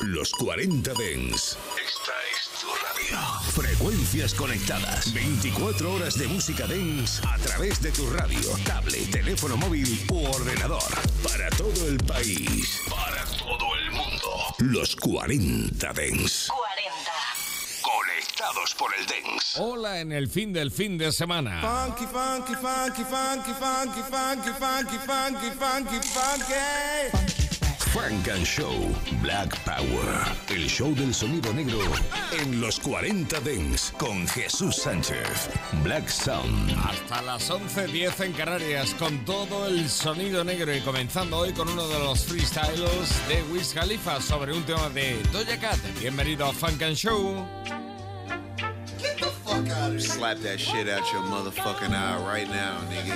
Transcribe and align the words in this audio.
Los 0.00 0.32
40 0.32 0.94
Dens. 0.94 1.58
Esta 1.76 2.12
es 2.32 2.48
tu 2.58 2.68
radio. 2.68 3.18
Frecuencias 3.52 4.34
conectadas. 4.34 5.12
24 5.12 5.92
horas 5.92 6.18
de 6.18 6.26
música 6.26 6.66
Dens 6.66 7.20
a 7.22 7.36
través 7.36 7.82
de 7.82 7.92
tu 7.92 8.08
radio, 8.10 8.40
tablet, 8.64 9.10
teléfono 9.10 9.58
móvil 9.58 10.06
u 10.10 10.24
ordenador. 10.24 10.82
Para 11.22 11.50
todo 11.50 11.86
el 11.86 11.98
país. 11.98 12.80
Para 12.88 13.24
todo 13.24 13.76
el 13.76 13.90
mundo. 13.90 14.30
Los 14.58 14.96
40 14.96 15.92
Dens. 15.92 16.48
40. 16.48 17.10
Conectados 17.82 18.74
por 18.78 18.90
el 18.98 19.06
Dens. 19.06 19.56
Hola 19.58 20.00
en 20.00 20.12
el 20.12 20.28
fin 20.28 20.54
del 20.54 20.70
fin 20.70 20.96
de 20.96 21.12
semana. 21.12 21.60
Funky, 21.60 22.06
funky, 22.06 22.54
funky, 22.54 23.04
funky, 23.04 23.52
funky, 23.52 24.02
funky, 24.08 24.50
funky, 24.58 24.98
funky, 25.06 25.50
funky, 25.58 26.00
funky. 26.08 27.19
Frank 28.00 28.28
and 28.28 28.46
Show 28.46 28.72
Black 29.20 29.54
Power. 29.66 30.24
El 30.48 30.66
show 30.70 30.94
del 30.94 31.12
sonido 31.12 31.52
negro 31.52 31.78
en 32.32 32.58
los 32.58 32.80
40 32.80 33.40
Dens 33.40 33.92
con 33.98 34.26
Jesús 34.26 34.76
Sánchez. 34.76 35.50
Black 35.84 36.08
Sound. 36.08 36.70
Hasta 36.82 37.20
las 37.20 37.50
11.10 37.50 38.24
en 38.24 38.32
Canarias 38.32 38.94
con 38.94 39.22
todo 39.26 39.66
el 39.66 39.86
sonido 39.90 40.42
negro 40.44 40.74
y 40.74 40.80
comenzando 40.80 41.40
hoy 41.40 41.52
con 41.52 41.68
uno 41.68 41.86
de 41.88 41.98
los 41.98 42.24
freestyles 42.24 43.28
de 43.28 43.42
Wiz 43.52 43.74
Khalifa 43.74 44.18
sobre 44.22 44.54
un 44.54 44.62
tema 44.62 44.88
de 44.88 45.22
Doja 45.30 45.60
Cat. 45.60 45.78
Bienvenido 46.00 46.46
a 46.46 46.54
Funk 46.54 46.80
and 46.82 46.96
Show. 46.96 47.46
Slap 49.98 50.38
that 50.38 50.58
shit 50.58 50.88
out 50.88 51.12
your 51.12 51.22
motherfucking 51.24 51.92
eye 51.92 52.16
right 52.24 52.48
now, 52.48 52.80
nigga. 52.88 53.14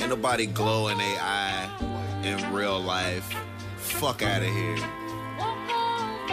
Ain't 0.00 0.08
nobody 0.08 0.46
glow 0.46 0.88
in 0.88 0.96
their 0.96 1.18
eye 1.20 1.91
in 2.24 2.52
real 2.52 2.80
life. 2.80 3.34
Fuck 3.76 4.22
out 4.22 4.42
of 4.42 4.48
here. 4.48 4.76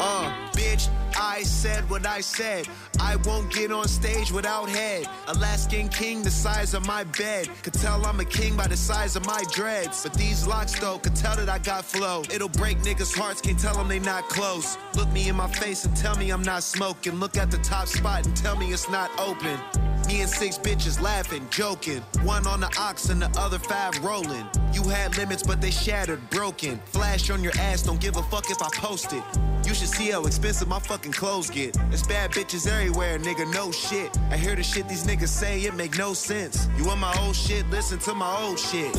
uh, 0.00 0.32
bitch, 0.52 0.88
I 1.18 1.42
said 1.42 1.88
what 1.90 2.06
I 2.06 2.20
said. 2.20 2.68
I 3.00 3.16
won't 3.16 3.52
get 3.52 3.70
on 3.70 3.86
stage 3.88 4.32
without 4.32 4.68
head. 4.68 5.06
Alaskan 5.28 5.88
king, 5.88 6.22
the 6.22 6.30
size 6.30 6.74
of 6.74 6.86
my 6.86 7.04
bed. 7.04 7.48
Could 7.62 7.74
tell 7.74 8.04
I'm 8.06 8.20
a 8.20 8.24
king 8.24 8.56
by 8.56 8.66
the 8.66 8.76
size 8.76 9.16
of 9.16 9.26
my 9.26 9.42
dreads. 9.52 10.02
But 10.02 10.14
these 10.14 10.46
locks, 10.46 10.78
though, 10.78 10.98
could 10.98 11.16
tell 11.16 11.36
that 11.36 11.48
I 11.48 11.58
got 11.58 11.84
flow. 11.84 12.22
It'll 12.32 12.48
break 12.48 12.78
niggas' 12.78 13.16
hearts, 13.16 13.40
can't 13.40 13.58
tell 13.58 13.74
them 13.74 13.88
they 13.88 13.98
not 13.98 14.28
close. 14.28 14.78
Look 14.94 15.10
me 15.12 15.28
in 15.28 15.36
my 15.36 15.48
face 15.48 15.84
and 15.84 15.96
tell 15.96 16.16
me 16.16 16.30
I'm 16.30 16.42
not 16.42 16.62
smoking. 16.62 17.14
Look 17.14 17.36
at 17.36 17.50
the 17.50 17.58
top 17.58 17.88
spot 17.88 18.26
and 18.26 18.36
tell 18.36 18.56
me 18.56 18.72
it's 18.72 18.88
not 18.88 19.10
open. 19.18 19.58
Me 20.06 20.20
and 20.20 20.30
six 20.30 20.56
bitches 20.56 21.00
laughing, 21.00 21.46
joking. 21.50 22.00
One 22.22 22.46
on 22.46 22.60
the 22.60 22.72
ox 22.78 23.10
and 23.10 23.20
the 23.20 23.30
other 23.38 23.58
five 23.58 23.98
rolling. 24.04 24.46
You 24.72 24.84
had 24.84 25.16
limits, 25.16 25.42
but 25.42 25.60
they 25.60 25.72
shattered, 25.72 26.20
broken. 26.30 26.78
Flash 26.86 27.28
on 27.30 27.42
your 27.42 27.52
ass, 27.58 27.82
don't 27.82 28.00
give 28.00 28.16
a 28.16 28.22
fuck 28.24 28.48
if 28.48 28.62
I 28.62 28.68
post 28.72 29.12
it. 29.12 29.22
You 29.66 29.74
should 29.74 29.88
see 29.88 30.10
how 30.10 30.24
expensive 30.24 30.68
my 30.68 30.78
fucking 30.78 31.12
clothes 31.12 31.50
get. 31.50 31.76
It's 31.90 32.06
bad 32.06 32.30
bitches 32.30 32.68
everywhere, 32.68 33.18
nigga, 33.18 33.52
no 33.52 33.72
shit. 33.72 34.16
I 34.30 34.36
hear 34.36 34.54
the 34.54 34.62
shit 34.62 34.88
these 34.88 35.04
niggas 35.04 35.28
say, 35.28 35.62
it 35.62 35.74
make 35.74 35.98
no 35.98 36.14
sense. 36.14 36.68
You 36.78 36.84
want 36.84 37.00
my 37.00 37.14
old 37.20 37.34
shit, 37.34 37.68
listen 37.70 37.98
to 38.00 38.14
my 38.14 38.42
old 38.42 38.60
shit. 38.60 38.94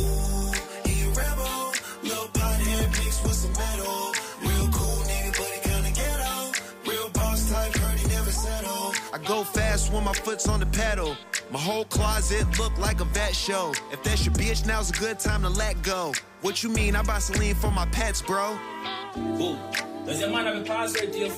He 0.86 1.04
a 1.04 1.10
rebel, 1.10 1.72
go 9.28 9.44
fast 9.44 9.92
when 9.92 10.04
my 10.06 10.14
foot's 10.14 10.48
on 10.48 10.60
the 10.60 10.66
pedal. 10.66 11.16
My 11.52 11.60
whole 11.60 11.86
closet 11.86 12.46
look 12.58 12.78
like 12.78 13.02
a 13.02 13.06
vet 13.06 13.36
show. 13.36 13.74
If 13.92 14.02
that's 14.04 14.26
your 14.26 14.34
bitch, 14.34 14.66
now's 14.66 14.90
a 14.90 14.94
good 14.94 15.20
time 15.20 15.42
to 15.42 15.50
let 15.50 15.82
go. 15.84 16.14
What 16.42 16.64
you 16.64 16.70
mean? 16.70 16.96
I 16.96 17.04
buy 17.04 17.20
Celine 17.20 17.56
for 17.56 17.70
my 17.72 17.86
pets, 17.88 18.22
bro. 18.22 18.58
Cool. 19.14 19.60
Does 20.06 20.22
your 20.22 20.30
man 20.30 20.46
have 20.46 20.56
a 20.56 20.64
password 20.64 21.12
to 21.12 21.20
your? 21.20 21.30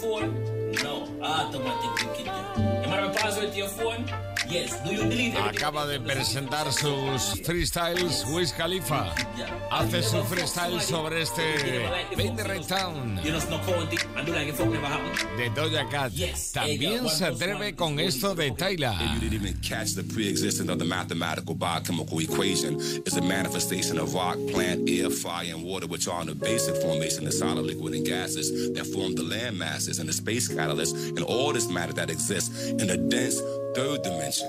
No. 0.84 1.08
Automatic 1.22 2.04
you 2.04 2.08
get 2.16 2.26
that. 2.26 2.58
Your 2.58 2.90
man 2.90 3.04
have 3.04 3.12
a 3.12 3.14
password 3.18 3.52
to 3.52 3.58
your 3.58 3.68
phone? 3.68 4.06
Ah, 4.10 4.29
Acaba 4.50 5.86
de 5.86 6.00
presentar 6.00 6.74
sus 6.74 7.40
freestyles 7.44 8.26
Wiz 8.30 8.52
Khalifa. 8.52 9.14
Hace 9.70 10.02
su 10.02 10.24
freestyle 10.24 10.82
sobre 10.82 11.22
este 11.22 11.86
Paint 12.16 12.38
the 12.38 12.44
Red 12.44 12.66
Town 12.66 13.16
de 15.38 15.50
Doja 15.52 15.88
Cat. 15.90 16.12
También 16.52 17.08
se 17.10 17.26
atreve 17.26 17.76
con 17.76 18.00
esto 18.00 18.34
de 18.34 18.50
Tyla. 18.52 18.98
that 28.74 28.86
form 28.86 29.16
the 29.16 29.24
land 29.24 29.58
masses 29.58 30.00
and 30.00 30.08
the 30.08 30.14
space 30.14 30.48
catalyst 30.48 30.96
and 30.96 31.24
all 31.24 31.52
this 31.52 31.70
matter 31.70 31.94
that 31.94 32.10
exists 32.10 32.70
in 32.70 32.88
the 32.88 32.98
dense 32.98 33.42
third 33.76 34.02
dimension. 34.02 34.48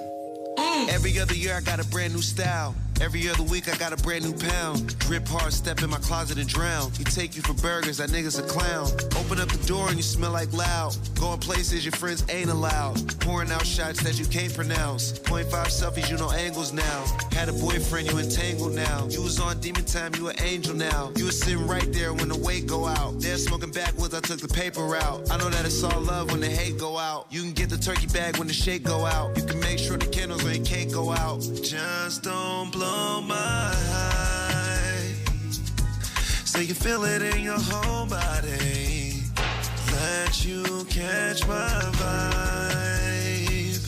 Every 0.88 1.18
other 1.18 1.34
year 1.34 1.54
I 1.54 1.60
got 1.60 1.80
a 1.80 1.86
brand 1.86 2.14
new 2.14 2.22
style. 2.22 2.74
Every 3.00 3.26
other 3.30 3.42
week 3.44 3.66
I 3.72 3.76
got 3.78 3.94
a 3.94 4.02
brand 4.02 4.24
new 4.24 4.34
pound. 4.34 4.98
Drip 4.98 5.26
hard, 5.26 5.54
step 5.54 5.82
in 5.82 5.88
my 5.88 5.98
closet 5.98 6.36
and 6.36 6.46
drown. 6.46 6.92
He 6.92 7.04
take 7.04 7.34
you 7.34 7.40
for 7.40 7.54
burgers, 7.54 7.96
that 7.96 8.10
nigga's 8.10 8.38
a 8.38 8.42
clown. 8.42 8.90
Open 9.16 9.40
up 9.40 9.48
the 9.48 9.66
door 9.66 9.88
and 9.88 9.96
you 9.96 10.02
smell 10.02 10.32
like 10.32 10.52
loud. 10.52 10.94
Going 11.18 11.40
places 11.40 11.82
your 11.82 11.92
friends 11.92 12.24
ain't 12.28 12.50
allowed. 12.50 13.18
Pouring 13.20 13.50
out 13.50 13.64
shots 13.64 14.02
that 14.02 14.18
you 14.18 14.26
can't 14.26 14.54
pronounce. 14.54 15.18
Point 15.18 15.50
five 15.50 15.68
selfies, 15.68 16.10
you 16.10 16.18
know 16.18 16.30
angles 16.30 16.74
now. 16.74 17.04
Had 17.32 17.48
a 17.48 17.54
boyfriend, 17.54 18.10
you 18.10 18.18
entangled 18.18 18.74
now. 18.74 19.06
You 19.08 19.22
was 19.22 19.40
on 19.40 19.60
demon 19.60 19.86
time, 19.86 20.14
you 20.16 20.28
an 20.28 20.36
angel 20.42 20.74
now. 20.74 21.10
You 21.16 21.24
was 21.24 21.40
sitting 21.40 21.66
right 21.66 21.90
there 21.94 22.12
when 22.12 22.28
the 22.28 22.38
weight 22.38 22.66
go 22.66 22.86
out. 22.86 23.18
They're 23.18 23.38
smoking 23.38 23.70
backwards, 23.70 24.14
I 24.14 24.20
took 24.20 24.40
the 24.40 24.48
paper 24.48 24.94
out. 24.96 25.30
I 25.30 25.38
know 25.38 25.48
that 25.48 25.64
it's 25.64 25.82
all 25.82 26.00
love 26.02 26.30
when 26.30 26.40
the 26.40 26.50
hate 26.50 26.78
go 26.78 26.98
out. 26.98 27.28
You 27.30 27.40
can 27.40 27.52
get 27.52 27.70
the 27.70 27.78
turkey 27.78 28.08
bag 28.08 28.36
when 28.36 28.46
the 28.46 28.54
shake 28.54 28.82
go 28.82 29.06
out. 29.06 29.38
You 29.38 29.44
can 29.44 29.58
make 29.60 29.78
sure 29.78 29.96
the 29.96 30.06
candles 30.06 30.44
on 30.44 30.54
your 30.54 30.64
cake 30.64 30.92
go 30.92 31.12
out. 31.12 31.40
Just 31.62 32.24
don't 32.24 32.70
blow 32.70 32.89
my 33.22 33.74
high. 33.92 35.14
So 36.44 36.58
you 36.60 36.74
feel 36.74 37.04
it 37.04 37.22
in 37.22 37.42
your 37.42 37.58
whole 37.58 38.06
body. 38.06 39.22
Let 39.92 40.44
you 40.44 40.62
catch 40.88 41.46
my 41.46 41.80
vibe. 42.00 43.84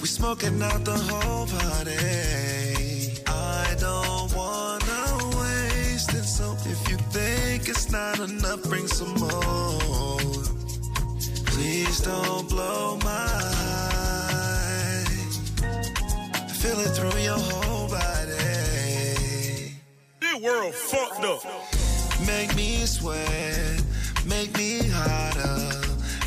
We 0.00 0.06
smoking 0.06 0.62
out 0.62 0.84
the 0.84 0.98
whole 1.08 1.46
party. 1.46 3.22
I 3.26 3.76
don't 3.86 4.32
wanna 4.34 5.02
waste 5.40 6.14
it. 6.14 6.24
So 6.24 6.56
if 6.64 6.80
you 6.90 6.96
think 7.16 7.68
it's 7.68 7.90
not 7.90 8.18
enough, 8.20 8.62
bring 8.64 8.86
some 8.86 9.14
more. 9.14 10.18
Please 11.46 12.00
don't 12.00 12.48
blow 12.48 12.96
my 13.02 13.10
high. 13.10 14.07
Feel 16.58 16.80
it 16.80 16.88
through 16.88 17.20
your 17.20 17.38
whole 17.38 17.88
body. 17.88 18.34
This 20.20 20.42
world 20.42 20.74
fucked 20.74 21.24
up. 21.24 21.40
Make 22.26 22.56
me 22.56 22.84
sweat, 22.84 23.80
make 24.26 24.56
me 24.58 24.80
hotter, 24.88 25.86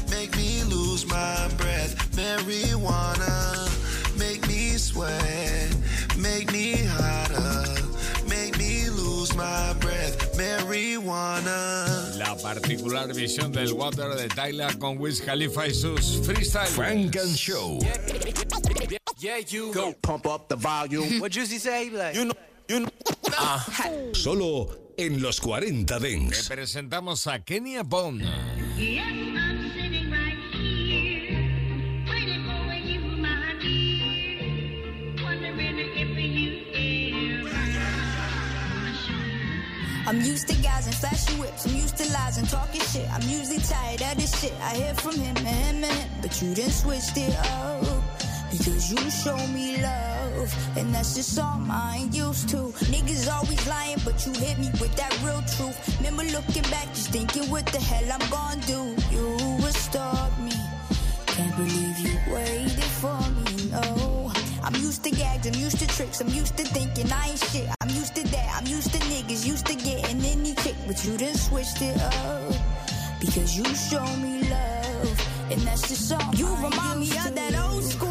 make 0.09 0.33
me 0.37 0.63
lose 0.63 1.05
my 1.05 1.49
breath. 1.57 1.97
Marijuana, 2.15 3.67
make 4.17 4.47
me 4.47 4.77
sweat, 4.77 5.75
make 6.17 6.49
me 6.53 6.75
hotter, 6.85 7.83
make 8.29 8.57
me 8.57 8.89
lose 8.89 9.35
my 9.35 9.73
breath. 9.81 10.33
Marijuana. 10.37 12.17
La 12.17 12.37
particular 12.37 13.13
visión 13.13 13.51
del 13.51 13.73
Water 13.73 14.15
de 14.15 14.29
Tyla 14.29 14.73
con 14.79 14.97
Wiz 14.97 15.19
Khalifa 15.19 15.67
y 15.67 15.73
sus 15.73 16.21
freestyles. 16.25 16.69
Funk 16.69 17.17
and 17.17 17.35
Show. 17.35 17.79
Yeah, 19.21 19.37
you 19.37 19.71
go 19.71 19.93
pump 20.01 20.25
up 20.25 20.49
the 20.49 20.55
volume. 20.55 21.19
what 21.19 21.31
Juicy 21.31 21.59
say? 21.59 21.83
He 21.83 21.89
be 21.91 21.97
Like, 21.97 22.15
you 22.15 22.25
know, 22.25 22.33
you 22.67 22.79
know. 22.79 22.89
Ah. 23.33 23.63
Solo 24.13 24.67
en 24.97 25.21
los 25.21 25.39
40 25.39 25.99
Dance. 25.99 26.49
Presentamos 26.49 27.27
a 27.27 27.37
Kenya 27.37 27.83
Vaun. 27.83 28.19
Yes, 28.19 29.05
I'm 29.05 29.71
sitting 29.75 30.09
right 30.09 30.33
here, 30.51 31.37
waiting 32.09 32.43
for 32.49 32.73
you, 32.73 33.01
my 33.21 33.53
dear. 33.61 35.23
Wondering 35.23 35.77
if 35.77 36.17
you 36.17 37.45
ever. 37.45 37.51
I'm 40.07 40.19
used 40.21 40.47
to 40.47 40.55
guys 40.63 40.87
and 40.87 40.95
flashy 40.95 41.35
whips. 41.35 41.67
I'm 41.67 41.75
used 41.75 41.95
to 41.97 42.11
lies 42.11 42.39
and 42.39 42.49
talking 42.49 42.81
shit. 42.81 43.07
I'm 43.13 43.21
usually 43.29 43.59
tired 43.59 44.01
of 44.01 44.17
this 44.17 44.41
shit. 44.41 44.53
I 44.61 44.73
hear 44.77 44.95
from 44.95 45.13
him 45.13 45.37
and 45.37 45.47
him 45.47 45.83
and 45.83 45.85
him. 45.85 46.09
But 46.23 46.41
you 46.41 46.55
didn't 46.55 46.71
switch 46.71 47.15
it 47.15 47.37
up. 47.37 48.10
Because 48.51 48.91
you 48.91 49.09
show 49.09 49.37
me 49.47 49.81
love. 49.81 50.77
And 50.77 50.93
that's 50.93 51.15
just 51.15 51.39
all 51.39 51.61
I 51.69 51.99
ain't 52.01 52.13
used 52.13 52.49
to. 52.49 52.73
Niggas 52.91 53.31
always 53.31 53.67
lying, 53.67 53.99
but 54.03 54.25
you 54.25 54.33
hit 54.33 54.59
me 54.59 54.69
with 54.79 54.95
that 54.95 55.13
real 55.23 55.41
truth. 55.55 55.77
Remember 55.97 56.23
looking 56.23 56.63
back, 56.69 56.87
just 56.93 57.09
thinking 57.09 57.49
what 57.49 57.65
the 57.67 57.79
hell 57.79 58.11
I'm 58.11 58.29
gonna 58.29 58.61
do. 58.67 58.95
You 59.09 59.57
would 59.61 59.73
stop 59.73 60.31
me. 60.39 60.51
Can't 61.27 61.55
believe 61.55 61.97
you 61.99 62.33
waited 62.33 62.91
for 63.01 63.19
me, 63.37 63.71
no. 63.71 64.31
I'm 64.63 64.75
used 64.75 65.03
to 65.05 65.11
gags, 65.11 65.47
I'm 65.47 65.55
used 65.55 65.79
to 65.79 65.87
tricks, 65.87 66.21
I'm 66.21 66.29
used 66.29 66.55
to 66.57 66.63
thinking 66.63 67.11
I 67.11 67.29
ain't 67.29 67.39
shit. 67.39 67.67
I'm 67.81 67.89
used 67.89 68.15
to 68.15 68.23
that, 68.27 68.55
I'm 68.57 68.67
used 68.67 68.91
to 68.93 68.99
niggas, 68.99 69.47
used 69.47 69.65
to 69.67 69.75
getting 69.75 70.23
any 70.25 70.53
kick, 70.55 70.75
but 70.85 71.03
you 71.05 71.17
done 71.17 71.35
switched 71.35 71.81
it 71.81 71.99
up. 72.01 72.53
Because 73.19 73.57
you 73.57 73.65
show 73.75 74.05
me 74.17 74.43
love, 74.49 75.51
and 75.51 75.61
that's 75.61 75.87
the 75.89 75.95
song. 75.95 76.33
You 76.35 76.47
remind 76.55 76.99
me 76.99 77.09
of 77.09 77.33
that 77.33 77.55
old 77.63 77.83
school 77.83 78.10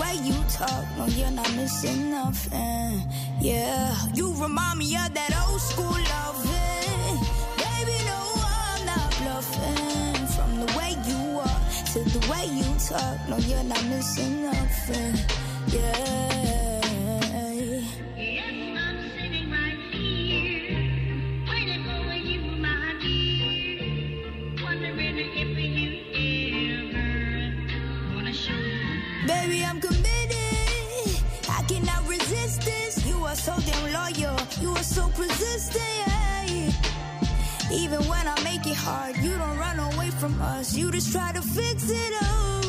way 0.00 0.14
you 0.22 0.34
talk, 0.48 0.84
no, 0.96 1.06
you're 1.06 1.30
not 1.30 1.52
missing 1.54 2.10
nothing. 2.10 3.02
Yeah, 3.40 3.94
you 4.14 4.32
remind 4.34 4.78
me 4.78 4.96
of 4.96 5.12
that 5.14 5.32
old 5.42 5.60
school 5.60 5.98
loving. 6.14 7.16
Baby, 7.62 7.96
no, 8.10 8.20
I'm 8.58 8.86
not 8.90 9.08
bluffing. 9.18 10.26
From 10.34 10.50
the 10.62 10.68
way 10.78 10.92
you 11.08 11.18
walk 11.36 11.60
to 11.92 11.98
the 12.14 12.22
way 12.30 12.44
you 12.58 12.68
talk, 12.88 13.16
no, 13.28 13.36
you're 13.48 13.64
not 13.64 13.84
missing 13.84 14.42
nothing. 14.42 15.14
Yeah. 15.68 16.79
Hard, 38.80 39.16
you 39.18 39.36
don't 39.36 39.58
run 39.58 39.78
away 39.78 40.10
from 40.10 40.40
us. 40.40 40.74
You 40.76 40.90
just 40.90 41.12
try 41.12 41.32
to 41.32 41.42
fix 41.42 41.90
it 41.90 42.14
up. 42.22 42.64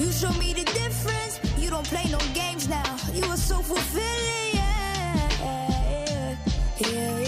You 0.00 0.10
show 0.12 0.32
me 0.42 0.52
the 0.52 0.64
difference. 0.64 1.34
You 1.58 1.70
don't 1.70 1.86
play 1.86 2.04
no 2.10 2.18
games 2.34 2.68
now. 2.68 2.96
You 3.12 3.24
are 3.24 3.36
so 3.50 3.56
fulfilling. 3.70 4.50
Yeah, 4.54 5.38
yeah, 5.40 6.36
yeah, 6.78 7.20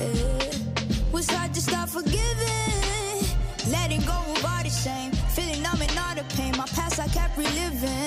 yeah. 0.00 1.12
Was 1.12 1.28
hard 1.30 1.52
to 1.54 1.60
start 1.60 1.88
forgiving. 1.90 3.20
Letting 3.70 4.02
go 4.02 4.18
of 4.34 4.44
all 4.44 4.62
the 4.62 4.70
shame. 4.84 5.12
Feeling 5.36 5.62
numb 5.62 5.80
and 5.82 5.98
all 5.98 6.14
the 6.14 6.24
pain. 6.36 6.52
My 6.56 6.66
past 6.76 7.00
I 7.00 7.08
kept 7.08 7.36
reliving. 7.36 8.03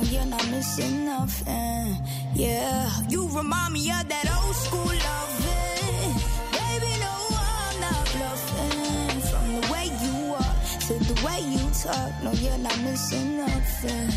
Talk. 0.00 0.12
You're 0.12 0.26
not 0.26 0.50
missing 0.50 1.04
nothing. 1.04 1.96
Yeah, 2.34 2.90
you 3.08 3.28
remind 3.28 3.74
me 3.74 3.90
of 3.90 4.08
that 4.08 4.26
old 4.42 4.56
school 4.56 4.84
loving. 4.84 6.14
Baby, 6.52 6.92
no, 7.00 7.14
I'm 7.30 7.80
not 7.80 8.04
bluffing. 8.12 9.20
From 9.30 9.60
the 9.60 9.72
way 9.72 9.86
you 10.02 10.30
walk 10.30 10.56
to 10.86 10.94
the 10.94 11.26
way 11.26 11.40
you 11.40 11.70
talk. 11.82 12.12
No, 12.22 12.32
you're 12.32 12.58
not 12.58 12.78
missing 12.80 13.38
nothing. 13.38 14.10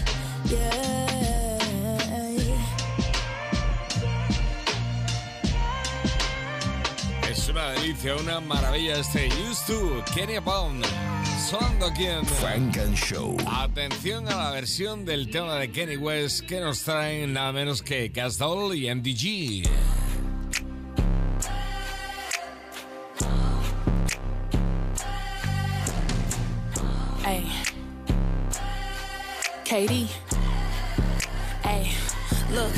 Yeah. 0.45 0.79
Es 7.29 7.49
una 7.49 7.71
delicia, 7.71 8.15
una 8.15 8.39
maravilla 8.39 8.99
este 8.99 9.27
Used 9.49 9.67
to 9.67 10.03
Kenya 10.13 10.39
Vaun. 10.39 10.81
Sonando 11.43 11.87
aquí 11.87 12.05
en 12.05 12.25
Frank 12.25 12.77
and 12.77 12.95
Show. 12.95 13.35
Atención 13.45 14.29
a 14.29 14.35
la 14.37 14.51
versión 14.51 15.03
del 15.03 15.29
tema 15.29 15.55
de 15.55 15.69
Kenny 15.69 15.97
West 15.97 16.45
que 16.47 16.61
nos 16.61 16.83
traen 16.83 17.33
nada 17.33 17.51
menos 17.51 17.81
que 17.81 18.11
Casdol 18.13 18.73
y 18.75 18.93
MDG. 18.93 19.67
Hey. 27.25 27.45
Katie. 29.65 30.07
Hey, 31.61 31.91
look. 32.53 32.71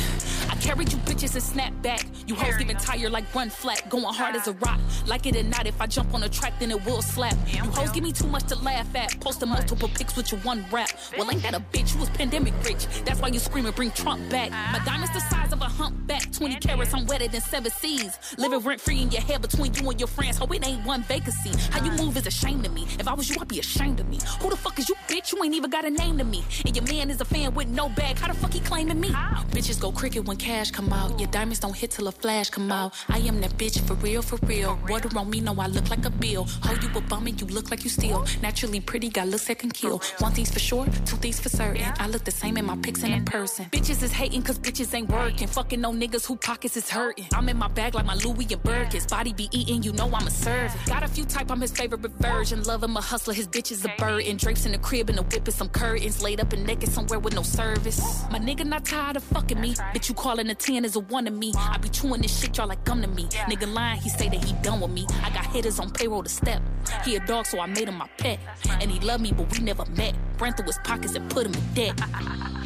I 0.49 0.55
carried 0.59 0.91
you 0.91 0.97
bitches 0.99 1.35
and 1.35 1.43
snap 1.43 1.73
back. 1.83 2.03
You 2.27 2.33
hoes 2.33 2.59
even 2.59 2.75
tired 2.77 3.11
like 3.11 3.33
run 3.35 3.49
flat. 3.49 3.87
Going 3.89 4.03
hard 4.05 4.35
as 4.35 4.47
a 4.47 4.53
rock. 4.53 4.79
Like 5.05 5.25
it 5.27 5.35
or 5.35 5.43
not, 5.43 5.67
if 5.67 5.79
I 5.79 5.85
jump 5.85 6.13
on 6.13 6.23
a 6.23 6.29
track, 6.29 6.53
then 6.59 6.71
it 6.71 6.83
will 6.85 7.01
slap. 7.01 7.35
You 7.47 7.63
hoes 7.63 7.91
give 7.91 8.03
me 8.03 8.11
too 8.11 8.27
much 8.27 8.45
to 8.45 8.55
laugh 8.55 8.93
at. 8.95 9.19
Posting 9.19 9.49
multiple 9.49 9.89
pics 9.89 10.15
with 10.15 10.31
your 10.31 10.41
one 10.41 10.65
rap. 10.71 10.89
Well, 11.17 11.29
ain't 11.31 11.43
that 11.43 11.53
a 11.53 11.59
bitch? 11.59 11.93
You 11.93 11.99
was 11.99 12.09
pandemic 12.09 12.53
rich. 12.63 12.87
That's 13.05 13.19
why 13.19 13.27
you 13.27 13.39
screaming, 13.39 13.73
bring 13.73 13.91
Trump 13.91 14.27
back. 14.29 14.49
My 14.49 14.83
diamond's 14.85 15.13
the 15.13 15.19
size 15.19 15.53
of 15.53 15.61
a 15.61 15.65
humpback. 15.65 16.31
20 16.31 16.55
carats, 16.55 16.93
I'm 16.93 17.05
wetter 17.05 17.27
than 17.27 17.41
seven 17.41 17.71
seas. 17.71 18.17
Living 18.37 18.59
rent 18.59 18.81
free 18.81 19.01
in 19.01 19.11
your 19.11 19.21
head 19.21 19.41
between 19.41 19.73
you 19.75 19.87
and 19.89 19.99
your 19.99 20.07
friends. 20.07 20.37
Hope 20.37 20.55
it 20.55 20.65
ain't 20.65 20.83
one 20.85 21.03
vacancy. 21.03 21.51
How 21.71 21.83
you 21.85 21.91
move 21.91 22.17
is 22.17 22.25
a 22.25 22.31
shame 22.31 22.63
to 22.63 22.69
me. 22.69 22.87
If 22.99 23.07
I 23.07 23.13
was 23.13 23.29
you, 23.29 23.35
I'd 23.39 23.47
be 23.47 23.59
ashamed 23.59 23.99
of 23.99 24.09
me. 24.09 24.17
Who 24.41 24.49
the 24.49 24.57
fuck 24.57 24.79
is 24.79 24.89
you, 24.89 24.95
bitch? 25.07 25.31
You 25.31 25.43
ain't 25.43 25.53
even 25.53 25.69
got 25.69 25.85
a 25.85 25.91
name 25.91 26.17
to 26.17 26.23
me. 26.23 26.43
And 26.65 26.75
your 26.75 26.85
man 26.85 27.11
is 27.11 27.21
a 27.21 27.25
fan 27.25 27.53
with 27.53 27.67
no 27.67 27.89
bag. 27.89 28.17
How 28.17 28.27
the 28.27 28.33
fuck 28.33 28.53
he 28.53 28.59
claiming 28.61 28.99
me? 28.99 29.09
Bitches 29.51 29.79
go 29.79 29.91
cricket 29.91 30.25
when 30.25 30.37
cash 30.37 30.71
come 30.71 30.91
out. 30.91 31.19
Your 31.19 31.29
diamonds 31.29 31.59
don't 31.59 31.75
hit 31.75 31.91
till 31.91 32.07
a 32.07 32.14
flash 32.15 32.49
come 32.49 32.71
out. 32.71 32.93
I 33.09 33.19
am 33.19 33.41
that 33.41 33.51
bitch 33.57 33.79
for 33.81 33.93
real, 33.95 34.21
for 34.21 34.37
real. 34.45 34.79
Water 34.87 35.09
on 35.17 35.29
me, 35.29 35.41
know 35.41 35.55
I 35.59 35.67
look 35.67 35.89
like 35.89 36.05
a 36.05 36.09
bill. 36.09 36.47
Oh, 36.63 36.77
you 36.81 36.89
a 36.95 37.01
bum 37.01 37.27
and 37.27 37.39
you 37.39 37.47
look 37.47 37.71
like 37.71 37.83
you 37.83 37.89
steal. 37.89 38.25
Naturally 38.41 38.79
pretty, 38.79 39.09
got 39.09 39.27
looks 39.27 39.45
that 39.45 39.59
can 39.59 39.71
kill. 39.71 40.01
One 40.19 40.31
thing's 40.31 40.51
for 40.51 40.59
sure, 40.59 40.85
two 41.05 41.17
things 41.17 41.39
for 41.39 41.49
certain. 41.49 41.85
I 41.99 42.07
look 42.07 42.23
the 42.23 42.31
same 42.31 42.57
in 42.57 42.65
my 42.65 42.77
pics 42.77 43.03
and 43.03 43.13
in 43.13 43.25
person. 43.25 43.65
Bitches 43.71 44.01
is 44.03 44.11
hating 44.11 44.41
cause 44.43 44.59
bitches 44.59 44.93
ain't 44.93 45.09
working. 45.09 45.47
Fucking 45.47 45.81
no 45.81 45.91
niggas 45.91 46.25
who 46.25 46.35
pockets 46.35 46.77
is 46.77 46.89
hurting. 46.89 47.27
I'm 47.33 47.49
in 47.49 47.57
my 47.57 47.67
bag 47.67 47.95
like 47.95 48.05
my 48.05 48.15
Louis 48.15 48.47
and 48.51 48.63
Birkins. 48.63 49.07
Body 49.09 49.33
be 49.33 49.49
eating, 49.51 49.83
you 49.83 49.91
know 49.93 50.09
I'm 50.13 50.27
a 50.27 50.31
servant. 50.31 50.85
Got 50.85 51.03
a 51.03 51.07
few 51.07 51.25
type, 51.25 51.51
I'm 51.51 51.61
his 51.61 51.71
favorite 51.71 52.01
version. 52.19 52.63
Love 52.63 52.83
him 52.83 52.95
a 52.97 53.01
hustler, 53.01 53.33
his 53.33 53.47
bitch 53.47 53.71
is 53.71 53.85
a 53.85 53.91
burden. 53.97 54.37
Drapes 54.37 54.65
in 54.65 54.71
the 54.71 54.77
crib 54.77 55.09
and 55.09 55.19
a 55.19 55.23
whip 55.23 55.45
and 55.45 55.53
some 55.53 55.69
curtains. 55.69 56.21
Laid 56.21 56.39
up 56.39 56.53
and 56.53 56.65
naked 56.65 56.89
somewhere 56.91 57.19
with 57.19 57.35
no 57.35 57.43
service. 57.43 57.99
My 58.31 58.39
nigga 58.39 58.65
not 58.65 58.85
tired 58.85 59.17
of 59.17 59.23
fucking 59.23 59.59
me. 59.59 59.75
Bitch, 59.93 60.09
you 60.09 60.15
calling 60.15 60.49
a 60.49 60.55
10 60.55 60.85
is 60.85 60.95
a 60.95 60.99
one 60.99 61.25
to 61.25 61.31
me. 61.31 61.53
I 61.57 61.77
be 61.77 61.89
chewing 62.05 62.21
this 62.21 62.39
shit, 62.39 62.57
y'all 62.57 62.67
like 62.67 62.83
gum 62.83 63.01
to 63.01 63.07
me. 63.07 63.23
Nigga 63.49 63.71
lying, 63.71 63.99
he 64.01 64.09
say 64.09 64.29
that 64.29 64.43
he 64.43 64.53
done 64.61 64.81
with 64.81 64.91
me. 64.91 65.05
I 65.23 65.29
got 65.29 65.45
hitters 65.45 65.79
on 65.79 65.91
payroll 65.91 66.23
to 66.23 66.29
step. 66.29 66.61
He 67.03 67.15
a 67.15 67.19
dog, 67.25 67.45
so 67.45 67.59
I 67.59 67.65
made 67.65 67.87
him 67.87 67.95
my 67.95 68.07
pet. 68.17 68.39
And 68.81 68.91
he 68.91 68.99
love 68.99 69.21
me, 69.21 69.31
but 69.31 69.51
we 69.51 69.59
never 69.59 69.85
met. 69.85 70.15
Ran 70.39 70.53
through 70.53 70.67
his 70.67 70.79
pockets 70.83 71.15
and 71.15 71.29
put 71.29 71.45
him 71.45 71.53
in 71.53 71.73
debt. 71.73 72.01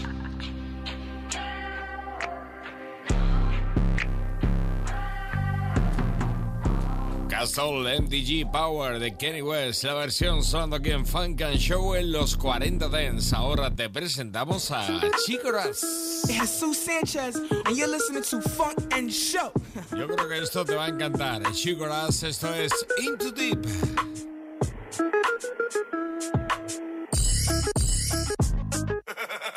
Castle 7.30 7.84
MDG 7.84 8.52
Power 8.52 9.00
de 9.00 9.12
Kenny 9.16 9.42
West, 9.42 9.84
la 9.84 9.94
versión 9.94 10.44
sonando 10.44 10.78
aquí 10.78 10.90
en 10.90 11.06
Funk 11.06 11.42
and 11.44 11.58
Show 11.58 11.94
en 11.94 12.12
los 12.12 12.36
40 12.36 12.90
Dents. 12.90 13.34
Ahora 13.34 13.70
te 13.70 13.88
presentamos 13.88 14.72
a 14.72 14.88
Chico 15.26 15.52
Raz. 15.52 16.26
Jesus 16.28 16.78
Sanchez, 16.78 17.36
and 17.66 17.78
you're 17.78 17.88
listening 17.88 18.24
to 18.24 18.42
Funk 18.42 18.78
and 18.92 19.12
Show. 19.12 19.52
Yo 19.96 20.08
creo 20.08 20.28
que 20.28 20.40
esto 20.40 20.66
te 20.66 20.74
va 20.74 20.86
a 20.86 20.90
encantar. 20.90 21.44
Chico 21.54 21.86
Raz, 21.86 22.24
esto 22.24 22.52
es 22.54 22.74
Into 22.98 23.32
Deep. 23.32 23.64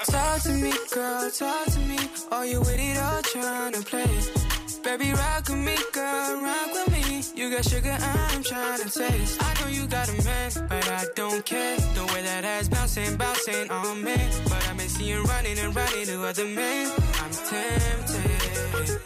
Talk 0.07 0.43
to 0.43 0.51
me, 0.51 0.73
girl, 0.93 1.31
talk 1.31 1.67
to 1.67 1.81
me. 1.81 1.99
Are 2.31 2.47
you 2.47 2.61
with 2.61 2.79
it 2.79 2.99
or 2.99 3.23
trying 3.23 3.73
to 3.73 3.83
play? 3.83 4.62
Baby, 4.85 5.13
rock 5.13 5.49
with 5.49 5.59
me, 5.59 5.77
girl, 5.93 6.43
rock 6.43 6.73
with 6.73 6.91
me. 6.93 7.23
You 7.41 7.51
got 7.51 7.65
sugar, 7.65 7.97
I'm 8.01 8.43
trying 8.43 8.81
to 8.81 8.91
taste. 8.91 9.41
I 9.41 9.55
know 9.61 9.69
you 9.69 9.87
got 9.87 10.09
a 10.09 10.25
man, 10.25 10.51
but 10.69 10.89
I 10.89 11.05
don't 11.15 11.45
care. 11.45 11.77
The 11.95 12.05
way 12.13 12.23
that 12.23 12.45
ass 12.45 12.69
bouncing, 12.69 13.17
bouncing 13.17 13.71
on 13.71 14.03
me. 14.03 14.17
But 14.45 14.69
I've 14.69 14.77
been 14.77 14.89
seeing 14.89 15.23
running 15.23 15.59
and 15.59 15.75
running 15.75 16.07
to 16.07 16.25
other 16.25 16.45
men. 16.45 16.93
I'm 17.23 17.31
tempted. 17.31 19.01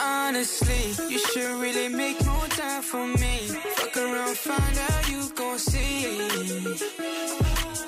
Honestly, 0.00 0.84
you 1.08 1.18
should 1.18 1.60
really 1.60 1.88
make 1.88 2.24
more 2.26 2.48
time 2.48 2.82
for 2.82 3.06
me. 3.06 3.36
Fuck 3.76 3.96
around, 3.96 4.36
find 4.36 4.78
out 4.78 5.08
you 5.08 5.30
gon' 5.34 5.58
see. 5.58 6.18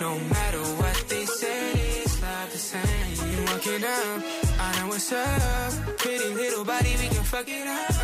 No 0.00 0.18
matter 0.18 0.62
what 0.80 1.04
they 1.08 1.24
say, 1.24 1.72
it's 2.04 2.20
not 2.22 2.50
the 2.50 2.58
same. 2.58 3.44
Walk 3.46 3.66
it 3.66 3.84
up, 3.84 4.45
I 4.66 4.80
know 4.80 4.88
what's 4.88 5.12
up. 5.12 5.72
Pretty 5.98 6.28
little 6.34 6.64
body, 6.64 6.92
we 7.00 7.06
can 7.14 7.24
fuck 7.32 7.48
it 7.48 7.66
up. 7.66 7.94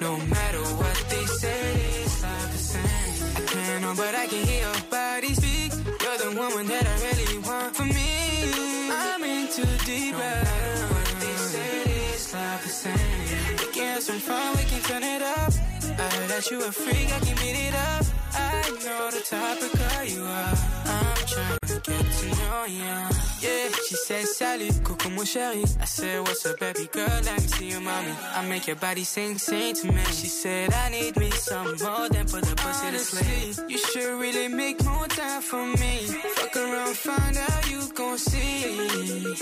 No 0.00 0.16
matter 0.34 0.62
what 0.80 0.96
they 1.10 1.24
say, 1.42 1.62
it's 2.04 2.22
not 2.22 2.50
the 2.54 2.58
same. 2.72 3.36
I 3.36 3.40
can't 3.52 3.82
know, 3.82 3.94
but 3.96 4.14
I 4.14 4.26
can 4.26 4.46
hear 4.46 4.62
your 4.66 4.80
body 4.90 5.34
speak. 5.34 5.72
You're 6.02 6.18
the 6.24 6.32
woman 6.40 6.66
that 6.72 6.84
I 6.92 6.96
really 7.06 7.38
want 7.48 7.76
for 7.76 7.84
me. 7.84 8.10
I'm 9.04 9.22
in 9.24 9.48
too 9.56 9.72
deep. 9.84 10.12
No 10.12 10.18
matter 10.18 10.84
what 10.92 11.08
they 11.20 11.36
say, 11.52 11.82
it's 12.14 12.32
not 12.32 12.62
the 12.62 12.68
same. 12.68 13.56
We 13.60 13.66
can 13.74 13.86
have 13.94 14.02
some 14.02 14.20
fun, 14.20 14.56
we 14.56 14.64
can 14.64 14.80
turn 14.88 15.02
it 15.02 15.22
up. 15.22 15.52
I 16.02 16.06
heard 16.14 16.28
that 16.32 16.50
you 16.50 16.58
a 16.64 16.72
freak, 16.72 17.08
I 17.12 17.18
can 17.20 17.36
beat 17.42 17.58
it 17.68 17.74
up. 17.74 18.04
I 18.32 18.70
know 18.84 19.10
the 19.10 19.22
type 19.32 19.60
of 19.66 19.72
girl 19.78 20.04
you 20.04 20.22
are. 20.24 20.54
I'm 20.86 21.15
trying 21.36 21.58
to 21.68 21.76
get 21.90 22.04
to 22.18 22.26
know 22.40 22.64
ya. 22.64 22.96
Yeah, 23.44 23.68
She 23.86 23.94
said, 24.06 24.26
Sally, 24.26 24.70
coucou 24.86 25.10
mon 25.10 25.24
chéri. 25.24 25.64
I 25.80 25.84
said, 25.84 26.20
what's 26.22 26.44
up, 26.46 26.58
baby 26.58 26.86
girl? 26.90 27.20
Let 27.28 27.40
me 27.42 27.48
see 27.56 27.68
your 27.70 27.80
mommy. 27.80 28.12
I 28.38 28.44
make 28.48 28.66
your 28.66 28.76
body 28.76 29.04
sing, 29.04 29.38
sing 29.38 29.74
to 29.74 29.86
me. 29.92 30.02
She 30.20 30.28
said, 30.28 30.72
I 30.72 30.88
need 30.90 31.16
me 31.16 31.30
some 31.30 31.68
more 31.84 32.08
than 32.08 32.26
put 32.26 32.42
the 32.48 32.56
pussy 32.56 32.90
to 32.90 32.98
sleep. 32.98 33.70
You 33.70 33.78
should 33.78 34.18
really 34.24 34.48
make 34.48 34.82
more 34.84 35.06
time 35.08 35.42
for 35.42 35.64
me. 35.82 35.94
Fuck 36.36 36.56
around, 36.56 36.96
find 36.96 37.36
out 37.36 37.70
you 37.70 37.80
gon' 37.94 38.18
see. 38.18 39.34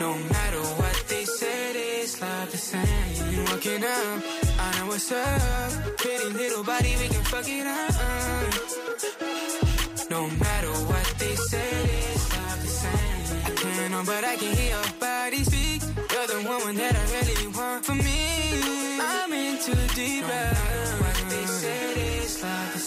No 0.00 0.10
matter 0.34 0.62
what 0.80 0.96
they 1.08 1.24
said, 1.24 1.76
it's 1.76 2.20
not 2.20 2.50
the 2.50 2.56
same. 2.56 3.44
Walking 3.46 3.84
up, 3.84 4.22
I 4.64 4.78
know 4.78 4.86
what's 4.86 5.12
up. 5.12 5.96
Pretty 5.98 6.28
little 6.42 6.64
body, 6.64 6.96
we 7.00 7.08
can 7.08 7.24
fuck 7.24 7.46
it 7.46 7.66
up. 7.66 9.77
No 10.06 10.26
matter 10.26 10.72
what 10.88 11.14
they 11.18 11.34
say, 11.34 11.70
it's 12.12 12.30
not 12.30 12.58
the 12.60 12.66
same. 12.66 13.36
I 13.44 13.50
can't 13.50 13.90
know, 13.90 14.02
but 14.06 14.24
I 14.24 14.36
can 14.36 14.56
hear 14.56 14.70
your 14.70 14.92
body 14.98 15.44
speak. 15.44 15.82
You're 16.12 16.26
the 16.26 16.48
woman 16.48 16.76
that 16.76 16.94
I 16.96 17.04
really 17.16 17.48
want 17.48 17.84
for 17.84 17.94
me. 17.94 19.00
I'm 19.00 19.32
into 19.32 19.74
deep 19.94 20.24
uh. 20.24 20.28
no 20.28 20.32
matter 20.32 20.94
what 21.02 21.30
they 21.30 21.46
said, 21.46 21.96
it's 21.96 22.42
not 22.42 22.72
the 22.72 22.77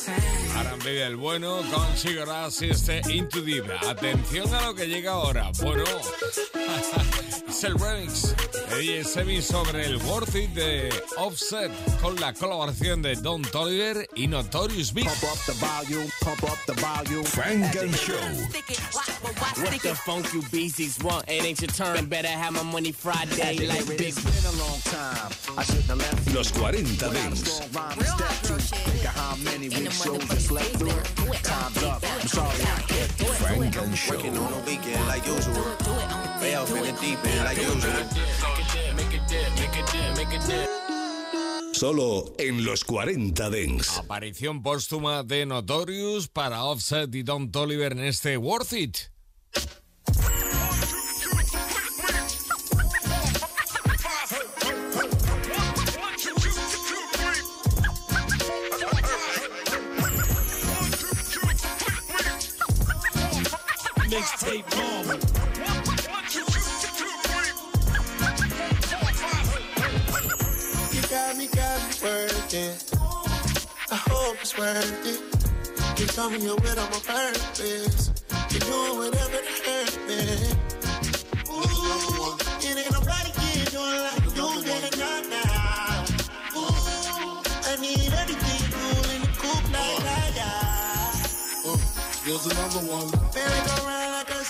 same. 0.61 0.67
Aran 0.67 0.79
Baby 0.79 0.99
el 0.99 1.15
bueno 1.15 1.61
con 1.71 1.97
Sigoras 1.97 2.61
y 2.61 2.69
este 2.69 3.01
Into 3.09 3.41
Deep. 3.41 3.65
Atención 3.87 4.53
a 4.53 4.67
lo 4.67 4.75
que 4.75 4.87
llega 4.87 5.11
ahora. 5.11 5.51
Bueno, 5.61 5.83
es 7.49 7.63
el 7.63 7.77
remix 7.79 8.35
de 8.69 8.77
DJ 8.77 9.03
Semi 9.03 9.41
sobre 9.41 9.85
el 9.85 9.97
Worth 9.97 10.35
It 10.35 10.51
de 10.51 10.89
Offset 11.17 11.71
con 12.01 12.19
la 12.19 12.33
colaboración 12.33 13.01
de 13.01 13.15
Don 13.15 13.41
Toliver 13.41 14.07
y 14.15 14.27
Notorious 14.27 14.93
Big. 14.93 15.05
Pump 15.05 15.23
up 15.23 15.39
the 15.45 15.53
volume, 15.53 16.09
pump 16.21 16.43
up 16.43 16.57
the 16.65 16.73
volume. 16.81 17.23
Frank 17.25 17.75
and 17.75 17.95
Show. 17.95 18.13
What 19.61 19.81
the 19.81 19.95
funk 19.95 20.33
you 20.33 20.41
beasties 20.51 20.97
want? 21.03 21.27
It 21.27 21.43
ain't 21.43 21.61
your 21.61 21.71
turn. 21.71 22.05
Better 22.07 22.27
have 22.27 22.53
my 22.53 22.63
money 22.63 22.91
Friday 22.91 23.67
like 23.67 23.87
big. 23.87 24.01
It's 24.01 24.19
been 24.23 24.45
a 24.45 24.63
long 24.63 24.79
time. 24.85 25.31
I 25.57 25.63
shouldn't 25.63 25.85
have 25.85 25.97
left 25.97 26.27
you. 26.29 26.35
Los 26.35 26.51
40 26.51 26.83
When 30.41 30.50
I 30.57 30.61
was 30.61 30.71
Dance. 30.71 30.83
gonna 30.83 30.93
rhyme 30.93 31.05
and 31.05 31.13
step 31.13 31.27
to. 31.27 31.31
Think 31.31 31.31
of 31.31 31.31
how 31.31 31.31
many 31.31 31.31
weak 31.31 31.45
shows 31.45 31.47
I 31.47 31.71
slept 31.71 31.77
through. 31.77 31.81
Time's 31.81 31.83
up. 31.83 32.03
I'm 32.03 32.27
sorry 32.27 32.61
I 32.61 32.81
kept 32.87 33.21
you. 33.21 33.27
Funk 33.27 33.75
and 33.77 33.97
Show. 33.97 34.13
Working 34.15 34.37
on 34.37 34.51
the 34.51 34.59
weekend 34.69 35.07
like 35.07 35.25
usual. 35.25 35.65
Way 36.41 36.55
off 36.55 36.71
in 36.71 36.83
the 36.83 36.91
deep 37.01 37.25
end 37.25 37.45
like 37.45 37.57
usual. 37.57 38.31
Solo 41.73 42.33
en 42.37 42.63
los 42.63 42.83
40 42.83 43.49
Dance. 43.49 43.99
Aparición 43.99 44.61
póstuma 44.61 45.23
de 45.23 45.45
Notorious 45.45 46.27
para 46.27 46.63
Offset 46.63 47.13
y 47.15 47.23
Don 47.23 47.51
Toliver 47.51 47.93
en 47.93 48.01
este 48.01 48.37
Worth 48.37 48.73
It. 48.73 49.10
Mixtape 64.21 64.69
mama. 64.77 65.15
You 70.93 71.01
got 71.09 71.37
me, 71.37 71.47
got 71.47 71.79
me 71.81 71.93
working. 72.03 72.75
I 73.89 73.95
hope 73.95 74.37
it's 74.39 74.55
worth 74.55 75.07
it. 75.07 75.99
You 75.99 76.05
tell 76.05 76.29
me 76.29 76.37
you're 76.37 76.53
with 76.53 76.77
on 76.77 76.91
my 76.91 76.99
purpose. 76.99 78.11
You're 78.51 78.59
doing 78.59 78.97
whatever 78.99 79.41
to 79.41 79.55
hurt 79.65 79.97
me. 80.07 80.21
Ooh, 81.49 82.37
it 82.61 82.77
ain't 82.77 82.91
nobody 82.91 83.31
here 83.41 83.65
doing 83.73 84.01
like 84.05 84.21
you 84.37 84.61
did 84.61 84.99
not 84.99 85.23
now. 85.33 86.05
Ooh, 86.57 87.41
I 87.65 87.75
need 87.81 88.13
everything 88.13 88.69
cool 88.69 89.03
in 89.15 89.21
the 89.21 89.31
coop 89.41 89.63
like 89.73 90.03
that. 90.05 90.61
There's 92.23 92.45
another 92.45 92.85
one. 92.85 93.09
Merry 93.33 93.61
go 93.65 93.85
round 93.87 93.90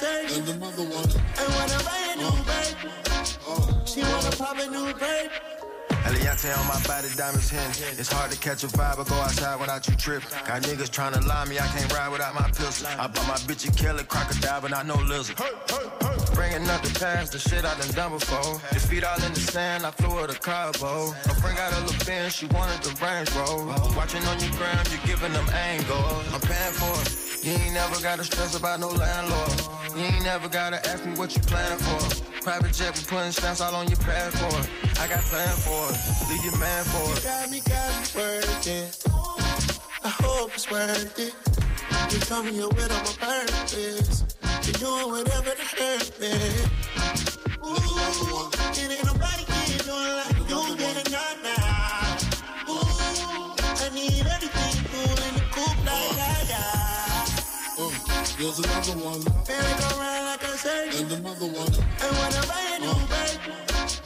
circus. 0.01 0.37
And 0.37 0.49
another 0.49 0.83
one. 0.83 1.09
And 1.37 1.71
I 1.71 1.81
buy 1.85 2.01
a 2.09 2.15
new 2.17 2.35
babe, 2.49 3.87
she 3.87 4.01
wanna 4.01 4.31
pop 4.35 4.57
a 4.57 4.67
new 4.69 4.93
babe. 4.97 5.31
Eliante 6.01 6.49
on 6.57 6.67
my 6.67 6.81
body, 6.87 7.07
diamonds 7.15 7.49
hen. 7.49 7.69
It's 7.99 8.11
hard 8.11 8.31
to 8.31 8.37
catch 8.39 8.63
a 8.63 8.67
vibe 8.67 8.97
or 8.97 9.05
go 9.05 9.15
outside 9.15 9.59
without 9.59 9.87
you 9.87 9.95
trip. 9.95 10.23
Got 10.47 10.63
niggas 10.63 10.89
tryna 10.89 11.25
lie 11.27 11.45
me, 11.45 11.59
I 11.59 11.67
can't 11.67 11.93
ride 11.93 12.11
without 12.11 12.33
my 12.33 12.47
pistol. 12.49 12.87
I 12.87 13.07
bought 13.07 13.27
my 13.27 13.37
bitch 13.47 13.69
a 13.69 13.71
killer 13.71 14.03
crocodile, 14.03 14.61
but 14.61 14.71
not 14.71 14.87
no 14.87 14.95
lizard. 14.95 15.37
Bringing 16.33 16.67
up 16.69 16.81
the 16.81 16.93
past, 16.99 17.33
the 17.33 17.39
shit 17.39 17.63
I 17.63 17.77
done 17.77 17.91
done 17.91 18.11
before. 18.17 18.59
The 18.73 18.79
feet 18.79 19.03
all 19.03 19.21
in 19.23 19.33
the 19.33 19.39
sand, 19.39 19.85
I 19.85 19.91
flew 19.91 20.17
her 20.17 20.27
to 20.27 20.39
Cabo. 20.39 21.13
My 21.27 21.33
friend 21.35 21.55
got 21.55 21.71
a 21.73 21.81
little 21.81 22.05
bin, 22.05 22.29
she 22.31 22.47
wanted 22.47 22.81
the 22.81 22.91
Range 23.05 23.31
Rover. 23.35 23.95
Watching 23.95 24.23
on 24.25 24.39
your 24.39 24.51
gram, 24.57 24.83
you 24.91 24.97
giving 25.05 25.33
them 25.33 25.47
angles. 25.49 26.25
I'm 26.33 26.41
paying 26.41 26.73
for 26.73 27.01
it. 27.03 27.30
You 27.43 27.53
ain't 27.53 27.73
never 27.73 27.99
gotta 28.03 28.23
stress 28.23 28.55
about 28.55 28.79
no 28.79 28.89
landlord. 28.89 29.97
You 29.97 30.03
ain't 30.03 30.23
never 30.23 30.47
gotta 30.47 30.77
ask 30.87 31.03
me 31.03 31.13
what 31.17 31.35
you 31.35 31.41
planning 31.41 31.79
for. 31.79 32.41
Private 32.43 32.71
jet, 32.71 32.95
we 32.95 33.03
putting 33.05 33.31
stamps 33.31 33.61
all 33.61 33.73
on 33.73 33.87
your 33.87 33.97
passport. 33.97 34.69
I 34.99 35.07
got 35.07 35.21
plan 35.23 35.55
for 35.57 35.89
it. 35.89 36.29
Leave 36.29 36.45
your 36.45 36.57
man 36.59 36.83
for 36.85 37.17
it. 37.17 37.23
got 37.23 37.49
me, 37.49 37.61
got 37.61 37.89
me 37.97 38.21
working. 38.21 38.87
I 40.03 40.09
hope 40.09 40.51
it's 40.53 40.69
worth 40.69 41.17
it. 41.17 41.33
You 42.13 42.43
me 42.43 42.57
you're 42.57 42.69
with 42.69 42.91
on 42.91 43.03
my 43.09 43.13
purpose. 43.17 44.23
You're 44.63 44.73
doing 44.73 45.09
whatever 45.09 45.49
to 45.49 45.65
hurt 45.81 46.19
me. 46.21 46.33
Ooh, 47.65 48.49
it 48.53 48.91
ain't 48.91 49.05
nobody 49.05 49.43
here 49.65 49.77
doing 49.79 50.13
like 50.13 50.40
There's 58.41 58.57
another 58.57 58.97
one. 59.05 59.21
Merry 59.45 59.73
go 59.77 60.01
round 60.01 60.25
like 60.25 60.41
a 60.41 60.57
circus. 60.57 61.01
And 61.01 61.11
another 61.11 61.45
one. 61.45 61.73
And 61.77 62.11
when 62.17 62.31
I 62.33 62.43
buy 62.49 62.63
a 62.73 62.79
new 62.81 62.97
babe, 63.05 63.37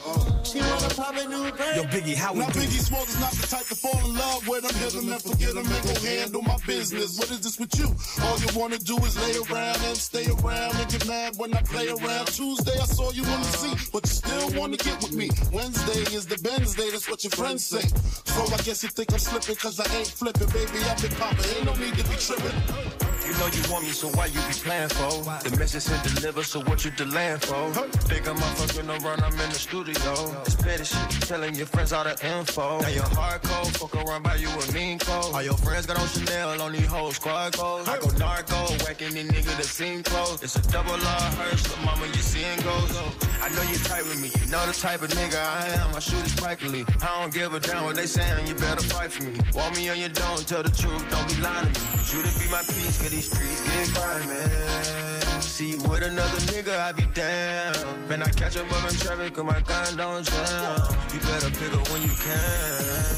uh. 0.04 0.44
she 0.44 0.60
wanna 0.60 0.92
pop 0.92 1.16
a 1.16 1.24
new 1.24 1.48
babe. 1.56 1.76
Yo, 1.76 1.84
Biggie, 1.88 2.14
how 2.14 2.34
we 2.34 2.40
now, 2.40 2.52
Biggie 2.52 2.84
Smalls 2.84 3.08
is 3.08 3.18
not 3.18 3.32
the 3.32 3.46
type 3.46 3.64
to 3.64 3.74
fall 3.74 3.96
in 3.96 4.12
love 4.12 4.46
with 4.46 4.68
him, 4.68 4.76
hit 4.76 4.92
him 4.92 5.10
and 5.10 5.22
forget 5.22 5.56
him 5.56 5.64
and 5.64 5.82
go 5.88 5.94
handle 6.04 6.42
my 6.42 6.58
business. 6.66 7.18
What 7.18 7.30
is 7.30 7.40
this 7.40 7.58
with 7.58 7.72
you? 7.80 7.88
All 8.28 8.36
you 8.36 8.48
wanna 8.52 8.76
do 8.76 8.98
is 9.08 9.16
lay 9.16 9.40
around 9.40 9.80
and 9.88 9.96
stay 9.96 10.28
around 10.28 10.76
and 10.76 10.90
get 10.92 11.06
mad 11.08 11.32
when 11.38 11.54
I 11.54 11.62
play 11.62 11.88
around. 11.88 12.26
Tuesday, 12.26 12.76
I 12.76 12.84
saw 12.84 13.10
you 13.12 13.24
on 13.24 13.40
the 13.40 13.52
scene, 13.56 13.78
but 13.90 14.04
you 14.04 14.12
still 14.20 14.60
wanna 14.60 14.76
get 14.76 15.00
with 15.00 15.14
me. 15.14 15.30
Wednesday 15.50 16.04
is 16.12 16.26
the 16.26 16.36
Benz 16.44 16.74
day, 16.74 16.90
that's 16.90 17.08
what 17.08 17.24
your 17.24 17.30
friends 17.30 17.64
say. 17.64 17.88
So 18.36 18.44
I 18.52 18.58
guess 18.68 18.82
you 18.82 18.90
think 18.90 19.14
I'm 19.14 19.18
slipping, 19.18 19.56
cause 19.56 19.80
I 19.80 19.88
ain't 19.96 20.08
flipping, 20.08 20.48
baby. 20.52 20.84
I've 20.84 21.00
been 21.00 21.12
popping, 21.12 21.56
ain't 21.56 21.64
no 21.64 21.72
need 21.80 21.96
to 21.96 22.04
be 22.04 22.16
tripping. 22.20 22.95
You 23.26 23.32
know 23.38 23.46
you 23.48 23.62
want 23.72 23.84
me, 23.84 23.90
so 23.90 24.08
why 24.10 24.26
you 24.26 24.40
be 24.46 24.54
playing 24.54 24.88
for? 24.88 25.10
The 25.42 25.56
message 25.58 25.82
sent 25.82 26.14
delivered, 26.14 26.44
so 26.44 26.60
what 26.60 26.84
you 26.84 26.92
delaying 26.92 27.38
for? 27.38 27.72
Think 28.06 28.28
I'm 28.28 28.36
fucking 28.36 28.88
around, 28.88 29.20
I'm 29.24 29.32
in 29.32 29.50
the 29.50 29.58
studio. 29.58 30.12
It's 30.46 30.54
petty 30.54 30.84
shit, 30.84 31.10
telling 31.26 31.54
your 31.56 31.66
friends 31.66 31.92
all 31.92 32.04
the 32.04 32.14
info. 32.24 32.80
Now 32.80 32.88
you're 32.88 33.02
hardcore, 33.02 33.66
fuck 33.78 33.96
around 33.96 34.22
by 34.22 34.36
you 34.36 34.48
a 34.48 34.72
mean 34.72 35.00
code. 35.00 35.34
All 35.34 35.42
your 35.42 35.56
friends 35.58 35.86
got 35.86 35.98
on 35.98 36.06
Chanel, 36.06 36.62
on 36.62 36.72
these 36.72 36.86
whole 36.86 37.10
squad 37.10 37.54
clothes. 37.54 37.88
I 37.88 37.98
go 37.98 38.10
narco, 38.16 38.54
whacking 38.84 39.14
these 39.14 39.28
nigga 39.28 39.56
the 39.56 39.64
scene 39.64 40.04
close. 40.04 40.40
It's 40.42 40.54
a 40.54 40.62
double 40.70 40.94
R 40.94 41.30
hearse, 41.38 41.62
so 41.66 41.76
mama, 41.82 42.06
you 42.06 42.22
seeing 42.22 42.60
goes. 42.60 42.96
I 43.42 43.48
know 43.50 43.62
you 43.62 43.78
tight 43.78 44.04
with 44.04 44.22
me, 44.22 44.30
you 44.40 44.50
know 44.52 44.64
the 44.66 44.72
type 44.72 45.02
of 45.02 45.10
nigga 45.10 45.36
I 45.36 45.66
am. 45.82 45.94
I 45.94 45.98
shoot 45.98 46.22
it 46.22 46.30
spikily. 46.30 46.86
I 47.02 47.22
don't 47.22 47.34
give 47.34 47.52
a 47.54 47.58
damn 47.58 47.84
what 47.84 47.96
they 47.96 48.06
saying, 48.06 48.46
you 48.46 48.54
better 48.54 48.82
fight 48.82 49.10
for 49.10 49.24
me. 49.24 49.40
Want 49.52 49.76
me 49.76 49.88
on 49.88 49.98
you 49.98 50.08
don't, 50.10 50.46
tell 50.46 50.62
the 50.62 50.70
truth, 50.70 51.04
don't 51.10 51.28
be 51.28 51.42
lying 51.42 51.72
to 51.72 51.80
me. 51.80 52.04
Shoot 52.06 52.24
it 52.24 52.38
be 52.38 52.48
my 52.50 52.62
peace, 52.62 53.02
these 53.16 53.30
streets 53.30 53.62
get 53.64 53.88
grimy. 53.94 55.40
See 55.40 55.70
you 55.70 55.78
with 55.88 56.02
another 56.02 56.40
nigga, 56.52 56.78
I 56.78 56.92
be 56.92 57.06
down. 57.14 58.08
Man, 58.08 58.22
I 58.22 58.30
catch 58.30 58.56
up 58.56 58.66
in 58.66 58.96
traffic, 58.98 59.34
cause 59.34 59.44
my 59.44 59.60
gun 59.60 59.96
don't 59.96 60.24
jam. 60.24 60.76
You 61.12 61.20
better 61.20 61.50
pick 61.50 61.72
up 61.72 61.88
when 61.90 62.02
you 62.02 62.14
can. 62.24 63.16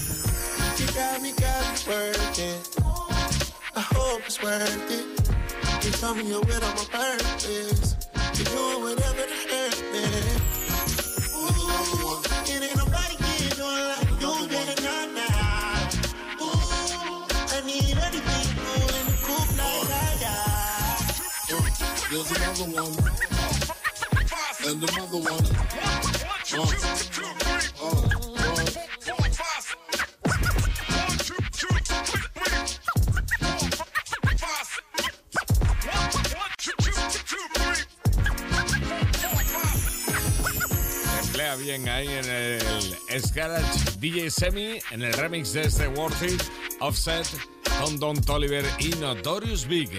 You 0.78 0.87
got 0.95 1.21
me, 1.21 1.33
got 1.33 1.62
me 1.67 1.81
working. 1.90 2.61
I 3.75 3.81
hope 3.95 4.23
it's 4.26 4.40
worth 4.40 4.90
it. 4.99 5.85
You 5.85 5.90
tell 5.90 6.14
me 6.14 6.28
you're 6.28 6.40
with 6.40 6.62
on 6.62 6.75
my 6.76 6.87
purpose. 6.99 7.97
You're 8.37 8.50
doing 8.55 8.83
whatever 8.83 9.25
to 9.26 9.38
hurt 9.50 9.83
me. 9.93 10.38
There's 22.11 22.31
another 22.31 22.65
one. 22.73 22.95
And 24.67 24.83
another 24.83 25.19
one. 25.19 25.45
Uh, 26.55 26.65
uh, 27.83 27.85
uh. 27.85 28.19
queda 41.38 41.57
bien 41.57 41.88
ahí 41.88 42.09
en 42.09 42.25
el 42.31 42.59
DJ 44.00 44.31
Semi, 44.31 44.79
en 44.91 45.03
el 45.03 45.12
remix 45.12 45.53
de 45.53 45.62
este 45.62 45.88
Worth 45.88 46.23
It, 46.23 46.43
Offset, 46.81 47.27
con 47.81 47.99
Don 47.99 48.21
Toliver 48.21 48.65
y 48.79 48.88
Notorious 48.97 49.67
Big. 49.67 49.91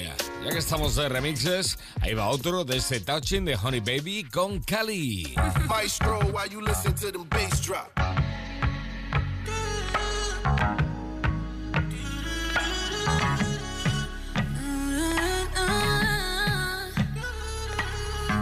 Ya 0.43 0.51
que 0.51 0.58
estamos 0.58 0.96
de 0.96 1.10
remixes, 1.10 1.77
ahí 2.01 2.13
va 2.13 2.29
otro 2.29 2.63
de 2.63 2.77
este 2.77 3.01
Touching 3.01 3.43
de 3.43 3.55
Honey 3.55 3.81
Baby 3.81 4.24
con 4.24 4.60
Cali. 4.62 5.36
Maestro, 5.67 6.19
while 6.31 6.48
you 6.50 6.62
listen 6.62 6.93
to 6.93 7.12
them 7.12 7.25
bass 7.29 7.60
drop. 7.62 7.91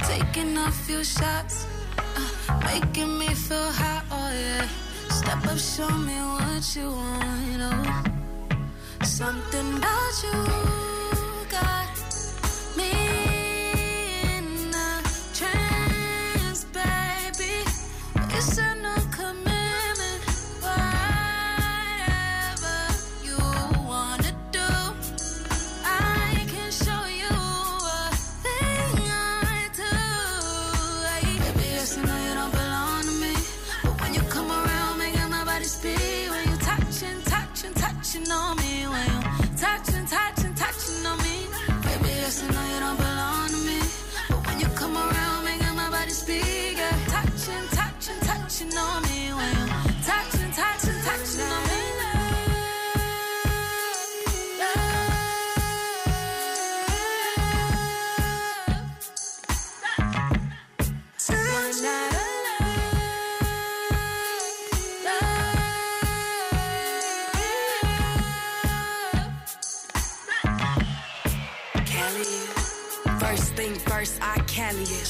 Taking 0.08 0.56
a 0.58 0.72
few 0.86 1.04
shots, 1.04 1.66
uh, 1.98 2.60
making 2.64 3.18
me 3.18 3.28
feel 3.34 3.72
hot, 3.72 4.04
oh 4.12 4.32
yeah. 4.32 4.68
Step 5.10 5.48
up, 5.48 5.58
show 5.58 5.90
me 5.90 6.14
what 6.14 6.76
you 6.76 6.92
want, 6.92 7.48
you 7.52 7.58
know. 7.58 7.84
Something 9.02 9.78
about 9.78 10.24
you 10.24 10.97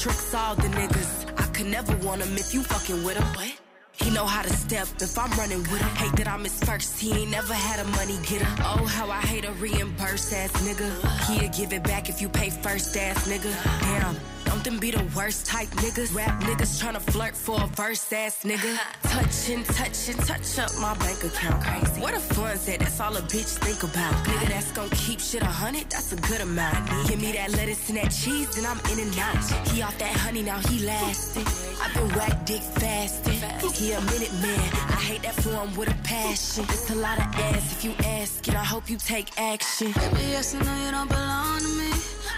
Tricks 0.08 0.34
all 0.34 0.54
the 0.54 0.68
niggas. 0.68 1.38
I 1.38 1.46
could 1.52 1.66
never 1.66 1.94
want 1.98 2.22
him 2.22 2.34
if 2.38 2.54
you 2.54 2.62
fucking 2.62 3.04
with 3.04 3.18
him. 3.18 3.26
What? 3.34 3.52
He 3.92 4.10
know 4.10 4.24
how 4.24 4.42
to 4.42 4.48
step 4.48 4.88
if 5.00 5.18
I'm 5.18 5.30
running 5.32 5.58
with 5.58 5.82
him. 5.82 5.96
Hate 5.96 6.16
that 6.16 6.28
I'm 6.28 6.44
his 6.44 6.58
first. 6.64 6.98
He 6.98 7.12
ain't 7.12 7.30
never 7.30 7.52
had 7.52 7.80
a 7.80 7.88
money 7.90 8.16
getter. 8.26 8.48
Oh, 8.60 8.86
how 8.86 9.10
I 9.10 9.20
hate 9.20 9.44
a 9.44 9.52
reimburse 9.52 10.32
ass 10.32 10.52
nigga. 10.62 10.88
He'll 11.26 11.50
give 11.50 11.74
it 11.74 11.82
back 11.82 12.08
if 12.08 12.22
you 12.22 12.30
pay 12.30 12.48
first 12.48 12.96
ass 12.96 13.28
nigga. 13.28 13.52
Damn. 13.80 14.16
Them 14.64 14.78
be 14.78 14.90
the 14.90 15.04
worst 15.16 15.46
type 15.46 15.68
niggas. 15.82 16.14
Rap 16.14 16.42
niggas 16.42 16.82
tryna 16.82 17.00
flirt 17.00 17.36
for 17.36 17.62
a 17.62 17.66
verse 17.68 18.12
ass 18.12 18.42
nigga. 18.42 18.78
Touchin', 19.02 19.64
touchin', 19.64 20.16
touch 20.26 20.58
up 20.58 20.70
my 20.80 20.94
bank 20.98 21.22
account. 21.24 21.62
Crazy. 21.62 22.00
What 22.00 22.14
the 22.14 22.20
funds 22.20 22.68
at? 22.68 22.80
That's 22.80 23.00
all 23.00 23.16
a 23.16 23.20
bitch 23.22 23.56
think 23.58 23.82
about. 23.82 24.12
Nigga 24.26 24.48
that's 24.48 24.72
gon' 24.72 24.90
keep 24.90 25.20
shit 25.20 25.42
a 25.42 25.46
hundred, 25.46 25.88
that's 25.90 26.12
a 26.12 26.16
good 26.16 26.40
amount. 26.40 26.88
Give 27.08 27.20
me 27.20 27.32
that 27.32 27.52
lettuce 27.52 27.88
and 27.88 27.98
that 27.98 28.10
cheese, 28.10 28.56
and 28.58 28.66
I'm 28.66 28.78
in 28.92 28.98
and 29.00 29.18
out. 29.18 29.68
He 29.68 29.80
off 29.82 29.96
that 29.98 30.14
honey, 30.16 30.42
now 30.42 30.58
he 30.58 30.84
lasting. 30.84 31.46
I've 31.80 31.94
been 31.94 32.08
whack 32.16 32.44
dick 32.44 32.62
fasting. 32.62 33.38
He 33.72 33.92
a 33.92 34.00
minute 34.00 34.32
man. 34.42 34.70
I 34.90 35.00
hate 35.08 35.22
that 35.22 35.34
form 35.36 35.74
with 35.76 35.88
a 35.88 36.02
passion. 36.02 36.64
It's 36.64 36.90
a 36.90 36.96
lot 36.96 37.18
of 37.18 37.24
ass 37.24 37.72
if 37.72 37.84
you 37.84 37.92
ask 38.04 38.46
it. 38.48 38.54
I 38.54 38.64
hope 38.64 38.90
you 38.90 38.96
take 38.96 39.38
action. 39.38 39.92
Baby, 39.92 40.32
yes, 40.32 40.54
I 40.54 40.62
know 40.64 40.84
you 40.84 40.90
don't 40.90 41.08
belong 41.08 41.60
to 41.60 41.68
me. 41.78 41.90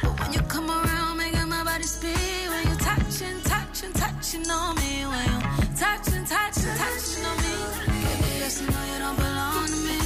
But 0.02 0.20
when 0.20 0.32
you 0.34 0.40
come 0.42 0.70
around, 0.70 0.99
touching, 4.30 4.50
on 4.50 4.74
me. 4.76 5.04
When 5.06 5.24
you 5.24 5.40
touching, 5.76 6.24
touching, 6.24 6.74
touching 6.76 7.24
on 7.24 7.36
me. 7.36 7.54
Baby, 7.86 8.38
yes, 8.38 8.62
I 8.62 8.66
know 8.70 8.92
you 8.92 8.98
don't 9.00 9.16
belong 9.16 9.66
to 9.66 9.76
me. 9.76 9.98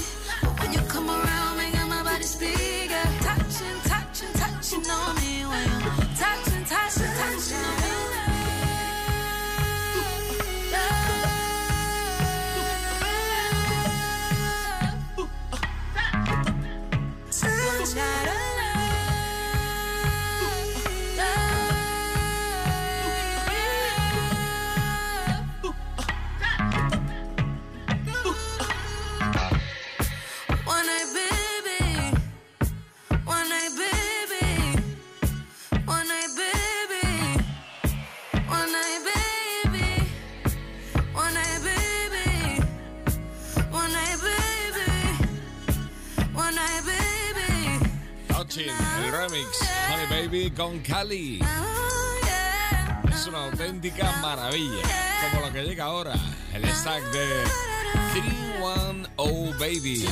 But 0.43 0.61
when 0.61 0.73
you 0.73 0.81
come 0.89 1.11
around, 1.11 1.57
making 1.59 1.89
my 1.89 2.03
body 2.03 2.25
speak. 2.25 2.91
Yeah. 2.91 3.05
Touching, 3.21 3.81
touching, 3.85 4.33
touching 4.33 4.91
on 4.91 5.15
me. 5.17 5.45
When 5.45 5.65
you 5.65 5.81
touching, 6.17 6.65
touching, 6.65 7.13
touching 7.21 7.65
on 7.69 7.77
me. 7.83 7.91
One 17.45 17.95
night 17.97 18.54
remix, 49.29 49.61
Honey 49.89 50.07
Baby 50.07 50.51
con 50.51 50.81
Cali. 50.81 51.41
Es 53.11 53.27
una 53.27 53.45
auténtica 53.45 54.13
maravilla. 54.21 54.83
Como 55.31 55.47
lo 55.47 55.53
que 55.53 55.63
llega 55.63 55.85
ahora, 55.85 56.15
el 56.53 56.65
stack 56.75 57.03
de 57.13 57.27
310 58.13 59.59
Baby. 59.59 60.07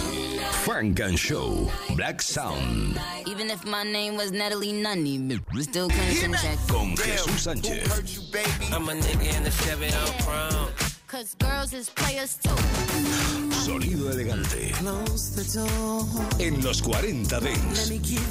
Frank 0.65 1.01
and 1.01 1.19
Show, 1.19 1.71
Black 1.97 2.23
Sound, 2.23 2.99
Even 3.27 3.51
if 3.51 3.65
my 3.67 3.83
name 3.83 4.17
was 4.17 4.31
Natalie 4.31 4.73
Nunny, 4.73 5.41
we 5.53 5.63
still 5.63 5.89
couldn't 5.89 6.35
check. 6.37 6.59
con 6.69 6.95
Jesús 6.97 7.47
Sánchez. 7.47 8.73
I'm 8.73 8.89
a 8.89 8.93
nigga 8.93 9.37
in 9.37 9.45
the 9.45 9.51
Chevy 9.51 9.91
chrome. 10.23 10.69
Cause 11.07 11.35
girls 11.39 11.75
is 11.75 11.91
players 11.91 12.39
too. 12.39 13.52
Sonido 13.65 14.11
elegante. 14.11 14.73
Close 14.79 15.37
the 15.37 15.45
door. 15.59 16.05
En 16.41 16.63
los 16.65 16.83
40 16.83 17.39
Let 17.41 17.55
Dance. 17.55 17.91
me 17.91 17.99
give 18.01 18.23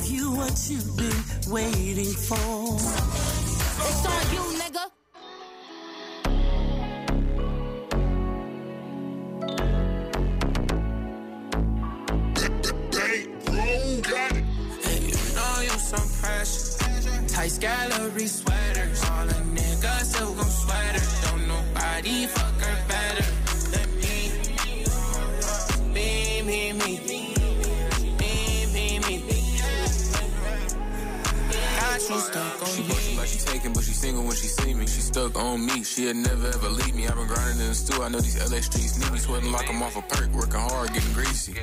single 34.11 34.27
when 34.27 34.35
she 34.35 34.47
see 34.47 34.73
me. 34.73 34.85
She 34.85 35.01
stuck 35.01 35.35
on 35.37 35.65
me. 35.65 35.83
She'll 35.83 36.13
never 36.13 36.47
ever 36.47 36.69
leave 36.69 36.95
me. 36.95 37.07
I've 37.07 37.15
been 37.15 37.27
grinding 37.27 37.61
in 37.61 37.69
the 37.69 37.75
stew. 37.75 38.03
I 38.03 38.09
know 38.09 38.19
these 38.19 38.37
LA 38.51 38.59
streets 38.59 38.99
need 38.99 39.11
me. 39.11 39.19
Sweating 39.19 39.51
like 39.51 39.69
I'm 39.69 39.81
off 39.81 39.95
a 39.95 40.01
perk. 40.01 40.29
Working 40.31 40.59
hard, 40.59 40.93
getting 40.93 41.13
greasy. 41.13 41.53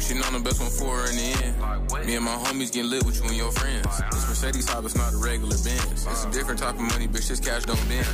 She 0.00 0.14
know 0.14 0.30
the 0.30 0.40
best 0.42 0.60
one 0.60 0.70
for 0.70 0.94
her 0.96 1.10
in 1.10 1.16
the 1.16 1.28
end. 1.42 2.06
Me 2.06 2.14
and 2.14 2.24
my 2.24 2.36
homies 2.44 2.72
getting 2.72 2.90
lit 2.90 3.04
with 3.04 3.16
you 3.20 3.26
and 3.26 3.36
your 3.36 3.52
friends. 3.52 3.98
This 4.12 4.28
Mercedes 4.28 4.66
top 4.66 4.84
is 4.84 4.94
not 4.94 5.12
a 5.12 5.16
regular 5.16 5.58
Benz. 5.64 6.06
It's 6.06 6.24
a 6.24 6.30
different 6.30 6.60
type 6.60 6.74
of 6.74 6.86
money, 6.92 7.08
bitch. 7.08 7.28
This 7.28 7.40
cash 7.40 7.64
don't 7.64 7.88
bend. 7.88 8.06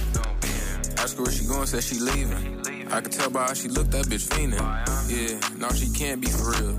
Ask 0.97 1.17
her 1.17 1.23
where 1.25 1.33
she 1.33 1.45
going, 1.45 1.67
said 1.67 1.85
she 1.85 1.99
leaving. 1.99 2.89
I 2.91 3.01
could 3.01 3.13
tell 3.13 3.29
by 3.29 3.45
how 3.49 3.55
she 3.55 3.69
looked, 3.69 3.91
that 3.91 4.07
bitch 4.07 4.29
fiending. 4.29 4.65
Yeah, 5.13 5.37
no, 5.59 5.69
she 5.71 5.91
can't 5.91 6.21
be 6.21 6.29
for 6.29 6.53
real. 6.53 6.73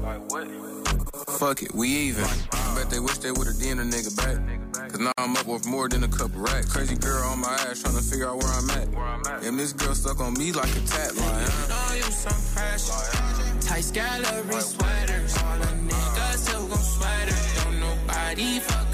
Fuck 1.38 1.62
it, 1.62 1.76
we 1.76 1.90
even. 2.10 2.26
I 2.52 2.76
bet 2.76 2.90
they 2.90 3.00
wish 3.00 3.18
they 3.20 3.32
would've 3.32 3.60
did 3.60 3.78
a 3.78 3.84
nigga 3.84 4.16
back. 4.18 4.55
Cause 4.76 5.00
now 5.00 5.12
I'm 5.18 5.36
up 5.38 5.46
worth 5.46 5.66
more 5.66 5.88
than 5.88 6.04
a 6.04 6.08
couple 6.08 6.42
racks. 6.42 6.72
Crazy 6.72 6.96
girl 6.96 7.24
on 7.30 7.40
my 7.40 7.54
ass 7.54 7.82
trying 7.82 7.96
to 7.96 8.04
figure 8.04 8.28
out 8.28 8.38
where 8.38 8.52
I'm 8.52 8.70
at. 8.70 9.44
And 9.44 9.58
this 9.58 9.72
girl 9.72 9.96
stuck 9.96 10.20
on 10.20 10.34
me 10.34 10.52
like 10.52 10.70
a 10.76 10.82
tat 10.82 11.16
line. 11.16 11.46
know 11.70 11.96
you 11.96 12.04
some 12.04 12.42
pressure. 12.54 13.62
Tight 13.62 13.90
gallery 13.94 14.62
sweaters. 14.62 15.38
All 15.38 15.62
a 15.62 15.72
nigga 15.88 16.38
still 16.38 16.68
gon' 16.68 16.78
sweat 16.78 17.30
her. 17.30 17.64
Don't 17.64 17.80
nobody 17.80 18.60
fuck 18.60 18.85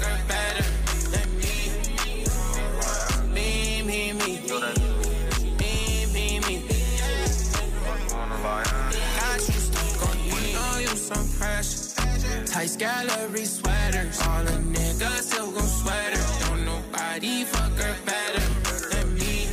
Tight 12.52 12.76
gallery 12.78 13.46
sweaters. 13.46 14.20
All 14.20 14.46
a 14.46 14.58
nigga 14.60 15.08
still 15.22 15.50
gon' 15.52 15.66
sweat 15.66 16.14
her. 16.14 16.46
Don't 16.46 16.66
nobody 16.66 17.44
fuck 17.44 17.72
her 17.80 17.96
better 18.04 18.46
than 18.90 19.14
me. 19.14 19.48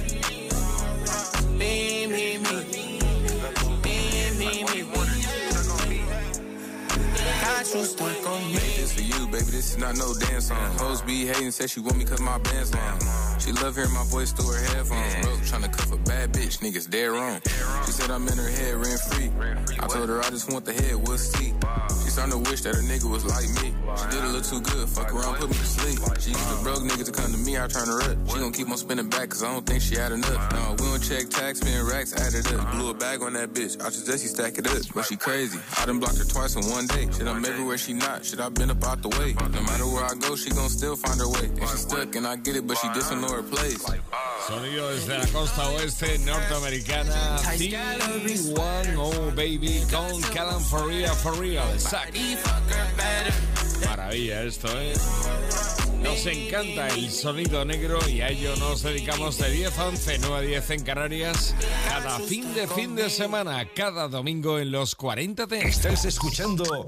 Me, 1.57 2.07
me, 2.07 2.37
me. 2.39 2.99
Me, 3.83 4.31
me, 4.37 4.63
me. 4.65 4.83
You 7.73 7.85
stuck 7.85 8.27
on 8.27 8.47
me. 8.47 8.53
This 8.53 8.93
for 8.93 9.01
you, 9.01 9.27
baby. 9.27 9.45
This 9.45 9.71
is 9.71 9.77
not 9.77 9.95
no 9.97 10.13
dance 10.15 10.47
song. 10.47 10.57
Hoes 10.77 11.01
be 11.01 11.25
hating, 11.25 11.51
say 11.51 11.67
she 11.67 11.79
want 11.79 11.97
me 11.97 12.03
cause 12.03 12.19
my 12.19 12.37
band's 12.39 12.75
long. 12.75 13.28
She 13.39 13.51
love 13.53 13.75
hearing 13.75 13.93
my 13.93 14.03
voice 14.05 14.31
through 14.31 14.51
her 14.51 14.61
headphones. 14.75 15.25
Bro, 15.25 15.31
tryna 15.47 15.71
cuff 15.71 15.91
a 15.93 15.97
bad 15.97 16.33
bitch, 16.33 16.59
niggas 16.59 16.89
dead 16.89 17.07
wrong. 17.07 17.39
She 17.85 17.91
said 17.91 18.11
I'm 18.11 18.27
in 18.27 18.37
her 18.37 18.49
head 18.49 18.75
rent 18.75 18.99
free. 19.09 19.31
I 19.79 19.87
told 19.87 20.09
her 20.09 20.19
I 20.19 20.29
just 20.29 20.51
want 20.51 20.65
the 20.65 20.73
head, 20.73 20.95
what's 21.07 21.29
tea? 21.29 21.53
She 22.03 22.09
starting 22.11 22.43
to 22.43 22.49
wish 22.49 22.61
that 22.61 22.75
a 22.75 22.83
nigga 22.83 23.09
was 23.09 23.25
like 23.25 23.47
me. 23.63 23.73
She 23.97 24.05
did 24.11 24.23
a 24.23 24.27
little 24.27 24.41
too 24.41 24.61
good, 24.61 24.89
fuck 24.89 25.13
around, 25.13 25.37
put 25.37 25.49
me 25.49 25.55
to 25.55 25.65
sleep. 25.65 25.99
She 26.19 26.31
used 26.31 26.49
to 26.49 26.63
broke 26.63 26.83
niggas 26.83 27.05
to 27.05 27.11
come 27.11 27.31
to 27.31 27.37
me, 27.37 27.57
I 27.57 27.67
turn 27.67 27.87
her 27.87 28.01
up. 28.11 28.17
She 28.29 28.39
gon' 28.39 28.51
keep 28.51 28.69
on 28.69 28.77
spinning 28.77 29.09
back 29.09 29.29
cause 29.29 29.43
I 29.43 29.53
don't 29.53 29.65
think 29.65 29.81
she 29.81 29.95
had 29.95 30.11
enough. 30.11 30.51
No, 30.53 30.75
we 30.77 30.91
don't 30.91 31.01
check 31.01 31.29
tax, 31.29 31.59
spin 31.59 31.85
racks, 31.85 32.13
add 32.13 32.33
it 32.33 32.45
up. 32.53 32.71
Blew 32.73 32.89
a 32.89 32.93
bag 32.93 33.21
on 33.21 33.33
that 33.33 33.53
bitch, 33.53 33.81
I 33.81 33.89
suggest 33.89 34.23
you 34.23 34.29
stack 34.29 34.57
it 34.57 34.67
up. 34.67 34.77
But 34.93 35.05
she 35.05 35.15
crazy, 35.15 35.59
I 35.77 35.85
done 35.85 35.99
blocked 35.99 36.17
her 36.17 36.25
twice 36.25 36.55
in 36.55 36.65
one 36.69 36.87
day. 36.87 37.07
Shit, 37.11 37.27
I'm 37.27 37.43
everywhere 37.45 37.77
she 37.77 37.93
not, 37.93 38.25
shit, 38.25 38.39
I 38.39 38.49
been 38.49 38.69
up 38.69 38.83
out 38.83 39.01
the 39.01 39.09
way. 39.09 39.33
No 39.33 39.61
matter 39.63 39.87
where 39.87 40.03
I 40.03 40.13
go, 40.15 40.35
she 40.35 40.49
gon' 40.51 40.69
still 40.69 40.95
find 40.95 41.19
her 41.19 41.29
way. 41.29 41.47
And 41.47 41.69
she 41.69 41.77
stuck 41.77 42.15
and 42.15 42.27
I 42.27 42.35
get 42.35 42.55
it, 42.55 42.67
but 42.67 42.77
she 42.77 42.87
just 42.93 43.11
her 43.29 43.43
place. 43.43 43.83
Sonido 44.47 44.89
desde 44.89 45.17
la 45.17 45.27
costa 45.27 45.69
oeste 45.69 46.17
norteamericana. 46.19 47.37
T1 47.57 48.95
Oh 48.97 49.31
Baby 49.35 49.83
con 49.91 50.21
Callan 50.33 50.61
For 50.61 50.87
Real 50.87 51.15
For 51.15 51.37
Real. 51.37 51.79
Zack. 51.79 52.13
Maravilla 53.85 54.43
esto, 54.43 54.67
¿eh? 54.79 54.93
Nos 56.01 56.25
encanta 56.25 56.87
el 56.87 57.11
sonido 57.11 57.65
negro 57.65 57.99
y 58.07 58.21
a 58.21 58.29
ello 58.29 58.55
nos 58.55 58.83
dedicamos 58.83 59.37
de 59.37 59.51
10 59.51 59.77
a 59.77 59.87
11, 59.87 60.19
9 60.19 60.37
a 60.37 60.41
10 60.41 60.69
en 60.71 60.83
Canarias, 60.83 61.55
cada 61.87 62.19
fin 62.19 62.53
de 62.53 62.67
fin 62.67 62.95
de 62.95 63.09
semana, 63.09 63.67
cada 63.75 64.07
domingo 64.07 64.59
en 64.59 64.71
los 64.71 64.95
40 64.95 65.45
de... 65.45 65.59
Estás 65.59 66.05
escuchando 66.05 66.87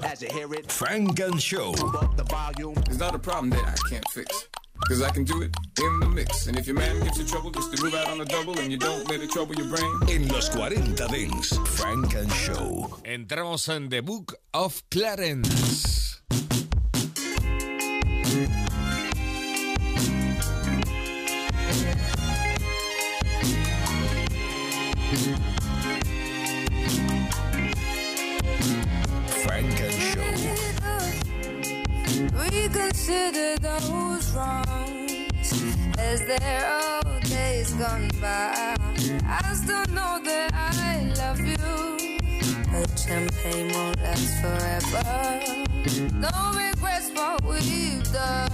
Frank 0.67 1.19
and 1.19 1.39
Show. 1.39 1.73
It's 1.73 2.97
not 2.97 3.13
a 3.13 3.19
problem 3.19 3.49
that 3.51 3.77
I 3.77 3.89
can't 3.89 4.07
fix. 4.13 4.47
Cause 4.87 5.01
I 5.01 5.09
can 5.09 5.23
do 5.23 5.41
it 5.41 5.55
in 5.79 5.99
the 5.99 6.07
mix. 6.07 6.47
And 6.47 6.57
if 6.57 6.67
your 6.67 6.75
man 6.75 6.99
gets 7.03 7.19
in 7.19 7.25
trouble, 7.25 7.51
just 7.51 7.75
to 7.75 7.83
move 7.83 7.95
out 7.95 8.07
on 8.09 8.17
the 8.17 8.25
double 8.25 8.57
and 8.59 8.71
you 8.71 8.77
don't 8.77 9.09
let 9.09 9.21
it 9.21 9.31
trouble 9.31 9.55
your 9.55 9.67
brain. 9.67 9.99
En 10.09 10.27
los 10.27 10.49
40 10.49 10.95
Dance, 10.95 11.57
Funk 11.65 12.15
and 12.15 12.31
Show. 12.33 12.99
Entramos 13.05 13.69
en 13.69 13.89
The 13.89 14.01
Book 14.01 14.35
of 14.53 14.83
Clarence. 14.89 16.21
Funk 29.45 29.79
and 29.81 29.93
Show. 29.93 30.21
Reconsider 32.33 33.57
those 33.59 34.20
as 35.97 36.25
their 36.25 37.01
old 37.03 37.23
days 37.23 37.73
gone 37.73 38.09
by. 38.21 38.75
I 39.25 39.53
still 39.53 39.85
know 39.93 40.19
that 40.23 40.51
I 40.53 41.11
love 41.17 41.39
you, 41.39 41.57
but 42.71 42.99
champagne 42.99 43.73
won't 43.73 44.01
last 44.01 44.41
forever. 44.41 45.03
No 46.13 46.53
regrets 46.55 47.09
for 47.09 47.35
what 47.43 47.63
we've 47.63 48.11
done, 48.13 48.51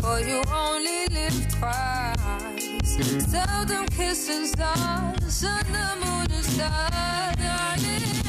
for 0.00 0.20
you 0.20 0.42
only 0.52 1.06
live 1.08 1.48
twice. 1.58 3.30
Seldom 3.30 3.86
kisses 3.88 4.52
stars, 4.52 5.34
sun, 5.34 5.64
the 5.72 6.06
moon, 6.06 6.26
and 6.30 6.44
stars. 6.44 7.36
Darling, 7.36 8.23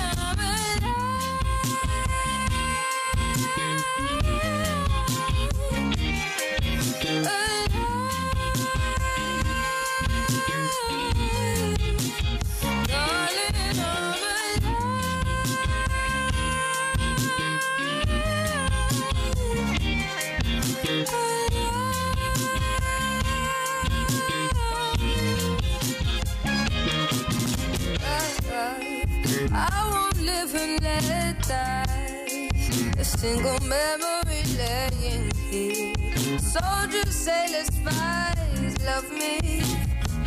die. 31.47 32.49
A 32.97 33.03
single 33.03 33.59
memory 33.61 34.43
laying 34.57 35.31
here. 35.49 36.39
Soldiers, 36.39 37.15
sailors, 37.15 37.67
spies 37.67 38.75
love 38.85 39.11
me. 39.11 39.61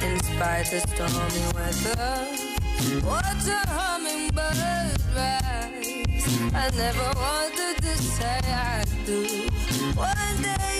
In 0.03 0.21
spite 0.21 0.73
of 0.73 0.83
stormy 0.91 1.45
weather. 1.55 2.49
Watch 3.05 3.47
a 3.49 3.63
hummingbird 3.69 5.01
rise. 5.17 6.25
I 6.55 6.71
never 6.77 7.09
wanted 7.19 7.77
to 7.83 7.95
say 7.99 8.41
I 8.45 8.85
do. 9.05 9.21
One 9.95 10.43
day 10.43 10.78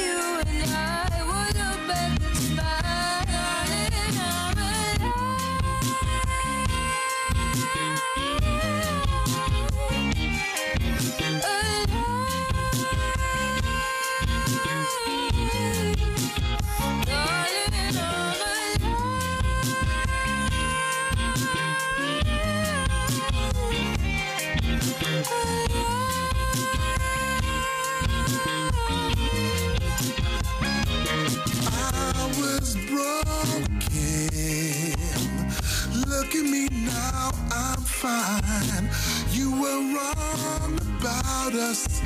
at 36.39 36.45
me 36.45 36.69
now, 36.71 37.31
I'm 37.51 37.83
fine. 37.83 38.91
You 39.31 39.51
were 39.61 39.81
wrong 39.95 40.79
about 40.99 41.55
us. 41.55 42.03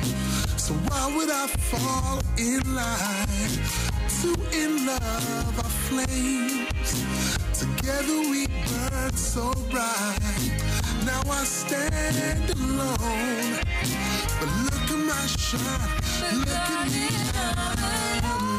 So 0.57 0.73
why 0.73 1.13
would 1.15 1.29
I 1.29 1.47
fall 1.47 2.21
in 2.37 2.61
line? 2.73 3.51
Two 4.21 4.35
in 4.51 4.85
love, 4.85 5.59
our 5.59 5.73
flames. 5.87 6.89
Together 7.59 8.19
we 8.31 8.47
burn 8.47 9.13
so 9.15 9.53
bright. 9.69 10.19
Now 11.05 11.21
I 11.29 11.43
stand 11.43 12.49
alone. 12.51 13.59
But 14.39 14.49
look 14.65 14.87
at 14.95 15.01
my 15.11 15.25
shine. 15.27 16.39
Look 16.39 16.47
at 16.47 16.91
me 16.91 17.07
now. 17.33 18.52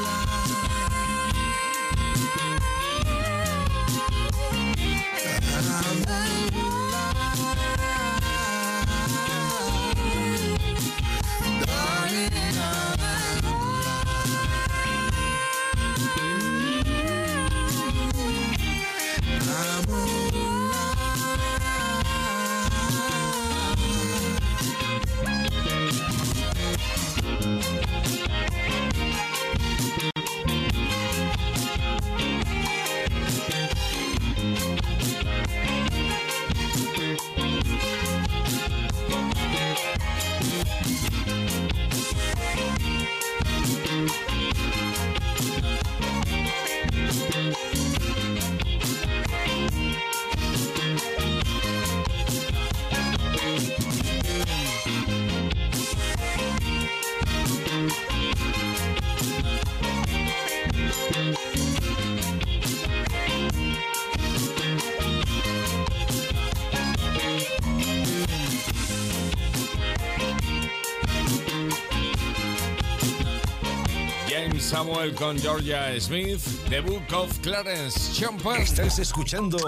Samuel 75.05 75.17
con 75.17 75.39
Georgia 75.39 76.01
Smith, 76.01 76.43
The 76.71 76.81
Book 76.81 77.13
of 77.13 77.39
Clarence 77.43 78.15
Chopin. 78.15 78.63
Estás 78.63 78.99
escuchando 78.99 79.59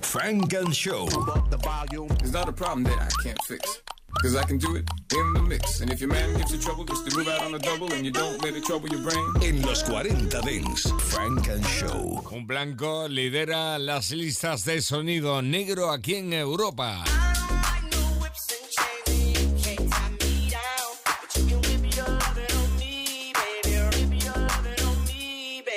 Frank 0.00 0.54
and 0.54 0.74
Show. 0.74 1.06
It's 2.20 2.32
not 2.32 2.48
a 2.48 2.52
problem 2.52 2.84
that 2.84 2.98
I 2.98 3.08
can't 3.22 3.38
fix. 3.46 3.82
Cause 4.22 4.34
I 4.34 4.44
can 4.44 4.56
do 4.56 4.76
it 4.76 4.88
in 5.12 5.34
the 5.34 5.42
mix. 5.42 5.82
And 5.82 5.90
if 5.92 6.00
your 6.00 6.08
man 6.08 6.34
gives 6.38 6.52
you 6.52 6.58
trouble, 6.58 6.84
just 6.84 7.06
to 7.06 7.16
move 7.18 7.28
out 7.28 7.42
on 7.42 7.54
a 7.54 7.58
double 7.58 7.92
and 7.92 8.04
you 8.04 8.10
don't 8.10 8.42
let 8.42 8.54
it 8.54 8.64
trouble 8.64 8.88
your 8.88 9.02
brain. 9.02 9.34
En 9.42 9.60
los 9.60 9.82
40 9.82 10.40
Dents, 10.40 10.90
Frank 11.10 11.48
and 11.48 11.64
Show. 11.66 12.24
Un 12.32 12.46
blanco 12.46 13.08
lidera 13.08 13.78
las 13.78 14.10
listas 14.12 14.64
de 14.64 14.80
sonido 14.80 15.42
negro 15.42 15.90
aquí 15.90 16.14
en 16.14 16.32
Europa. 16.32 17.04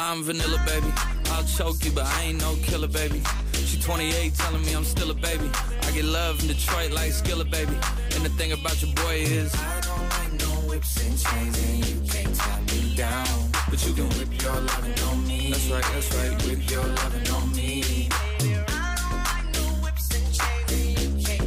I'm 0.00 0.22
vanilla, 0.22 0.62
baby. 0.64 0.86
I'll 1.32 1.42
choke 1.42 1.84
you, 1.84 1.90
but 1.90 2.06
I 2.06 2.22
ain't 2.26 2.40
no 2.40 2.54
killer, 2.62 2.86
baby. 2.86 3.20
She 3.52 3.80
28, 3.80 4.32
telling 4.32 4.64
me 4.64 4.72
I'm 4.72 4.84
still 4.84 5.10
a 5.10 5.14
baby. 5.14 5.50
I 5.82 5.90
get 5.90 6.04
love 6.04 6.40
in 6.40 6.46
Detroit 6.46 6.92
like 6.92 7.10
Skilla, 7.10 7.42
baby. 7.50 7.76
And 8.14 8.24
the 8.24 8.28
thing 8.38 8.52
about 8.52 8.80
your 8.80 8.94
boy 8.94 9.16
is, 9.26 9.52
I 9.56 9.80
don't 9.80 10.08
like 10.08 10.32
no 10.34 10.68
whips 10.70 11.04
and 11.04 11.18
chains, 11.18 11.58
and 11.58 11.84
you 11.84 12.08
can't 12.08 12.32
tie 12.32 12.60
me 12.72 12.94
down. 12.94 13.26
But 13.68 13.84
you 13.84 13.92
can 13.92 14.08
whip 14.10 14.40
your 14.40 14.52
lovin' 14.52 14.94
on 15.10 15.26
me. 15.26 15.50
That's 15.50 15.66
right, 15.66 15.84
that's 15.92 16.14
right. 16.14 16.42
Whip 16.46 16.70
your 16.70 16.86
lovin' 16.86 17.30
on 17.34 17.52
me. 17.56 18.08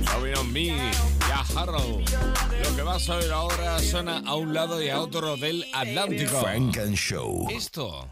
Loving 0.08 0.38
on 0.38 0.52
Me, 0.52 0.92
Jack 1.26 1.48
Harlow. 1.56 2.02
Lo 2.02 2.76
que 2.76 2.84
vas 2.84 3.10
a 3.10 3.16
oír 3.16 3.32
ahora 3.32 3.80
suena 3.80 4.22
a 4.26 4.36
un 4.36 4.54
lado 4.54 4.84
y 4.84 4.90
a 4.90 5.00
otro 5.00 5.38
del 5.38 5.66
Atlántico. 5.74 6.42
Funk 6.42 6.78
and 6.80 6.98
Show. 6.98 7.48
Esto. 7.50 8.10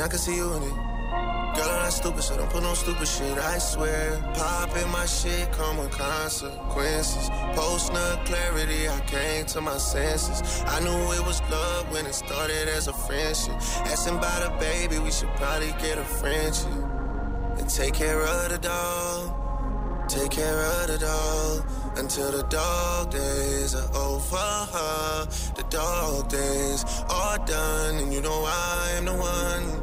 And 0.00 0.06
I 0.06 0.08
can 0.08 0.18
see 0.18 0.34
you 0.34 0.50
in 0.54 0.62
it. 0.62 0.72
Girl, 1.56 1.68
I'm 1.68 1.82
not 1.82 1.92
stupid, 1.92 2.22
so 2.22 2.34
don't 2.34 2.48
put 2.48 2.62
no 2.62 2.72
stupid 2.72 3.06
shit, 3.06 3.36
I 3.36 3.58
swear. 3.58 4.16
Popping 4.34 4.90
my 4.90 5.04
shit 5.04 5.52
come 5.52 5.76
with 5.76 5.90
consequences. 5.90 7.28
Post 7.54 7.92
no 7.92 8.18
clarity, 8.24 8.88
I 8.88 8.98
came 9.00 9.44
to 9.46 9.60
my 9.60 9.76
senses. 9.76 10.62
I 10.66 10.80
knew 10.80 11.12
it 11.12 11.26
was 11.26 11.42
love 11.50 11.92
when 11.92 12.06
it 12.06 12.14
started 12.14 12.68
as 12.68 12.88
a 12.88 12.94
friendship. 12.94 13.56
Asking 13.92 14.16
about 14.16 14.42
a 14.50 14.58
baby, 14.58 14.98
we 15.00 15.10
should 15.10 15.28
probably 15.36 15.74
get 15.82 15.98
a 15.98 16.04
friendship. 16.04 16.72
And 17.58 17.68
take 17.68 17.92
care 17.92 18.22
of 18.22 18.48
the 18.48 18.58
dog. 18.58 19.36
Take 20.08 20.30
care 20.30 20.64
of 20.64 20.86
the 20.88 20.98
dog 20.98 21.98
until 21.98 22.32
the 22.32 22.42
dog 22.44 23.10
days 23.10 23.74
are 23.74 23.94
over. 23.94 25.28
The 25.54 25.64
dog 25.68 26.30
days 26.30 26.84
are 27.10 27.38
done, 27.44 27.96
and 27.96 28.14
you 28.14 28.22
know 28.22 28.44
I 28.46 28.94
am 28.96 29.04
the 29.04 29.14
one. 29.14 29.79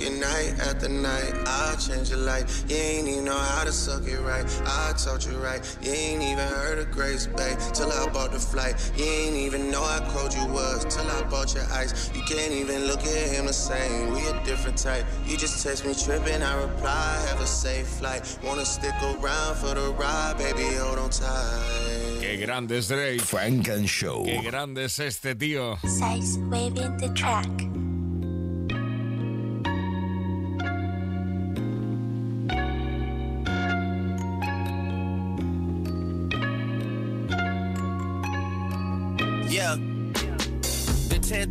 Fucking 0.00 0.18
night 0.18 0.54
after 0.60 0.88
night. 0.88 1.34
I 1.46 1.76
changed 1.76 2.10
your 2.10 2.20
life. 2.20 2.64
You 2.70 2.76
ain't 2.76 3.06
even 3.06 3.26
know 3.26 3.36
how 3.36 3.64
to 3.64 3.72
suck 3.72 4.06
it 4.06 4.18
right. 4.20 4.46
I 4.64 4.94
taught 4.96 5.26
you 5.26 5.36
right. 5.36 5.60
You 5.82 5.92
ain't 5.92 6.22
even 6.22 6.38
heard 6.38 6.78
of 6.78 6.90
Grace 6.90 7.26
Bay 7.26 7.54
till 7.74 7.92
I 7.92 8.08
bought 8.08 8.32
the 8.32 8.38
flight. 8.38 8.76
You 8.96 9.04
ain't 9.04 9.36
even 9.36 9.70
know 9.70 9.82
how 9.82 10.00
cold 10.10 10.32
you 10.32 10.46
was 10.46 10.86
till 10.86 11.06
I 11.06 11.22
bought 11.24 11.54
your 11.54 11.64
ice. 11.70 12.10
You 12.14 12.22
can't 12.22 12.50
even 12.52 12.86
look 12.86 13.00
at 13.00 13.28
him 13.28 13.44
the 13.44 13.52
same. 13.52 14.12
We 14.14 14.26
a 14.28 14.42
different 14.42 14.78
type. 14.78 15.04
You 15.26 15.36
just 15.36 15.62
text 15.62 15.84
me 15.84 15.92
tripping. 15.92 16.42
I 16.42 16.62
reply, 16.62 17.22
have 17.28 17.40
a 17.42 17.46
safe 17.46 17.86
flight. 17.86 18.38
Wanna 18.42 18.64
stick 18.64 18.94
around 19.02 19.56
for 19.56 19.74
the 19.74 19.92
ride, 19.98 20.38
baby? 20.38 20.76
Hold 20.76 20.98
on 20.98 21.10
tight. 21.10 22.20
Qué 22.20 22.40
grande 22.40 22.72
es 22.72 22.88
Drake. 22.88 23.20
Funk 23.20 23.68
and 23.68 23.86
Show. 23.86 24.24
Qué 24.24 24.42
grande 24.42 24.78
es 24.78 24.98
este 24.98 25.34
tío. 25.34 25.76
Size 25.86 26.38
waving 26.48 26.96
the 26.96 27.10
track. 27.10 27.69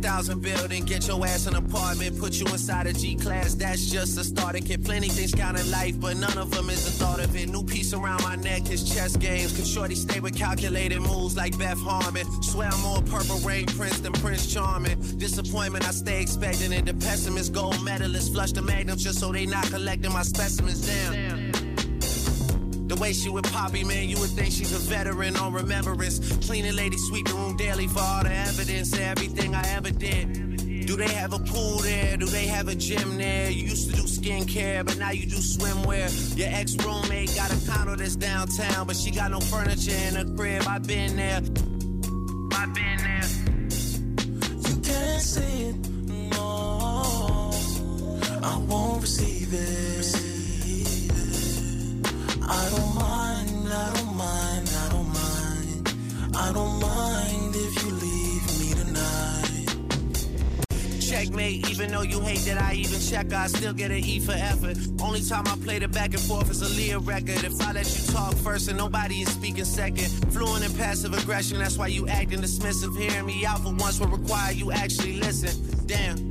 10,000 0.02 0.40
building, 0.40 0.84
get 0.84 1.06
your 1.06 1.24
ass 1.26 1.46
an 1.46 1.56
apartment, 1.56 2.18
put 2.18 2.40
you 2.40 2.46
inside 2.46 2.86
a 2.86 2.92
G 2.92 3.16
class. 3.16 3.54
That's 3.54 3.90
just 3.90 4.16
a 4.16 4.24
start. 4.24 4.56
It 4.56 4.64
can 4.64 4.82
plenty 4.82 5.08
things 5.08 5.34
count 5.34 5.58
in 5.58 5.70
life, 5.70 6.00
but 6.00 6.16
none 6.16 6.38
of 6.38 6.50
them 6.50 6.70
is 6.70 6.84
the 6.86 6.90
thought 6.92 7.22
of 7.22 7.36
it. 7.36 7.50
New 7.50 7.62
piece 7.62 7.92
around 7.92 8.22
my 8.22 8.36
neck 8.36 8.70
is 8.70 8.82
chess 8.82 9.14
games. 9.16 9.54
Can 9.54 9.64
shorty 9.64 9.94
stay 9.94 10.20
with 10.20 10.34
calculated 10.34 11.00
moves 11.00 11.36
like 11.36 11.58
Beth 11.58 11.78
Harmon? 11.78 12.24
Swear 12.42 12.70
I'm 12.72 12.80
more 12.80 13.02
purple 13.02 13.38
rain 13.40 13.66
prince 13.66 14.00
than 14.00 14.12
Prince 14.14 14.52
Charming. 14.52 14.98
Disappointment 15.18 15.86
I 15.86 15.90
stay 15.90 16.22
expecting, 16.22 16.72
it. 16.72 16.86
the 16.86 16.94
pessimist 16.94 17.52
gold 17.52 17.82
medalist 17.84 18.32
flush 18.32 18.52
the 18.52 18.62
magnums 18.62 19.04
just 19.04 19.18
so 19.18 19.32
they 19.32 19.44
not 19.44 19.66
collecting 19.66 20.12
my 20.12 20.22
specimens 20.22 20.80
down. 20.86 21.29
Way 23.00 23.14
she 23.14 23.30
with 23.30 23.50
Poppy, 23.50 23.82
man, 23.82 24.10
you 24.10 24.20
would 24.20 24.28
think 24.28 24.52
she's 24.52 24.74
a 24.74 24.78
veteran 24.78 25.34
on 25.38 25.54
remembrance. 25.54 26.18
Cleaning 26.46 26.76
lady, 26.76 26.98
sweep 26.98 27.26
the 27.26 27.32
room 27.32 27.56
daily 27.56 27.86
for 27.86 28.00
all 28.00 28.22
the 28.22 28.30
evidence 28.30 28.94
everything 28.94 29.54
I 29.54 29.66
ever 29.68 29.90
did. 29.90 30.86
Do 30.86 30.96
they 30.96 31.08
have 31.08 31.32
a 31.32 31.38
pool 31.38 31.78
there? 31.78 32.18
Do 32.18 32.26
they 32.26 32.46
have 32.46 32.68
a 32.68 32.74
gym 32.74 33.16
there? 33.16 33.48
You 33.48 33.64
used 33.68 33.88
to 33.88 33.96
do 33.96 34.02
skincare, 34.02 34.84
but 34.84 34.98
now 34.98 35.12
you 35.12 35.24
do 35.26 35.36
swimwear. 35.36 36.36
Your 36.36 36.48
ex 36.50 36.76
roommate 36.76 37.34
got 37.34 37.50
a 37.50 37.70
condo 37.70 37.96
that's 37.96 38.16
downtown, 38.16 38.86
but 38.86 38.96
she 38.96 39.10
got 39.10 39.30
no 39.30 39.40
furniture 39.40 39.96
in 40.08 40.16
her 40.16 40.36
crib. 40.36 40.64
I've 40.68 40.86
been 40.86 41.16
there. 41.16 41.36
I've 42.52 42.74
been 42.74 42.98
there. 42.98 43.24
You 44.68 44.76
can't 44.82 45.22
say 45.22 45.62
it, 45.70 45.76
no. 46.32 47.50
I 48.42 48.58
won't 48.68 49.00
receive 49.00 49.54
it. 49.54 49.89
Though 62.00 62.06
you 62.06 62.20
hate 62.20 62.38
that 62.46 62.58
I 62.62 62.76
even 62.76 62.98
check, 62.98 63.30
I 63.30 63.46
still 63.46 63.74
get 63.74 63.90
an 63.90 63.98
E 63.98 64.20
for 64.20 64.32
effort. 64.32 64.78
Only 65.02 65.20
time 65.20 65.46
I 65.46 65.54
play 65.62 65.78
the 65.78 65.86
back 65.86 66.14
and 66.14 66.20
forth 66.20 66.50
is 66.50 66.62
a 66.62 66.74
Leah 66.74 66.98
record. 66.98 67.44
If 67.44 67.60
I 67.60 67.72
let 67.72 67.94
you 67.94 68.10
talk 68.10 68.34
first 68.36 68.68
and 68.68 68.78
nobody 68.78 69.16
is 69.16 69.28
speaking 69.28 69.66
second, 69.66 70.08
fluent 70.32 70.64
in 70.64 70.72
passive 70.78 71.12
aggression, 71.12 71.58
that's 71.58 71.76
why 71.76 71.88
you 71.88 72.08
acting 72.08 72.40
dismissive. 72.40 72.98
Hearing 72.98 73.26
me 73.26 73.44
out 73.44 73.60
for 73.60 73.74
once 73.74 74.00
will 74.00 74.08
require 74.08 74.50
you 74.52 74.72
actually 74.72 75.20
listen. 75.20 75.52
Damn. 75.86 76.29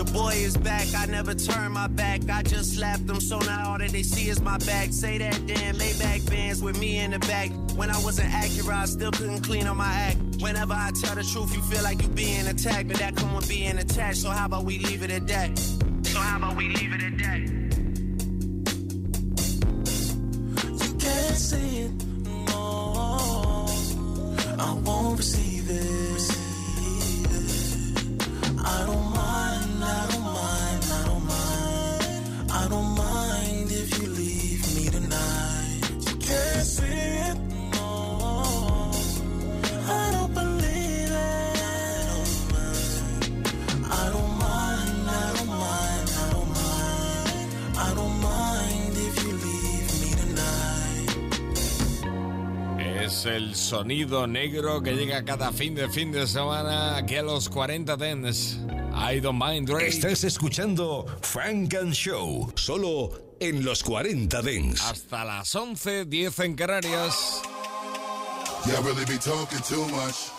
The 0.00 0.12
boy 0.12 0.32
is 0.32 0.56
back, 0.56 0.86
I 0.96 1.04
never 1.04 1.34
turn 1.34 1.72
my 1.72 1.86
back. 1.86 2.22
I 2.30 2.42
just 2.42 2.76
slapped 2.76 3.06
them, 3.06 3.20
so 3.20 3.38
now 3.40 3.72
all 3.72 3.78
that 3.78 3.90
they 3.90 4.02
see 4.02 4.30
is 4.30 4.40
my 4.40 4.56
back. 4.56 4.94
Say 4.94 5.18
that 5.18 5.46
damn 5.46 5.74
Maybach 5.74 6.26
bands 6.30 6.62
with 6.62 6.80
me 6.80 7.00
in 7.00 7.10
the 7.10 7.18
back. 7.18 7.50
When 7.76 7.90
I 7.90 8.02
wasn't 8.02 8.32
accurate, 8.32 8.74
I 8.74 8.86
still 8.86 9.10
couldn't 9.10 9.42
clean 9.42 9.66
on 9.66 9.76
my 9.76 9.92
act. 9.92 10.16
Whenever 10.40 10.72
I 10.72 10.90
tell 11.02 11.14
the 11.16 11.22
truth, 11.22 11.54
you 11.54 11.60
feel 11.60 11.82
like 11.82 12.00
you 12.00 12.08
being 12.08 12.46
attacked, 12.46 12.88
but 12.88 12.96
that 12.96 13.14
come 13.14 13.34
with 13.34 13.46
being 13.46 13.76
attached. 13.76 14.22
So 14.22 14.30
how 14.30 14.46
about 14.46 14.64
we 14.64 14.78
leave 14.78 15.02
it 15.02 15.10
at 15.10 15.26
that? 15.26 15.58
So 15.58 16.18
how 16.18 16.38
about 16.38 16.56
we 16.56 16.70
leave 16.70 16.94
it 16.94 17.02
at 17.02 17.18
that? 17.18 17.59
Sonido 53.70 54.26
negro 54.26 54.82
que 54.82 54.96
llega 54.96 55.24
cada 55.24 55.52
fin 55.52 55.76
de 55.76 55.88
fin 55.88 56.10
de 56.10 56.26
semana 56.26 56.96
aquí 56.96 57.14
a 57.14 57.22
los 57.22 57.48
40 57.48 57.96
Dents. 57.96 58.58
I 58.92 59.20
don't 59.20 59.38
mind 59.38 59.68
Drake. 59.68 59.86
Estás 59.86 60.24
escuchando 60.24 61.06
Frank 61.22 61.72
and 61.74 61.92
Show, 61.92 62.52
solo 62.56 63.12
en 63.38 63.64
los 63.64 63.84
40 63.84 64.42
Dents. 64.42 64.80
Hasta 64.82 65.24
las 65.24 65.54
11, 65.54 66.04
10 66.06 66.38
en 66.40 66.56
Canarias. 66.56 67.42
Y'all 68.66 68.82
really 68.82 69.04
be 69.04 69.16
talking 69.18 69.60
too 69.62 69.86
much. 69.94 70.32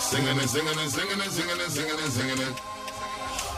Singing 0.00 0.36
and 0.36 0.50
singing 0.50 0.78
and 0.80 0.90
singing 0.90 1.20
and 1.20 1.30
singing 1.30 1.60
and 1.60 1.70
singing 1.70 2.00
and 2.02 2.12
singing 2.12 2.40
it. 2.40 2.56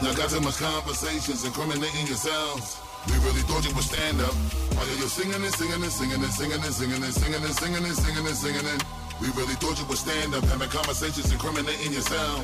Y'all 0.03 0.13
got 0.13 0.29
too 0.29 0.41
much 0.41 0.59
conversations 0.59 1.43
incriminating 1.43 2.05
yourselves. 2.05 2.77
We 3.07 3.15
really 3.25 3.43
thought 3.47 3.63
you 3.67 3.73
would 3.75 3.83
stand 3.83 4.21
up. 4.21 4.33
While 4.75 4.87
you're 4.97 5.07
singing 5.07 5.35
and 5.35 5.53
singing 5.53 5.81
and 5.81 5.91
singing 5.91 6.21
and 6.23 6.33
singing 6.33 6.63
and 6.63 6.73
singing 6.73 7.03
and 7.03 7.13
singing 7.13 7.43
and 7.43 7.53
singing 7.53 7.83
and 7.83 7.95
singing 7.95 8.25
and 8.25 8.35
singing 8.35 8.65
and 8.65 8.81
we 9.21 9.27
really 9.39 9.55
thought 9.59 9.79
you 9.79 9.85
would 9.85 9.97
stand 9.97 10.33
up, 10.35 10.43
having 10.45 10.69
conversations 10.69 11.31
incriminating 11.31 11.93
yourself. 11.93 12.43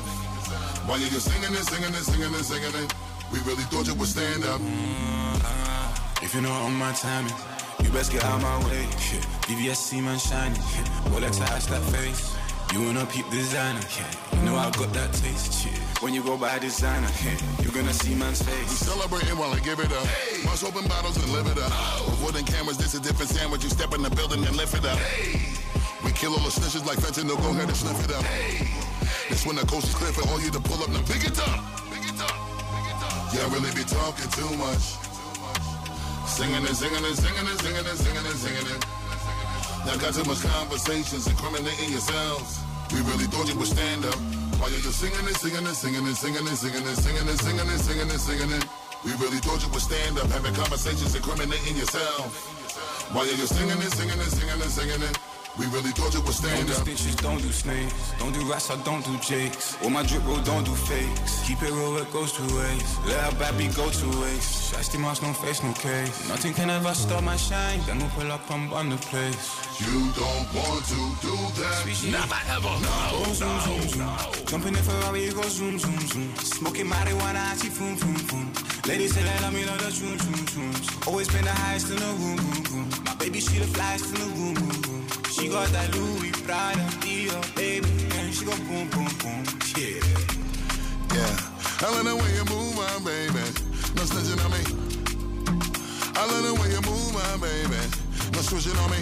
While 0.86 0.98
you're 0.98 1.20
singing 1.20 1.54
and 1.54 1.66
singing 1.66 1.92
and 1.92 2.04
singing 2.04 2.32
and 2.34 2.44
singing 2.44 2.74
and 2.74 2.88
we 3.32 3.38
really 3.40 3.64
thought 3.70 3.86
you 3.86 3.94
would 3.94 4.08
stand 4.08 4.44
up. 4.44 4.60
If 6.22 6.34
you 6.34 6.40
know 6.40 6.52
on 6.52 6.74
my 6.74 6.92
timing, 6.92 7.32
you 7.82 7.90
best 7.90 8.12
get 8.12 8.24
out 8.24 8.40
my 8.42 8.58
way. 8.66 8.86
Shit. 8.98 9.24
VVSC 9.48 10.02
man 10.02 10.18
shining. 10.18 10.60
Well, 11.10 11.20
let's 11.20 11.38
that 11.38 11.82
face. 11.92 12.39
You 12.72 12.86
wanna 12.86 13.04
peep 13.06 13.28
designer, 13.30 13.82
yeah. 13.98 14.38
You 14.38 14.46
know 14.46 14.54
I 14.54 14.70
got 14.70 14.92
that 14.94 15.12
taste, 15.12 15.58
shit. 15.58 15.76
When 16.02 16.14
you 16.14 16.22
go 16.22 16.38
by 16.38 16.56
designer, 16.60 17.10
yeah, 17.24 17.34
you're 17.62 17.72
gonna 17.72 17.92
see 17.92 18.14
man's 18.14 18.42
face 18.42 18.70
We 18.70 18.76
celebrating 18.78 19.36
while 19.36 19.50
I 19.50 19.58
give 19.58 19.80
it 19.80 19.90
up. 19.90 20.06
Must 20.44 20.62
open 20.62 20.86
bottles 20.86 21.16
and 21.18 21.32
live 21.32 21.48
it 21.50 21.58
up. 21.58 21.72
Oh! 21.74 22.14
Avoiding 22.22 22.46
cameras, 22.46 22.78
this 22.78 22.94
a 22.94 23.00
different 23.00 23.28
sandwich. 23.28 23.64
You 23.64 23.70
step 23.70 23.92
in 23.92 24.02
the 24.02 24.10
building 24.10 24.46
and 24.46 24.54
lift 24.54 24.78
it 24.78 24.86
up. 24.86 25.00
We 26.04 26.12
kill 26.12 26.30
all 26.30 26.46
the 26.46 26.54
snitches 26.54 26.86
like 26.86 26.98
fentanyl. 26.98 27.42
Go 27.42 27.50
ahead 27.50 27.66
and 27.66 27.76
sniff 27.76 28.04
it 28.06 28.14
up. 28.14 28.22
This 29.28 29.44
when 29.44 29.56
the 29.56 29.66
coast 29.66 29.88
is 29.88 29.94
clear 29.94 30.12
for 30.12 30.22
all 30.30 30.40
you 30.40 30.52
to 30.52 30.60
pull 30.60 30.78
up. 30.78 30.90
Now 30.90 31.02
big 31.10 31.26
it 31.26 31.38
up. 31.42 31.58
Y'all 33.34 33.50
really 33.50 33.74
be 33.74 33.82
talking 33.82 34.30
too 34.30 34.50
much. 34.62 34.94
Singing 36.22 36.62
and 36.62 36.76
singing 36.78 37.02
and 37.02 37.16
singing 37.18 37.46
and 37.50 37.58
singing 37.58 37.82
and 37.82 37.98
singing 37.98 38.26
and 38.30 38.38
singing 38.38 38.66
it. 38.78 38.99
Y'all 39.86 39.96
got 39.98 40.12
too 40.12 40.24
much 40.24 40.42
conversations 40.44 41.26
incriminating 41.26 41.90
yourselves. 41.90 42.60
We 42.92 43.00
really 43.00 43.24
thought 43.24 43.48
you 43.48 43.56
would 43.58 43.66
stand 43.66 44.04
up. 44.04 44.14
While 44.60 44.70
you're 44.70 44.92
singing 44.92 45.24
and 45.24 45.36
singing 45.36 45.64
and 45.64 45.74
singing 45.74 46.06
and 46.06 46.16
singing 46.16 46.46
and 46.46 46.56
singing 46.56 46.84
and 46.84 46.98
singing 46.98 47.28
and 47.28 47.40
singing 47.40 47.64
and 47.64 47.80
singing 47.80 48.10
and 48.10 48.20
singing 48.20 48.50
it. 48.52 48.64
We 49.04 49.12
really 49.16 49.38
thought 49.40 49.64
you 49.64 49.72
would 49.72 49.80
stand 49.80 50.18
up, 50.18 50.28
having 50.28 50.52
conversations 50.52 51.14
incriminating 51.16 51.76
yourself. 51.76 52.28
While 53.14 53.26
you're 53.26 53.48
singing 53.48 53.72
and 53.72 53.92
singing 53.92 54.20
and 54.20 54.30
singing 54.30 54.60
and 54.60 54.70
singing 54.70 55.00
it. 55.00 55.29
We 55.60 55.66
really 55.66 55.92
thought 55.92 56.14
you 56.14 56.22
would 56.24 56.36
Don't 56.40 56.66
do 56.66 56.72
up. 56.72 56.80
stitches, 56.88 57.14
don't 57.16 57.36
do 57.42 57.52
snakes. 57.52 57.92
Don't 58.18 58.32
do 58.32 58.40
rats, 58.50 58.70
I 58.70 58.82
don't 58.82 59.04
do 59.04 59.12
jakes. 59.18 59.76
All 59.82 59.90
my 59.90 60.02
drip 60.02 60.24
roll, 60.26 60.40
don't 60.40 60.64
do 60.64 60.72
fakes. 60.74 61.46
Keep 61.46 61.60
it 61.62 61.70
real, 61.70 61.98
it 61.98 62.10
goes 62.10 62.32
two 62.32 62.48
ways. 62.56 62.82
Let 63.06 63.20
our 63.28 63.34
baby 63.36 63.68
go 63.76 63.84
two 63.90 64.08
ways. 64.24 64.40
Shasty 64.72 64.98
mask, 64.98 65.22
no 65.22 65.34
face, 65.34 65.62
no 65.62 65.72
case. 65.74 66.16
Nothing 66.30 66.54
can 66.54 66.70
ever 66.70 66.94
stop 66.94 67.22
my 67.22 67.36
shine. 67.36 67.78
Then 67.86 67.98
we'll 67.98 68.08
pull 68.16 68.32
up 68.32 68.50
and 68.50 68.72
run 68.72 68.88
the 68.88 68.96
place. 69.12 69.36
You 69.84 70.08
don't 70.16 70.46
want 70.56 70.80
to 70.92 71.00
do 71.20 71.34
that. 71.60 71.84
Never 72.08 72.40
ever. 72.56 72.74
No, 72.80 73.24
go 73.24 73.32
zoom, 73.36 73.60
zoom, 73.60 73.88
zoom. 73.92 74.46
Jump 74.46 74.64
in 74.64 74.72
the 74.72 74.82
Ferrari, 74.82 75.24
you 75.26 75.32
go 75.32 75.42
zoom, 75.42 75.78
zoom, 75.78 76.00
zoom. 76.08 76.34
Smoking 76.36 76.86
marijuana, 76.86 77.52
I 77.52 77.54
see 77.56 77.68
boom, 77.68 77.96
boom, 78.00 78.16
boom. 78.32 78.52
Ladies 78.88 79.12
say 79.14 79.22
love 79.42 79.52
me, 79.52 79.66
love 79.66 79.78
the 79.84 79.90
zoom, 79.90 80.16
zoom, 80.18 80.40
zooms. 80.72 81.06
Always 81.06 81.28
been 81.28 81.44
the 81.44 81.52
highest 81.52 81.90
in 81.90 81.96
the 81.96 82.06
room, 82.16 82.36
room, 82.48 82.64
room. 82.72 82.88
My 83.04 83.14
baby, 83.16 83.40
she 83.40 83.58
the 83.58 83.66
flyest 83.76 84.08
in 84.14 84.20
the 84.24 84.26
room, 84.40 84.54
room, 84.54 84.82
room. 84.88 84.99
She 85.40 85.48
got 85.48 85.68
that 85.68 85.96
Louis 85.96 86.32
Prada, 86.44 86.84
Dior, 87.00 87.40
baby, 87.56 87.88
and 87.88 88.28
she 88.34 88.44
go 88.44 88.52
boom, 88.68 88.86
boom, 88.92 89.08
boom. 89.24 89.40
Yeah. 89.72 90.04
Yeah. 91.16 91.80
I 91.80 91.88
love 91.88 92.04
the 92.04 92.14
way 92.14 92.30
you 92.36 92.44
move, 92.44 92.76
my 92.76 93.00
baby. 93.00 93.40
No 93.96 94.04
snitching 94.04 94.36
on 94.44 94.52
me. 94.52 94.60
I 96.12 96.28
love 96.28 96.44
the 96.44 96.52
way 96.60 96.68
you 96.68 96.82
move, 96.84 97.14
my 97.16 97.40
baby. 97.40 97.80
No 98.36 98.40
switching 98.44 98.76
on 98.84 98.90
me. 98.92 99.00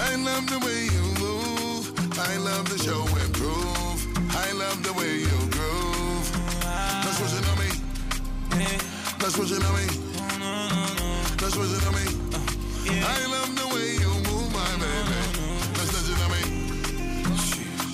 I 0.00 0.16
love 0.16 0.48
the 0.48 0.58
way 0.64 0.88
you 0.88 1.04
move. 1.20 1.92
I 2.18 2.36
love 2.38 2.64
the 2.72 2.78
show 2.80 3.04
and 3.04 3.34
prove. 3.36 4.00
I 4.32 4.52
love 4.52 4.82
the 4.82 4.94
way 4.94 5.20
you 5.20 5.36
groove. 5.52 6.32
No 7.04 7.10
switching 7.12 7.44
on 7.44 7.58
me. 7.60 7.70
No 9.20 9.28
switching 9.28 9.60
on 9.60 9.74
me. 9.76 9.86
No 11.36 11.48
switching 11.52 11.84
on 11.88 11.92
me. 11.92 12.06
I 12.88 13.26
love 13.28 13.52
the 13.54 13.66
way 13.74 14.00
you 14.00 14.15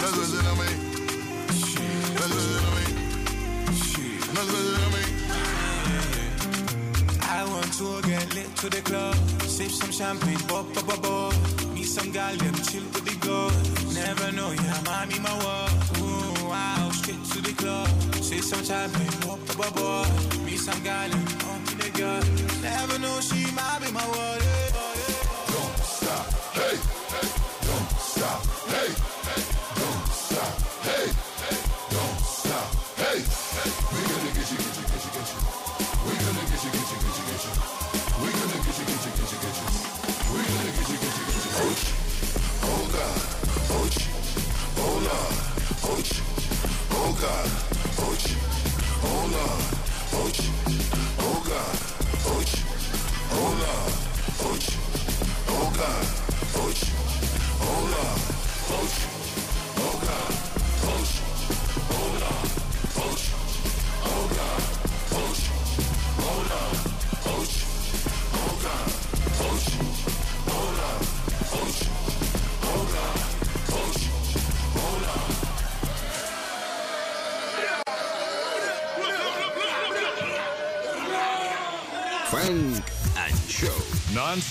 No 0.02 0.08
switching 0.08 0.46
on 0.50 0.56
me. 0.58 0.66
No 1.46 2.24
switching 2.26 2.66
on 2.66 2.72
me. 2.74 2.84
No 4.34 4.42
switching 4.50 4.82
on 4.82 4.90
me. 4.94 5.02
I 7.22 7.44
want 7.46 7.72
to 7.78 8.02
get 8.08 8.34
lit 8.34 8.50
to 8.56 8.68
the 8.68 8.82
club, 8.82 9.14
sip 9.46 9.70
some 9.70 9.92
champagne, 9.92 10.40
pop, 10.48 10.66
pop, 10.74 10.86
pop, 10.88 11.02
pop. 11.02 11.34
Meet 11.72 11.86
some 11.86 12.10
gal, 12.10 12.34
them 12.34 12.54
chill 12.66 12.82
with 12.82 13.04
the 13.04 13.14
girls. 13.24 13.94
Never 13.94 14.32
know, 14.32 14.50
yeah, 14.50 14.80
mommy, 14.84 15.18
my 15.20 15.32
world. 15.44 15.70
Ooh, 15.98 16.48
wow, 16.48 16.90
straight 16.92 17.24
to 17.32 17.40
the 17.40 17.52
club, 17.52 17.88
sip 18.20 18.42
some 18.42 18.64
champagne, 18.64 19.20
pop, 19.20 19.38
pop, 19.46 19.56
pop, 19.56 19.74
pop. 19.76 20.08
Meet 20.44 20.58
some 20.58 20.82
gal, 20.82 21.10
pump 21.10 21.70
in 21.72 21.78
the 21.78 21.90
girl. 21.96 22.22
Never 22.60 22.98
know, 22.98 23.20
she 23.20 23.46
might 23.54 23.78
be 23.80 23.92
my 23.92 24.04
world. 24.08 24.42
Eh. 24.42 24.70
Don't 25.54 25.78
stop, 25.78 26.26
hey, 26.58 26.76
hey, 27.14 27.28
don't 27.68 27.88
stop, 28.02 28.42
hey, 28.66 28.90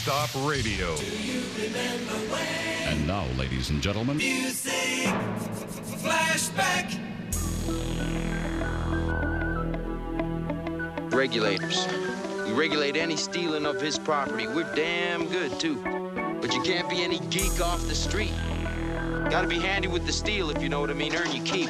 Non-stop 0.08 0.48
radio. 0.50 0.96
And 2.86 3.06
now, 3.06 3.26
ladies 3.38 3.70
and 3.70 3.82
gentlemen, 3.82 4.18
Music 4.18 4.72
flashback. 6.02 6.98
Regulators. 11.14 11.88
We 12.46 12.54
regulate 12.54 12.96
any 12.96 13.16
stealing 13.16 13.68
of 13.68 13.80
his 13.80 14.00
property. 14.00 14.48
We're 14.48 14.74
damn 14.74 15.28
good, 15.28 15.60
too. 15.60 15.76
But 16.42 16.54
you 16.56 16.64
can't 16.64 16.90
be 16.90 17.04
any 17.04 17.20
geek 17.30 17.62
off 17.62 17.86
the 17.88 17.94
street. 17.94 18.34
Gotta 19.30 19.48
be 19.48 19.60
handy 19.60 19.88
with 19.88 20.08
the 20.08 20.14
steel, 20.14 20.50
if 20.50 20.64
you 20.64 20.70
know 20.70 20.80
what 20.80 20.90
I 20.90 20.94
mean. 20.94 21.14
Earn 21.16 21.32
your 21.32 21.46
keep. 21.46 21.70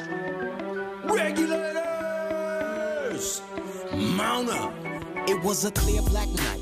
Regulators! 1.04 1.82
Mount 3.92 4.48
up! 4.48 4.72
It 5.28 5.40
was 5.44 5.64
a 5.64 5.70
clear 5.70 6.02
black 6.02 6.28
night, 6.30 6.42
a 6.42 6.42
clear 6.42 6.61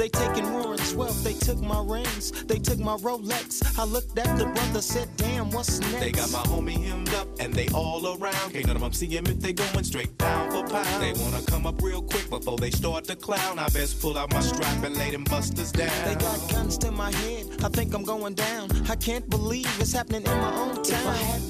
They 0.00 0.08
taking 0.08 0.50
Warren's 0.50 0.94
wealth, 0.94 1.22
they 1.22 1.34
took 1.34 1.60
my 1.60 1.84
rings, 1.84 2.30
they 2.44 2.58
took 2.58 2.78
my 2.78 2.96
Rolex. 2.96 3.78
I 3.78 3.84
looked 3.84 4.18
at 4.18 4.38
the 4.38 4.46
brother, 4.46 4.80
said, 4.80 5.14
damn, 5.18 5.50
what's 5.50 5.78
next? 5.78 6.00
They 6.00 6.10
got 6.10 6.32
my 6.32 6.38
homie 6.38 6.82
hemmed 6.82 7.12
up 7.12 7.28
and 7.38 7.52
they 7.52 7.68
all 7.74 8.16
around. 8.16 8.50
Can't 8.50 8.66
none 8.66 8.76
of 8.76 8.80
them 8.80 8.94
see 8.94 9.08
him 9.08 9.26
if 9.26 9.40
they 9.40 9.52
going 9.52 9.84
straight 9.84 10.16
pound 10.16 10.52
for 10.52 10.66
pound. 10.66 11.02
They 11.02 11.12
wanna 11.22 11.42
come 11.42 11.66
up 11.66 11.82
real 11.82 12.00
quick 12.00 12.30
before 12.30 12.56
they 12.56 12.70
start 12.70 13.04
to 13.08 13.14
clown. 13.14 13.58
I 13.58 13.68
best 13.68 14.00
pull 14.00 14.16
out 14.16 14.32
my 14.32 14.40
strap 14.40 14.82
and 14.82 14.96
lay 14.96 15.10
them 15.10 15.24
busters 15.24 15.70
down. 15.70 15.92
They 16.08 16.14
got 16.14 16.50
guns 16.50 16.78
to 16.78 16.90
my 16.90 17.12
head, 17.12 17.62
I 17.62 17.68
think 17.68 17.92
I'm 17.92 18.02
going 18.02 18.32
down. 18.32 18.70
I 18.88 18.96
can't 18.96 19.28
believe 19.28 19.68
it's 19.78 19.92
happening 19.92 20.22
in 20.22 20.38
my 20.38 20.54
own 20.54 20.82
town. 20.82 21.49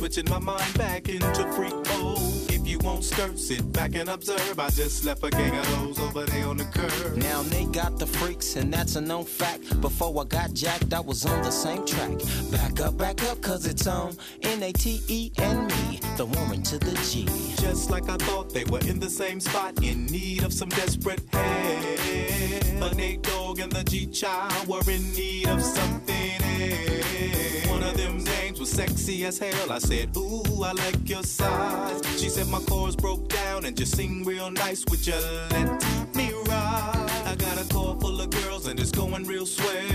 Switching 0.00 0.30
my 0.30 0.38
mind 0.38 0.78
back 0.78 1.10
into 1.10 1.52
freak 1.52 1.74
mode. 1.74 2.16
If 2.48 2.66
you 2.66 2.78
won't 2.78 3.04
skirt, 3.04 3.38
sit 3.38 3.70
back 3.70 3.94
and 3.94 4.08
observe. 4.08 4.58
I 4.58 4.70
just 4.70 5.04
left 5.04 5.22
a 5.22 5.28
gang 5.28 5.54
of 5.54 5.66
those 5.78 5.98
over 5.98 6.24
there 6.24 6.46
on 6.48 6.56
the 6.56 6.64
curb. 6.64 7.18
Now 7.18 7.42
they 7.42 7.66
got 7.66 7.98
the 7.98 8.06
freaks, 8.06 8.56
and 8.56 8.72
that's 8.72 8.96
a 8.96 9.00
known 9.02 9.26
fact. 9.26 9.78
Before 9.82 10.18
I 10.22 10.24
got 10.24 10.54
jacked, 10.54 10.94
I 10.94 11.00
was 11.00 11.26
on 11.26 11.42
the 11.42 11.50
same 11.50 11.84
track. 11.84 12.12
Back 12.50 12.80
up, 12.80 12.96
back 12.96 13.22
up, 13.24 13.42
cause 13.42 13.66
it's 13.66 13.86
on 13.86 14.16
N-A-T-E 14.42 15.02
E 15.08 15.32
and 15.36 15.66
me, 15.66 16.00
the 16.20 16.38
woman 16.38 16.62
to 16.62 16.76
the 16.76 16.94
G. 17.08 17.24
Just 17.62 17.88
like 17.88 18.10
I 18.10 18.16
thought 18.16 18.52
they 18.52 18.64
were 18.64 18.80
in 18.80 19.00
the 19.00 19.08
same 19.08 19.40
spot, 19.40 19.82
in 19.82 20.04
need 20.04 20.42
of 20.42 20.52
some 20.52 20.68
desperate 20.68 21.22
help. 21.32 22.78
But 22.78 22.94
Nate 22.94 23.22
Dogg 23.22 23.58
and 23.58 23.72
the 23.72 23.82
G 23.84 24.06
Child 24.06 24.68
were 24.68 24.82
in 24.90 25.02
need 25.14 25.48
of 25.48 25.62
something 25.62 26.32
else. 26.42 27.66
One 27.70 27.82
of 27.82 27.96
them 27.96 28.22
names 28.22 28.60
was 28.60 28.70
sexy 28.70 29.24
as 29.24 29.38
hell. 29.38 29.72
I 29.72 29.78
said, 29.78 30.14
Ooh, 30.14 30.62
I 30.62 30.72
like 30.72 31.08
your 31.08 31.22
size. 31.22 32.02
She 32.20 32.28
said 32.28 32.48
my 32.48 32.60
chords 32.68 32.96
broke 32.96 33.26
down 33.30 33.64
and 33.64 33.74
just 33.74 33.96
sing 33.96 34.22
real 34.22 34.50
nice. 34.50 34.84
Would 34.90 35.06
you 35.06 35.14
let 35.14 36.14
me 36.14 36.34
ride? 36.48 37.10
I 37.24 37.34
got 37.34 37.56
a 37.58 37.66
car 37.72 37.96
full 37.98 38.20
of 38.20 38.28
girls 38.28 38.66
and 38.66 38.78
it's 38.78 38.92
going 38.92 39.24
real 39.24 39.46
swell. 39.46 39.88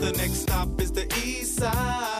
The 0.00 0.12
next 0.16 0.40
stop 0.42 0.80
is 0.80 0.90
the 0.90 1.06
East 1.24 1.58
Side 1.58 2.13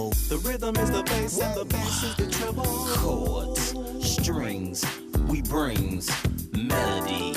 level. 0.00 0.10
The 0.28 0.38
rhythm 0.48 0.76
is 0.76 0.90
the 0.90 1.02
bass 1.02 1.40
and 1.40 1.54
the 1.54 1.64
bass 1.64 2.02
is 2.02 2.16
the 2.16 2.26
treble. 2.30 2.64
Chords, 2.64 3.74
strings, 4.00 4.84
we 5.28 5.42
brings 5.42 6.10
melody. 6.52 7.34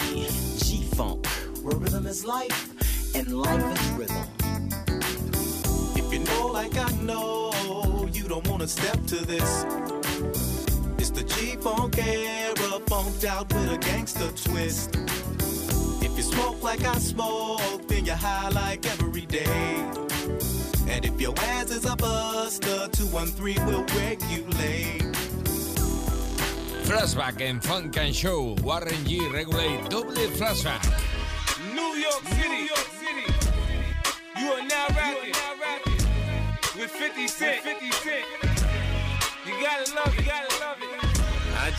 G-Funk, 0.58 1.26
where 1.62 1.78
rhythm 1.78 2.06
is 2.08 2.26
life 2.26 3.16
and 3.16 3.28
life 3.42 3.80
is 3.80 3.90
rhythm. 3.92 4.26
If 5.96 6.14
you 6.14 6.20
know 6.20 6.48
like 6.48 6.78
I 6.78 6.92
know, 7.02 8.08
you 8.12 8.28
don't 8.28 8.48
wanna 8.48 8.68
step 8.68 9.04
to 9.08 9.26
this. 9.26 9.66
It's 10.98 11.10
the 11.10 11.24
G-Funk 11.24 11.98
era, 11.98 12.80
funked 12.88 13.26
out 13.26 13.54
with 13.54 13.72
a 13.72 13.78
gangster 13.78 14.30
twist. 14.50 14.96
If 16.02 16.18
you 16.18 16.24
smoke 16.24 16.62
like 16.64 16.84
I 16.84 16.98
smoke, 16.98 17.88
then 17.88 18.06
you're 18.06 18.16
high 18.16 18.50
like 18.50 18.86
every 18.86 19.26
day. 19.26 19.92
And 20.94 21.06
if 21.06 21.20
your 21.20 21.34
ass 21.40 21.72
is 21.72 21.86
a 21.86 21.96
buster, 21.96 22.88
213 22.92 23.66
will 23.66 23.84
regulate. 23.98 25.02
Flashback 26.86 27.42
en 27.42 27.60
Funk 27.60 27.98
and 27.98 28.16
Show. 28.16 28.56
Warren 28.62 29.04
G. 29.04 29.28
Regulate. 29.30 29.90
Doble 29.90 30.14
flashback. 30.38 30.84
New 31.74 31.96
York 31.98 32.24
City, 32.26 32.48
New 32.48 32.68
York 32.76 32.90
City. 33.02 33.34
You 34.38 34.52
are 34.52 34.68
now 34.68 34.86
rapping, 34.90 35.34
with 36.80 36.92
50 36.92 37.28
Cent. 37.28 37.64
50 37.64 37.92
Cent. 37.92 38.26
You 39.48 39.54
gotta 39.64 39.96
love 39.96 40.14
it, 40.14 40.20
you 40.20 40.26
gotta 40.28 40.60
love 40.60 40.78
it. 40.80 41.13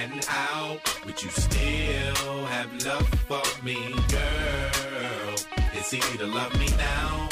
and 0.00 0.26
out? 0.28 0.80
Would 1.04 1.22
you 1.22 1.30
still 1.30 2.44
have 2.46 2.70
love 2.84 3.08
for 3.28 3.64
me, 3.64 3.76
girl? 4.08 5.34
It's 5.74 5.92
easy 5.92 6.18
to 6.18 6.26
love 6.26 6.58
me 6.58 6.68
now. 6.76 7.28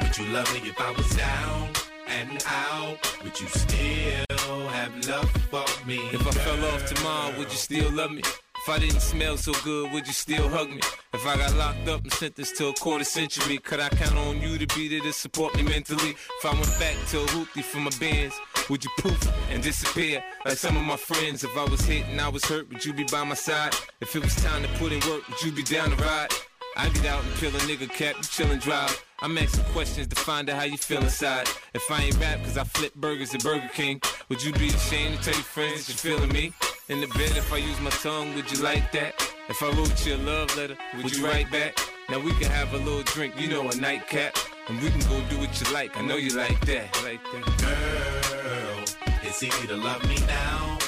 Would 0.00 0.18
you 0.18 0.26
love 0.26 0.52
me 0.54 0.68
if 0.68 0.80
I 0.80 0.90
was 0.92 1.08
down 1.16 1.70
and 2.08 2.44
out? 2.46 2.98
Would 3.22 3.40
you 3.40 3.46
still 3.48 4.68
have 4.68 4.92
love 5.06 5.30
for 5.50 5.86
me? 5.86 5.98
If 6.12 6.26
I 6.26 6.30
fell 6.30 6.64
off 6.66 6.86
tomorrow, 6.86 7.38
would 7.38 7.50
you 7.50 7.58
still 7.58 7.90
love 7.92 8.10
me? 8.10 8.22
If 8.68 8.74
I 8.74 8.78
didn't 8.80 9.00
smell 9.00 9.38
so 9.38 9.54
good, 9.64 9.92
would 9.92 10.06
you 10.06 10.12
still 10.12 10.46
hug 10.50 10.68
me? 10.68 10.80
If 11.14 11.26
I 11.26 11.38
got 11.38 11.56
locked 11.56 11.88
up 11.88 12.02
and 12.02 12.12
sentenced 12.12 12.54
to 12.56 12.66
a 12.66 12.74
quarter 12.74 13.02
century, 13.02 13.56
could 13.56 13.80
I 13.80 13.88
count 13.88 14.18
on 14.18 14.42
you 14.42 14.58
to 14.58 14.66
be 14.76 14.88
there 14.88 15.00
to 15.00 15.12
support 15.14 15.56
me 15.56 15.62
mentally? 15.62 16.10
If 16.10 16.44
I 16.44 16.52
went 16.52 16.78
back 16.78 16.94
to 17.12 17.22
a 17.22 17.62
for 17.62 17.78
my 17.78 17.90
bands, 17.98 18.38
would 18.68 18.84
you 18.84 18.90
poof 18.98 19.26
and 19.50 19.62
disappear 19.62 20.22
like 20.44 20.58
some 20.58 20.76
of 20.76 20.82
my 20.82 20.98
friends? 20.98 21.44
If 21.44 21.56
I 21.56 21.64
was 21.64 21.80
hit 21.80 22.08
and 22.08 22.20
I 22.20 22.28
was 22.28 22.44
hurt, 22.44 22.68
would 22.68 22.84
you 22.84 22.92
be 22.92 23.04
by 23.04 23.24
my 23.24 23.32
side? 23.32 23.74
If 24.02 24.14
it 24.14 24.22
was 24.22 24.36
time 24.36 24.62
to 24.62 24.68
put 24.74 24.92
in 24.92 25.00
work, 25.08 25.26
would 25.30 25.42
you 25.42 25.50
be 25.50 25.62
down 25.62 25.88
to 25.88 25.96
ride? 26.04 26.28
I 26.76 26.90
get 26.90 27.06
out 27.06 27.24
and 27.24 27.34
kill 27.36 27.56
a 27.56 27.60
nigga 27.60 27.88
cap, 27.88 28.16
you 28.18 28.22
chill 28.24 28.50
and 28.50 28.60
drive. 28.60 29.02
I'm 29.20 29.38
asking 29.38 29.64
questions 29.72 30.08
to 30.08 30.16
find 30.16 30.50
out 30.50 30.58
how 30.58 30.64
you 30.64 30.76
feel 30.76 31.00
inside. 31.00 31.48
If 31.72 31.90
I 31.90 32.02
ain't 32.02 32.20
rap 32.20 32.44
cause 32.44 32.58
I 32.58 32.64
flip 32.64 32.94
burgers 32.96 33.34
at 33.34 33.42
Burger 33.42 33.70
King, 33.72 34.02
would 34.28 34.42
you 34.44 34.52
be 34.52 34.68
ashamed 34.68 35.16
to 35.16 35.22
tell 35.24 35.34
your 35.34 35.42
friends 35.42 35.86
that 35.86 36.04
you're 36.04 36.18
feeling 36.18 36.32
me? 36.34 36.52
In 36.88 37.02
the 37.02 37.06
bed, 37.08 37.36
if 37.36 37.52
I 37.52 37.58
use 37.58 37.78
my 37.82 37.90
tongue, 37.90 38.34
would 38.34 38.50
you 38.50 38.62
like 38.62 38.90
that? 38.92 39.12
If 39.50 39.62
I 39.62 39.68
wrote 39.72 40.06
you 40.06 40.14
a 40.14 40.16
love 40.16 40.56
letter, 40.56 40.74
would, 40.96 41.14
you 41.14 41.22
write 41.22 41.50
back? 41.52 41.78
Now 42.08 42.18
we 42.18 42.32
can 42.32 42.50
have 42.50 42.72
a 42.72 42.78
little 42.78 43.02
drink, 43.02 43.38
you 43.38 43.46
know, 43.46 43.68
a 43.68 43.76
nightcap. 43.76 44.34
And 44.68 44.80
we 44.80 44.88
can 44.88 45.00
go 45.00 45.20
do 45.28 45.36
what 45.36 45.60
you 45.60 45.70
like, 45.74 45.98
I 45.98 46.00
know 46.00 46.16
you 46.16 46.34
like 46.34 46.58
that. 46.64 46.88
Like 47.04 47.20
that. 47.24 47.44
Girl, 47.60 49.16
it's 49.22 49.42
easy 49.42 49.66
to 49.66 49.76
love 49.76 50.02
me 50.08 50.16
now. 50.26 50.78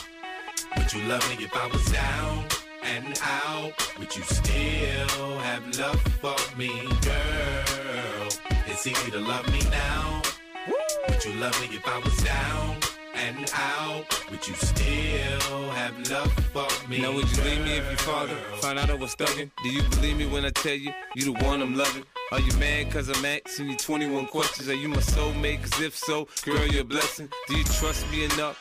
Would 0.78 0.90
you 0.90 1.02
love 1.02 1.28
me 1.28 1.44
if 1.44 1.54
I 1.54 1.66
was 1.66 1.84
down 1.92 2.46
and 2.82 3.20
out? 3.22 3.98
Would 3.98 4.16
you 4.16 4.22
still 4.22 5.38
have 5.40 5.78
love 5.78 6.00
for 6.22 6.56
me, 6.56 6.80
girl? 7.02 8.28
It's 8.66 8.86
easy 8.86 9.10
to 9.10 9.20
love 9.20 9.46
me 9.52 9.60
now. 9.68 10.22
Would 11.10 11.22
you 11.26 11.34
love 11.34 11.60
me 11.60 11.76
if 11.76 11.86
I 11.86 11.98
was 11.98 12.16
down 12.24 12.99
and? 13.20 13.50
Would 14.30 14.46
you 14.46 14.54
still 14.54 15.70
have 15.70 16.10
love 16.10 16.32
for 16.52 16.88
me? 16.88 17.00
Now 17.02 17.12
would 17.12 17.30
you 17.36 17.42
leave 17.42 17.64
me 17.64 17.72
if 17.78 17.86
your 17.88 17.98
father 17.98 18.34
found 18.60 18.78
out 18.78 18.90
I 18.90 18.94
was 18.94 19.14
thugging? 19.14 19.50
Do 19.62 19.68
you 19.68 19.82
believe 19.90 20.16
me 20.16 20.26
when 20.26 20.44
I 20.44 20.50
tell 20.50 20.74
you 20.74 20.92
you 21.14 21.24
the 21.24 21.44
one 21.44 21.60
I'm 21.60 21.76
loving? 21.76 22.04
Are 22.32 22.40
you 22.40 22.52
mad 22.58 22.90
cause 22.92 23.08
I'm 23.08 23.24
asking 23.24 23.70
you 23.70 23.76
21 23.76 24.26
questions? 24.26 24.68
Are 24.68 24.74
you 24.74 24.88
my 24.88 24.98
soulmate? 24.98 25.62
Cause 25.62 25.80
if 25.80 25.96
so, 25.96 26.28
girl, 26.44 26.66
you're 26.66 26.82
a 26.82 26.84
blessing. 26.84 27.28
Do 27.48 27.56
you 27.56 27.64
trust 27.64 28.08
me 28.10 28.24
enough 28.24 28.60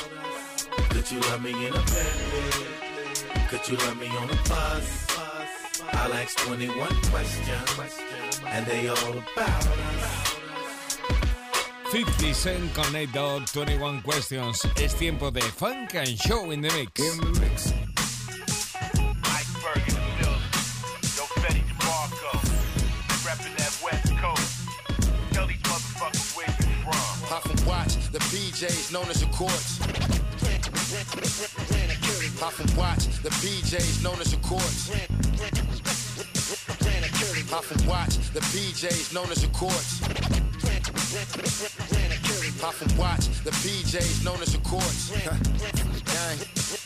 Could 0.89 1.11
you 1.11 1.19
love 1.21 1.43
me 1.43 1.51
in 1.51 1.73
a 1.73 1.83
bed? 1.91 3.49
Could 3.49 3.67
you 3.67 3.77
love 3.77 3.99
me 3.99 4.07
on 4.07 4.29
a 4.29 4.35
bus? 4.47 5.07
I'll 5.93 6.13
ask 6.13 6.37
21 6.37 6.87
questions, 7.11 8.41
and 8.45 8.65
they 8.65 8.87
all 8.87 9.11
about 9.11 9.67
us. 9.67 10.37
50 11.91 12.33
Cent 12.33 12.73
con 12.73 12.93
Nate 12.93 13.11
Dogg, 13.11 13.45
21 13.47 14.01
Questions. 14.01 14.65
Es 14.77 14.95
tiempo 14.95 15.29
de 15.29 15.41
Funk 15.41 15.95
and 15.95 16.07
Show 16.07 16.51
in 16.51 16.61
the 16.61 16.69
Mix. 16.69 17.01
Iceberg 19.25 19.83
in 19.89 19.95
the 19.95 20.01
building. 20.21 20.51
Yo, 21.17 21.25
Fetty 21.41 21.61
DeMarco. 21.67 22.31
Reppin' 23.25 23.55
that 23.57 23.77
West 23.83 24.15
Coast. 24.17 25.33
Tell 25.33 25.47
these 25.47 25.61
motherfuckers 25.63 26.37
where 26.37 26.47
you 26.47 26.75
from. 26.85 27.27
Pop 27.27 27.45
and 27.49 27.61
watch 27.65 27.95
the 28.11 28.19
PJs 28.19 28.93
known 28.93 29.09
as 29.09 29.19
the 29.19 29.27
courts. 29.35 30.20
Pop 30.91 32.59
and 32.59 32.75
watch 32.75 33.05
the 33.23 33.29
PJs 33.29 34.03
known 34.03 34.19
as 34.19 34.31
the 34.31 34.37
courts. 34.45 34.89
Pop 37.49 37.71
and 37.71 37.85
watch 37.87 38.17
the 38.33 38.41
PJs 38.41 39.13
known 39.13 39.31
as 39.31 39.41
the 39.41 39.47
courts. 39.53 40.01
Pop 42.59 42.81
and 42.81 42.97
watch 42.97 43.27
the 43.45 43.51
PJs 43.51 44.25
known 44.25 44.41
as 44.41 44.51
the 44.51 44.59
courts. 44.67 45.11
Gang. 46.75 46.80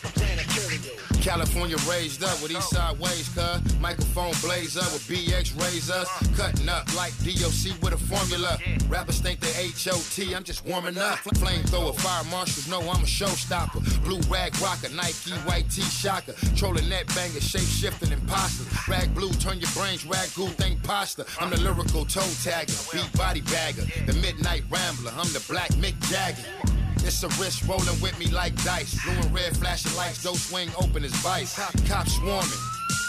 California 1.25 1.75
raised 1.89 2.23
up 2.23 2.39
with 2.41 2.51
east 2.51 2.69
side 2.69 2.99
ways, 2.99 3.27
cuz 3.29 3.79
microphone 3.79 4.31
blaze 4.41 4.77
up 4.77 4.91
with 4.93 5.07
BX 5.07 5.55
us, 5.89 6.07
cutting 6.37 6.69
up 6.69 6.85
like 6.95 7.17
DOC 7.23 7.73
with 7.81 7.93
a 7.93 7.97
formula. 7.97 8.57
Rappers 8.87 9.19
think 9.19 9.39
they 9.39 9.51
HOT, 9.51 10.35
I'm 10.35 10.43
just 10.43 10.63
warming 10.65 10.97
up. 10.97 11.17
Flamethrower, 11.19 11.95
fire 11.95 12.23
marshals 12.25 12.67
know 12.67 12.79
I'm 12.81 13.01
a 13.01 13.07
showstopper. 13.07 13.81
Blue 14.03 14.19
rag 14.31 14.55
rocker, 14.61 14.89
Nike 14.89 15.31
white 15.45 15.69
tee 15.69 15.81
shocker. 15.81 16.33
Trolling 16.55 16.89
that 16.89 17.07
banger, 17.15 17.41
shape 17.41 17.67
shifting 17.67 18.11
imposter. 18.11 18.65
Rag 18.89 19.13
blue, 19.15 19.31
turn 19.33 19.59
your 19.59 19.71
brains 19.71 20.05
rag 20.05 20.29
goo, 20.35 20.47
think 20.47 20.83
pasta. 20.83 21.25
I'm 21.39 21.49
the 21.49 21.59
lyrical 21.59 22.05
toe 22.05 22.21
tagger, 22.45 22.77
beat 22.93 23.11
body 23.17 23.41
bagger, 23.41 23.83
the 24.05 24.13
midnight 24.21 24.63
rambler. 24.69 25.11
I'm 25.17 25.31
the 25.33 25.43
black 25.49 25.69
Mick 25.71 25.99
Jagger. 26.09 26.74
It's 27.05 27.21
a 27.21 27.27
wrist 27.39 27.67
rolling 27.67 28.01
with 28.01 28.17
me 28.17 28.25
like 28.27 28.55
dice. 28.63 28.99
Blue 29.03 29.13
and 29.13 29.31
red 29.31 29.55
flashing 29.55 29.95
lights, 29.95 30.23
those 30.23 30.41
swing 30.41 30.69
open 30.81 31.03
as 31.03 31.13
vice. 31.21 31.53
Cops 31.87 32.15
swarming, 32.15 32.49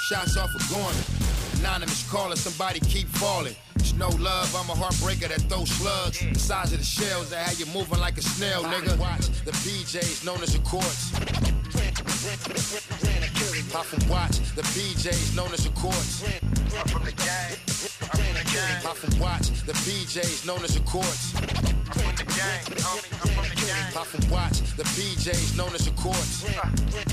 shots 0.07 0.37
off 0.37 0.51
a 0.55 0.59
Gorman. 0.73 0.95
Anonymous 1.61 2.09
caller, 2.11 2.37
somebody 2.37 2.79
keep 2.81 3.09
falling. 3.09 3.57
It's 3.77 3.95
no 3.95 4.09
love, 4.09 4.55
I'm 4.55 4.69
a 4.69 4.75
heartbreaker 4.75 5.29
that 5.29 5.41
throws 5.49 5.71
slugs. 5.71 6.21
The 6.21 6.39
size 6.39 6.73
of 6.73 6.79
the 6.79 6.85
shells 6.85 7.31
that 7.31 7.49
have 7.49 7.59
you 7.59 7.65
moving 7.73 7.99
like 7.99 8.19
a 8.19 8.23
snail, 8.23 8.65
nigga. 8.65 8.99
Watch 8.99 9.29
the 9.45 9.53
PJs 9.53 10.27
known 10.27 10.43
as 10.43 10.53
the 10.53 10.59
courts. 10.61 11.13
Pop 13.73 13.87
and 13.95 14.11
watch 14.11 14.39
the 14.55 14.63
PJs 14.63 15.35
known 15.35 15.53
as 15.55 15.65
the 15.65 15.71
courts. 15.71 16.23
Pop 18.83 19.05
and 19.05 19.19
watch 19.19 19.49
the 19.65 19.73
PJs 19.73 20.47
known 20.47 20.63
as 20.65 20.75
the 20.75 20.81
courts. 20.81 21.66
From 22.17 22.27
the 22.27 22.33
gang, 22.33 22.65
homie. 22.81 23.13
I'm 23.21 23.29
from 23.29 23.49
the 23.51 23.67
gang. 23.67 23.93
Pop 23.93 24.15
and 24.15 24.31
watch 24.31 24.61
the 24.77 24.85
PJs 24.85 25.57
known 25.57 25.75
as 25.75 25.85
the 25.85 25.91
courts. 26.01 26.45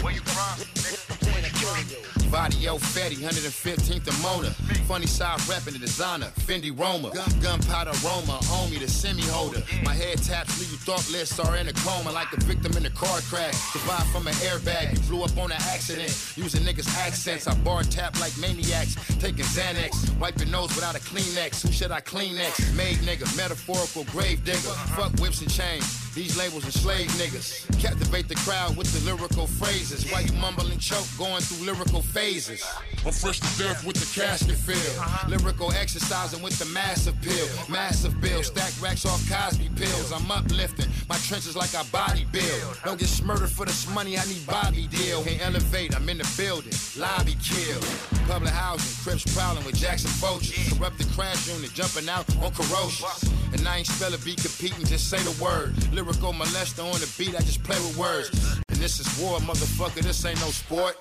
Where 0.02 0.14
you 0.14 0.22
from, 0.22 0.64
nigga? 0.76 2.23
Vadio 2.34 2.80
Fetty, 2.82 3.18
115th 3.18 4.08
and 4.08 4.22
Mona. 4.24 4.50
Funny 4.90 5.06
side 5.06 5.40
rapping 5.48 5.74
the 5.74 5.80
designer, 5.80 6.26
Fendi 6.48 6.74
Roma. 6.74 7.12
Gunpowder 7.44 7.94
Roma, 8.04 8.40
me, 8.72 8.78
the 8.80 8.88
semi 8.88 9.22
holder. 9.22 9.62
My 9.84 9.94
head 9.94 10.18
taps, 10.18 10.60
leave 10.60 10.72
you 10.72 10.78
thoughtless 10.78 11.38
or 11.38 11.56
in 11.58 11.68
a 11.68 11.74
coma 11.74 12.12
like 12.12 12.34
a 12.34 12.38
victim 12.42 12.76
in 12.76 12.88
a 12.88 12.90
car 12.90 13.20
crash. 13.30 13.54
Survived 13.54 14.10
from 14.10 14.26
an 14.26 14.34
airbag, 14.50 14.94
you 14.94 14.98
flew 15.04 15.22
up 15.22 15.38
on 15.38 15.52
an 15.52 15.62
accident. 15.70 16.10
Using 16.36 16.64
niggas' 16.64 16.90
accents, 17.06 17.46
I 17.46 17.54
bar 17.58 17.84
tap 17.84 18.20
like 18.20 18.36
maniacs. 18.40 18.96
Taking 19.20 19.46
Xanax, 19.46 20.18
wipe 20.18 20.40
your 20.40 20.50
nose 20.50 20.74
without 20.74 20.96
a 20.96 21.02
Kleenex. 21.02 21.62
Who 21.62 21.72
should 21.72 21.92
I 21.92 22.02
Kleenex? 22.02 22.76
Made 22.76 22.98
nigga, 23.06 23.30
metaphorical 23.38 24.06
grave 24.06 24.44
digger. 24.44 24.74
Fuck 24.98 25.12
whips 25.20 25.42
and 25.42 25.52
chains. 25.52 26.03
These 26.14 26.38
labels 26.38 26.64
enslave 26.66 27.10
niggas. 27.18 27.66
Captivate 27.82 28.28
the 28.28 28.36
crowd 28.36 28.78
with 28.78 28.94
the 28.94 29.04
lyrical 29.10 29.48
phrases. 29.48 30.12
While 30.12 30.22
you 30.22 30.34
mumble 30.34 30.68
and 30.68 30.80
choke, 30.80 31.08
going 31.18 31.42
through 31.42 31.66
lyrical 31.66 32.04
phases. 32.04 32.64
I'm 33.04 33.12
fresh 33.12 33.40
to 33.40 33.58
death 33.58 33.84
with 33.84 33.96
the 33.96 34.06
casket 34.14 34.56
feel. 34.56 34.94
Lyrical 35.28 35.72
exercising 35.72 36.44
with 36.44 36.60
the 36.60 36.66
massive 36.66 37.20
pill. 37.22 37.48
Massive 37.68 38.20
bill, 38.22 38.44
stack 38.44 38.74
racks 38.80 39.08
off 39.08 39.28
Cosby 39.28 39.70
pills. 39.76 40.12
I'm 40.12 40.30
uplifting 40.30 40.86
my 41.10 41.18
trenches 41.18 41.56
like 41.56 41.74
I 41.74 41.82
body 41.86 42.28
build. 42.32 42.78
Don't 42.86 43.00
get 43.00 43.10
smurdered 43.10 43.50
for 43.50 43.66
this 43.66 43.90
money, 43.90 44.16
I 44.16 44.26
need 44.26 44.46
Bobby 44.46 44.86
deal. 44.88 45.24
Can't 45.24 45.42
elevate, 45.42 45.96
I'm 45.96 46.08
in 46.10 46.20
the 46.20 46.34
building. 46.38 46.74
Lobby 46.96 47.36
kill. 47.42 47.82
Public 48.28 48.54
housing, 48.54 49.04
Crips 49.04 49.36
prowling 49.36 49.66
with 49.66 49.78
Jackson 49.78 50.12
Vultures. 50.22 50.78
Corrupt 50.78 51.00
the 51.00 51.06
crash 51.16 51.50
unit, 51.50 51.74
jumping 51.74 52.08
out 52.08 52.30
on 52.38 52.52
corrosion. 52.54 53.43
And 53.54 53.68
I 53.68 53.78
ain't 53.78 53.88
spell 53.88 54.14
it, 54.14 54.26
be 54.26 54.36
competing, 54.36 54.86
just 54.86 55.10
say 55.10 55.20
the 55.20 55.44
word. 55.44 55.74
Lyrical 55.94 56.34
molester 56.34 56.84
on 56.84 57.00
the 57.00 57.10
beat, 57.18 57.36
I 57.36 57.40
just 57.40 57.64
play 57.64 57.78
with 57.78 57.98
words. 57.98 58.30
And 58.70 58.78
this 58.80 59.00
is 59.00 59.08
war, 59.20 59.40
motherfucker, 59.40 60.02
this 60.02 60.26
ain't 60.26 60.40
no 60.42 60.48
sport. 60.48 60.98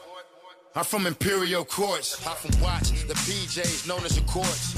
I'm 0.74 0.84
from 0.84 1.06
Imperial 1.06 1.64
Courts. 1.64 2.26
I 2.26 2.34
from 2.34 2.58
watch 2.62 2.90
the 3.06 3.14
PJs 3.14 3.86
known 3.86 4.04
as 4.04 4.16
the 4.16 4.22
courts. 4.22 4.76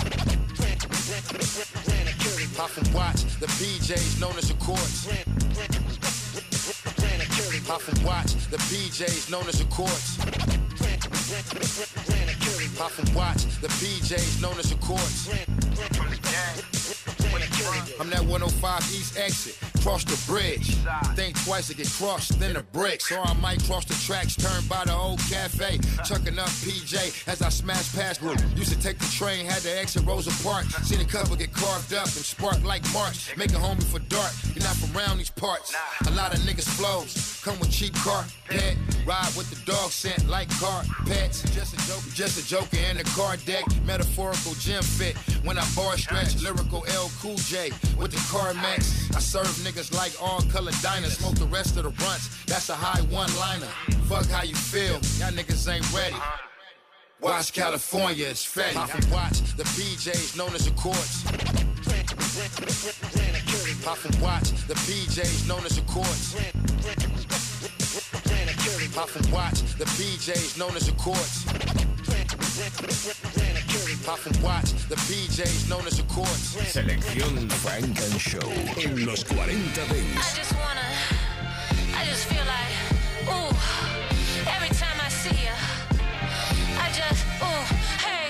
I 2.59 2.67
from 2.69 2.93
watch 2.93 3.23
the 3.39 3.47
PJs 3.47 4.21
known 4.21 4.37
as 4.37 4.49
the 4.49 4.55
courts. 4.55 5.09
I 7.71 7.79
from 7.79 8.05
watch 8.05 8.35
the 8.51 8.57
PJs 8.57 9.31
known 9.31 9.49
as 9.49 9.59
the 9.59 9.65
courts. 9.67 10.19
I 12.81 12.89
from 12.89 13.15
watch 13.15 13.45
the 13.61 13.69
PJs 13.69 14.43
known 14.43 14.59
as 14.59 14.71
the 14.71 14.77
courts. 14.77 15.29
I'm 18.01 18.11
that 18.11 18.21
105 18.21 18.81
East 18.95 19.19
exit. 19.19 19.59
Cross 19.83 20.05
the 20.05 20.33
bridge. 20.33 20.77
Think 21.15 21.37
twice 21.45 21.69
to 21.69 21.75
get 21.75 21.91
crossed, 21.91 22.39
then 22.39 22.55
the 22.55 22.63
bricks. 22.63 23.11
Or 23.13 23.21
I 23.21 23.35
might 23.35 23.63
cross 23.65 23.85
the 23.85 23.95
tracks, 23.95 24.37
turn 24.37 24.63
by 24.69 24.85
the 24.85 24.95
old 24.95 25.19
cafe. 25.21 25.79
Chucking 26.05 26.39
up 26.39 26.49
PJ 26.65 27.29
as 27.29 27.43
I 27.43 27.49
smash 27.49 27.95
past 27.95 28.23
room. 28.23 28.37
Used 28.57 28.73
to 28.73 28.79
take 28.79 28.99
the 28.99 29.07
train, 29.07 29.47
had 29.47 29.63
to 29.63 29.79
exit 29.79 30.07
Rosa 30.07 30.31
Parks. 30.43 30.75
Seen 30.87 31.01
a 31.01 31.05
couple 31.05 31.37
get 31.37 31.53
carved 31.53 31.93
up 31.93 32.05
and 32.05 32.25
spark 32.25 32.63
like 32.65 32.83
March. 32.93 33.37
Make 33.37 33.51
a 33.51 33.61
homie 33.61 33.83
for 33.83 33.99
dark. 33.99 34.33
You're 34.55 34.65
not 34.65 34.77
from 34.77 34.97
around 34.97 35.19
these 35.19 35.31
parts. 35.31 35.75
A 36.07 36.11
lot 36.13 36.33
of 36.33 36.41
niggas 36.41 36.69
flows. 36.69 37.41
Come 37.45 37.59
with 37.59 37.71
cheap 37.71 37.95
car, 37.97 38.25
pet. 38.49 38.77
Ride 39.05 39.33
with 39.37 39.51
the 39.51 39.71
dog 39.71 39.91
scent 39.91 40.29
like 40.29 40.49
car 40.61 40.83
pets. 41.07 41.43
Just 41.55 41.75
a 41.75 41.89
joke, 41.89 42.05
just 42.15 42.39
a 42.39 42.47
joker 42.47 42.79
in 42.91 42.97
the 42.97 43.05
car 43.17 43.37
deck. 43.45 43.65
Metaphorical 43.85 44.55
gym 44.55 44.83
fit. 44.83 45.17
When 45.45 45.59
I 45.59 45.67
bar 45.77 45.99
stretch, 45.99 46.41
lyrical 46.43 46.85
L 46.89 47.11
Cool 47.25 47.37
J 47.37 47.71
with 47.97 48.11
the 48.11 48.21
car 48.31 48.53
max. 48.53 49.11
I 49.17 49.19
serve 49.19 49.47
niggas 49.65 49.97
like 49.97 50.13
all 50.21 50.43
color 50.53 50.73
diners. 50.83 51.17
Smoke 51.17 51.37
the 51.37 51.47
rest 51.47 51.79
of 51.79 51.85
the 51.85 51.89
blunts. 51.89 52.45
That's 52.45 52.69
a 52.69 52.75
high 52.75 53.01
one 53.05 53.35
liner. 53.37 53.73
Fuck 54.11 54.27
how 54.27 54.43
you 54.43 54.55
feel. 54.55 55.01
Y'all 55.17 55.33
niggas 55.33 55.67
ain't 55.73 55.91
ready. 55.95 56.17
Watch 57.23 57.55
California, 57.55 58.27
it's 58.27 58.45
fatty. 58.45 58.75
From 58.75 59.11
watch 59.11 59.41
the 59.57 59.63
PJs 59.63 60.37
known 60.37 60.55
as 60.55 60.67
the 60.67 60.73
courts. 60.73 61.25
Watch 64.21 64.51
the 64.67 64.75
PJs 64.75 65.49
known 65.49 65.65
as 65.65 65.77
the 65.77 65.83
courts. 65.91 66.35
Watch 69.33 69.63
the 69.79 69.87
PJs 69.87 70.59
known 70.59 70.77
as 70.77 70.85
the 70.85 70.93
courts. 70.93 71.47
Selección 76.71 77.49
Funk 77.51 77.99
and 77.99 78.19
Show 78.21 78.53
en 78.77 79.07
los 79.07 79.25
40 79.25 79.47
I 79.47 79.57
Dents. 79.57 80.37
just 80.37 80.53
wanna, 80.53 80.83
I 81.97 82.05
just 82.05 82.27
feel 82.27 82.45
like, 82.45 82.75
ooh, 83.29 83.55
every 84.47 84.69
time 84.77 84.99
I 85.01 85.09
see 85.09 85.35
you, 85.41 85.55
I 86.79 86.91
just, 86.93 87.25
ooh, 87.41 87.65
hey, 88.05 88.29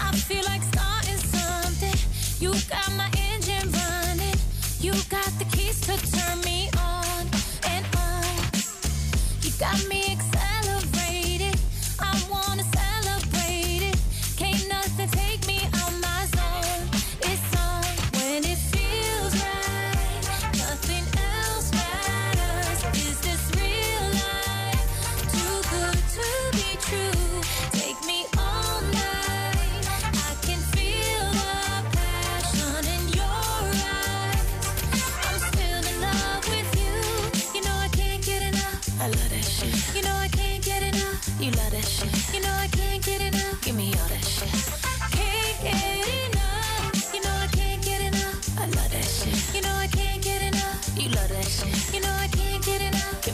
I 0.00 0.16
feel 0.16 0.44
like 0.44 0.62
starting 0.64 1.18
something. 1.18 1.96
You 2.40 2.52
got 2.68 2.90
my 2.96 3.08
engine 3.30 3.70
running, 3.70 4.36
you 4.80 4.92
got 5.08 5.30
the 5.38 5.44
keys 5.56 5.80
to 5.82 5.96
turn 6.10 6.40
me 6.40 6.68
on 6.78 7.26
and 7.68 7.86
on. 7.96 8.24
You 9.42 9.50
got 9.58 9.78
me 9.88 9.95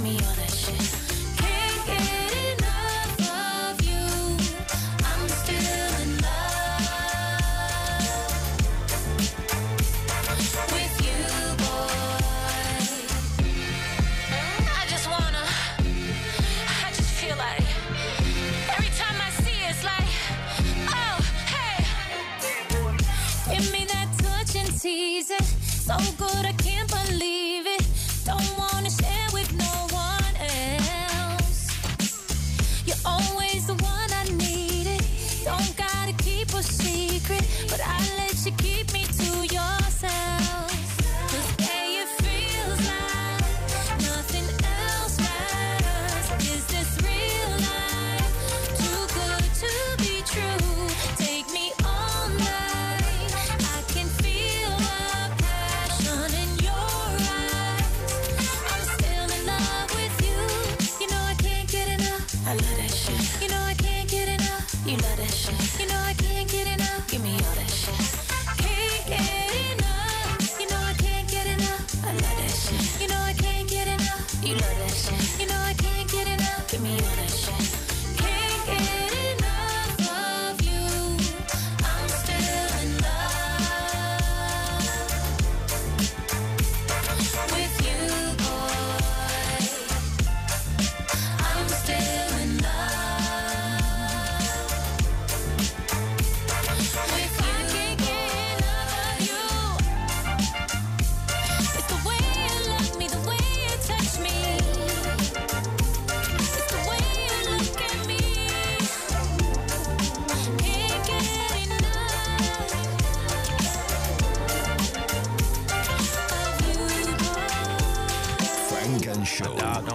me 0.03 0.17
all 0.17 0.35
that 0.35 0.52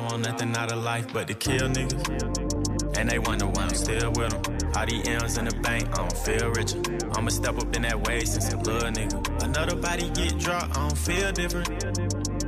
want 0.07 0.25
nothing 0.25 0.55
out 0.55 0.71
of 0.71 0.83
life 0.83 1.11
but 1.13 1.27
to 1.27 1.33
kill 1.33 1.67
niggas. 1.69 2.97
And 2.97 3.09
they 3.09 3.19
wonder 3.19 3.45
why 3.47 3.63
I'm 3.63 3.75
still 3.75 4.11
with 4.11 4.31
them. 4.31 4.71
All 4.75 4.85
these 4.85 5.07
M's 5.07 5.37
in 5.37 5.45
the 5.45 5.55
bank, 5.61 5.87
I 5.91 5.95
don't 5.97 6.17
feel 6.17 6.49
richer. 6.49 6.81
I'ma 7.15 7.29
step 7.29 7.57
up 7.57 7.75
in 7.75 7.83
that 7.83 8.07
way 8.07 8.23
since 8.25 8.53
a 8.53 8.57
little 8.57 8.89
nigga. 8.91 9.43
Another 9.43 9.75
body 9.75 10.09
get 10.09 10.37
dropped, 10.37 10.77
I 10.77 10.87
don't 10.87 10.97
feel 10.97 11.31
different. 11.31 11.67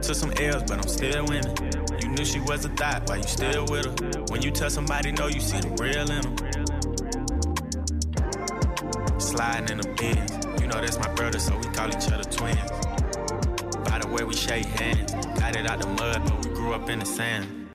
Took 0.03 0.15
some 0.15 0.31
L's, 0.33 0.63
but 0.63 0.77
I'm 0.79 0.87
still 0.87 1.25
winning. 1.25 1.55
You 2.01 2.09
knew 2.09 2.25
she 2.25 2.39
was 2.41 2.65
a 2.65 2.69
thought, 2.69 3.09
why 3.09 3.17
you 3.17 3.23
still 3.23 3.65
with 3.69 3.85
her? 3.85 4.21
When 4.29 4.41
you 4.41 4.51
tell 4.51 4.69
somebody 4.69 5.11
no, 5.11 5.27
you 5.27 5.39
see 5.39 5.59
the 5.59 5.69
real 5.81 6.09
in 6.09 6.21
them. 6.21 6.35
Sliding 9.19 9.69
in 9.69 9.77
the 9.79 9.89
bins. 9.97 10.61
You 10.61 10.67
know 10.67 10.81
that's 10.81 10.97
my 10.97 11.13
brother, 11.13 11.39
so 11.39 11.55
we 11.57 11.65
call 11.65 11.89
each 11.89 12.11
other 12.11 12.23
twins. 12.23 12.59
By 13.85 13.99
the 13.99 14.07
way 14.11 14.23
we 14.23 14.33
shake 14.33 14.65
hands, 14.65 15.13
got 15.39 15.55
it 15.55 15.67
out 15.67 15.79
the 15.81 15.87
mud, 15.87 16.21
but 16.25 16.45
we 16.45 16.48
up 16.73 16.89
in 16.89 16.99
the 16.99 17.05
sand. 17.05 17.69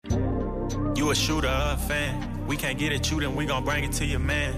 You 0.96 1.10
a 1.10 1.14
shooter 1.14 1.48
a 1.50 1.76
fan? 1.76 2.46
We 2.46 2.56
can't 2.56 2.78
get 2.78 2.92
at 2.92 3.10
you, 3.10 3.20
then 3.20 3.34
we 3.34 3.46
gon' 3.46 3.64
bring 3.64 3.84
it 3.84 3.92
to 3.92 4.04
your 4.04 4.20
man. 4.20 4.54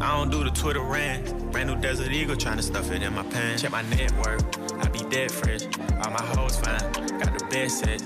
I 0.00 0.16
don't 0.16 0.30
do 0.30 0.44
the 0.44 0.50
Twitter 0.50 0.80
rant. 0.80 1.50
Brand 1.50 1.68
new 1.68 1.76
Desert 1.76 2.12
Eagle 2.12 2.36
trying 2.36 2.58
to 2.58 2.62
stuff 2.62 2.90
it 2.92 3.02
in 3.02 3.14
my 3.14 3.24
pants. 3.24 3.62
Check 3.62 3.72
my 3.72 3.82
network, 3.82 4.40
I 4.80 4.88
be 4.88 5.00
dead 5.10 5.32
fresh. 5.32 5.64
All 6.02 6.10
my 6.10 6.22
hoes 6.22 6.56
fine, 6.58 6.92
got 7.18 7.38
the 7.38 7.46
best 7.50 7.80
set. 7.80 8.02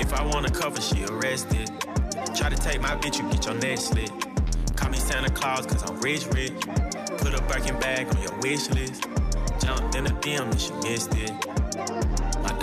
If 0.00 0.12
I 0.12 0.24
wanna 0.24 0.50
cover, 0.50 0.80
she 0.80 1.04
arrested. 1.04 1.70
Try 2.34 2.50
to 2.50 2.56
take 2.56 2.80
my 2.80 2.96
bitch, 2.96 3.18
you 3.18 3.28
get 3.30 3.46
your 3.46 3.54
neck 3.54 3.78
slit. 3.78 4.10
Call 4.76 4.90
me 4.90 4.98
Santa 4.98 5.30
Claus, 5.30 5.66
cause 5.66 5.88
I'm 5.88 6.00
rich, 6.00 6.26
rich. 6.26 6.52
Put 7.18 7.34
a 7.34 7.42
Birkin 7.48 7.78
bag 7.80 8.08
on 8.14 8.22
your 8.22 8.38
wish 8.40 8.68
list. 8.70 9.04
Jumped 9.60 9.94
in 9.96 10.04
the 10.04 10.10
DM 10.10 10.50
and 10.50 10.60
she 10.60 10.72
missed 10.88 11.14
it. 11.14 11.32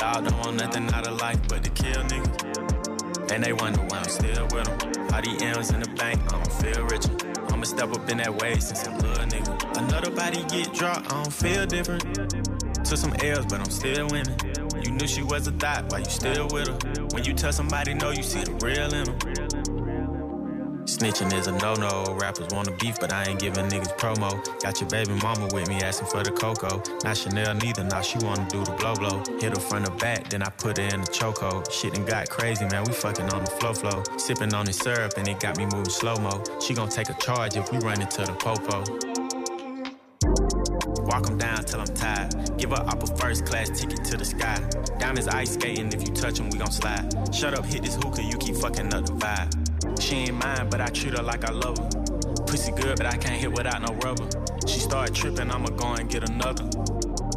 Dog 0.03 0.27
don't 0.27 0.37
want 0.39 0.57
nothing 0.57 0.93
out 0.93 1.07
of 1.07 1.17
life 1.21 1.39
but 1.47 1.63
to 1.63 1.69
kill 1.69 2.03
niggas. 2.11 3.31
And 3.31 3.41
they 3.41 3.53
wonder 3.53 3.79
why 3.87 3.99
I'm 3.99 4.09
still 4.09 4.43
with 4.51 4.65
them. 4.65 5.13
All 5.13 5.21
these 5.21 5.41
M's 5.41 5.69
in 5.71 5.79
the 5.79 5.87
bank, 5.95 6.19
I 6.27 6.43
don't 6.43 6.51
feel 6.61 6.83
richer. 6.91 7.15
I'ma 7.53 7.63
step 7.63 7.89
up 7.93 8.09
in 8.09 8.17
that 8.17 8.35
way 8.41 8.59
since 8.59 8.85
I'm 8.85 8.95
a 8.95 8.97
little 8.97 9.25
nigga. 9.25 9.77
Another 9.77 10.11
body 10.11 10.43
get 10.49 10.73
dropped, 10.73 11.09
I 11.09 11.23
don't 11.23 11.31
feel 11.31 11.65
different. 11.65 12.03
Took 12.83 12.97
some 12.97 13.13
L's, 13.21 13.45
but 13.45 13.61
I'm 13.61 13.69
still 13.69 14.07
winning. 14.07 14.37
You 14.83 14.91
knew 14.91 15.07
she 15.07 15.23
was 15.23 15.47
a 15.47 15.53
thought, 15.53 15.89
why 15.89 15.99
you 15.99 16.11
still 16.21 16.49
with 16.51 16.67
her? 16.67 17.05
When 17.13 17.23
you 17.23 17.33
tell 17.33 17.53
somebody 17.53 17.93
no, 17.93 18.11
you 18.11 18.23
see 18.23 18.43
the 18.43 18.51
real 18.55 18.93
in 18.93 19.05
them. 19.05 19.32
Snitching 20.93 21.33
is 21.33 21.47
a 21.47 21.51
no-no. 21.53 22.15
Rappers 22.21 22.53
want 22.53 22.67
to 22.67 22.73
beef, 22.75 22.99
but 22.99 23.11
I 23.11 23.25
ain't 23.25 23.39
giving 23.39 23.65
niggas 23.65 23.97
promo. 23.97 24.29
Got 24.61 24.79
your 24.79 24.87
baby 24.91 25.13
mama 25.23 25.49
with 25.51 25.67
me 25.67 25.81
asking 25.81 26.07
for 26.07 26.23
the 26.23 26.29
cocoa. 26.29 26.83
Not 27.03 27.17
Chanel 27.17 27.55
neither, 27.55 27.83
now 27.83 28.01
she 28.01 28.19
wanna 28.19 28.47
do 28.47 28.63
the 28.63 28.73
blow 28.73 28.93
blow. 28.93 29.23
Hit 29.39 29.55
her 29.55 29.59
front 29.59 29.89
or 29.89 29.95
back, 29.97 30.29
then 30.29 30.43
I 30.43 30.49
put 30.49 30.77
her 30.77 30.83
in 30.83 31.01
the 31.01 31.07
choco. 31.07 31.63
Shit 31.71 31.95
done 31.95 32.05
got 32.05 32.29
crazy, 32.29 32.65
man. 32.65 32.83
We 32.83 32.93
fucking 32.93 33.27
on 33.33 33.43
the 33.43 33.49
flow 33.49 33.73
flow. 33.73 34.03
Sipping 34.17 34.53
on 34.53 34.67
the 34.67 34.73
syrup 34.73 35.13
and 35.17 35.27
it 35.27 35.39
got 35.39 35.57
me 35.57 35.65
moving 35.65 35.89
slow 35.89 36.15
mo. 36.17 36.43
She 36.61 36.75
gon' 36.75 36.89
take 36.89 37.09
a 37.09 37.15
charge 37.15 37.57
if 37.57 37.71
we 37.71 37.79
run 37.79 37.99
into 37.99 38.21
the 38.21 38.33
popo. 38.33 38.83
Walk 41.09 41.27
'em 41.27 41.39
down 41.39 41.65
till 41.65 41.81
I'm 41.81 41.87
tired. 41.95 42.55
Give 42.59 42.71
op 42.71 43.01
a 43.01 43.07
first 43.17 43.47
class 43.47 43.69
ticket 43.69 44.05
to 44.05 44.15
the 44.15 44.25
sky. 44.25 44.59
Diamonds 44.99 45.27
ice 45.27 45.53
skating, 45.53 45.91
if 45.91 46.07
you 46.07 46.13
touch 46.13 46.39
'em, 46.39 46.51
we 46.51 46.59
gon' 46.59 46.71
slide. 46.71 47.09
Shut 47.33 47.57
up, 47.57 47.65
hit 47.65 47.81
this 47.81 47.95
hookah, 47.95 48.21
you 48.21 48.37
keep 48.37 48.55
fucking 48.57 48.93
up 48.93 49.07
the 49.07 49.13
vibe. 49.13 49.72
She 50.03 50.15
ain't 50.15 50.33
mine, 50.33 50.67
but 50.69 50.81
I 50.81 50.87
treat 50.87 51.17
her 51.17 51.23
like 51.23 51.45
I 51.45 51.51
love 51.53 51.77
her. 51.77 51.89
Pussy 52.45 52.73
good, 52.73 52.97
but 52.97 53.05
I 53.05 53.15
can't 53.15 53.39
hit 53.39 53.53
without 53.53 53.81
no 53.81 53.93
rubber. 54.03 54.27
She 54.67 54.81
start 54.81 55.13
tripping, 55.13 55.49
I'ma 55.49 55.69
go 55.69 55.93
and 55.93 56.09
get 56.09 56.29
another. 56.29 56.65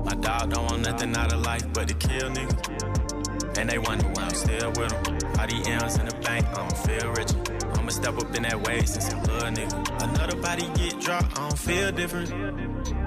My 0.04 0.16
dog 0.16 0.52
don't 0.52 0.64
want 0.66 0.82
nothing 0.82 1.16
out 1.16 1.32
of 1.32 1.42
life 1.42 1.62
but 1.72 1.86
to 1.86 1.94
kill 1.94 2.28
niggas. 2.28 3.56
And 3.56 3.70
they 3.70 3.78
wonder 3.78 4.08
why 4.08 4.24
I'm 4.24 4.34
still 4.34 4.68
with 4.70 4.88
them. 4.88 5.18
All 5.38 5.46
these 5.46 5.68
M's 5.68 5.96
in 5.98 6.06
the 6.06 6.16
bank, 6.24 6.44
I 6.48 6.54
don't 6.54 6.78
feel 6.78 7.08
rich. 7.12 7.30
I'ma 7.78 7.90
step 7.90 8.18
up 8.18 8.34
in 8.34 8.42
that 8.42 8.60
way 8.66 8.84
since 8.84 9.12
I'm 9.12 9.20
a 9.20 9.32
little 9.32 9.50
nigga. 9.50 10.02
Another 10.02 10.36
body 10.42 10.68
get 10.74 11.00
dropped, 11.00 11.38
I 11.38 11.48
don't 11.48 11.58
feel 11.58 11.92
different. 11.92 12.28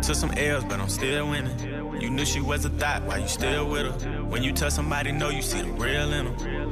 Took 0.02 0.16
some 0.16 0.32
L's, 0.38 0.64
but 0.64 0.80
I'm 0.80 0.88
still 0.88 1.30
winning. 1.30 2.02
You 2.02 2.10
knew 2.10 2.24
she 2.26 2.40
was 2.40 2.64
a 2.64 2.70
thought, 2.70 3.04
why 3.04 3.18
you 3.18 3.28
still 3.28 3.68
with 3.70 4.04
her? 4.04 4.24
When 4.24 4.42
you 4.42 4.54
tell 4.54 4.72
somebody, 4.72 5.12
know 5.12 5.28
you 5.28 5.42
see 5.42 5.62
the 5.62 5.72
real 5.74 6.14
in 6.14 6.34
them. 6.34 6.69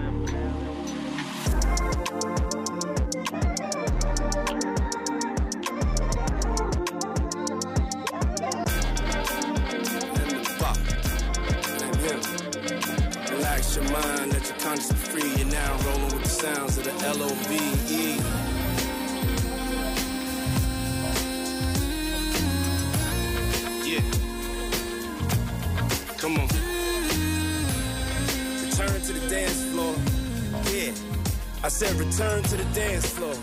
Said 31.78 31.94
return 32.00 32.42
to 32.42 32.58
the 32.58 32.64
dance 32.74 33.06
floor. 33.06 33.36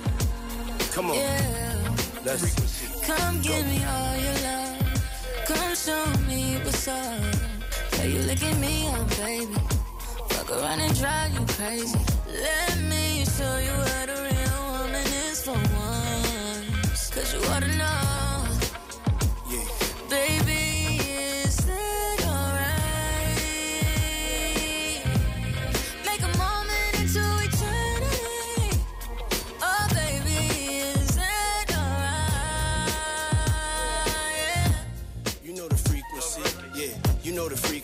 Come 0.91 1.11
on. 1.11 1.17
Let's 2.25 2.43
Come 3.07 3.41
give 3.41 3.65
me 3.65 3.79
all 3.85 4.17
your 4.17 4.39
love. 4.43 5.47
Come 5.47 5.75
show 5.77 6.05
me 6.27 6.59
what's 6.65 6.89
up. 6.89 7.21
Yeah, 7.93 8.07
you 8.07 8.19
licking 8.23 8.61
me 8.61 8.89
up, 8.89 9.09
baby. 9.19 9.55
Fuck 10.31 10.51
around 10.51 10.81
and 10.81 10.99
drive 10.99 11.33
you 11.33 11.47
crazy. 11.47 11.97
Let 12.27 12.77
me 12.91 13.25
show 13.25 13.57
you 13.67 13.75
what 13.87 14.11
a 14.11 14.19
real 14.27 14.59
woman 14.73 15.07
is 15.31 15.41
for 15.45 15.53
once. 15.53 17.11
Cause 17.15 17.35
you 17.35 17.41
ought 17.53 17.63
to 17.63 17.69
know. 17.77 18.14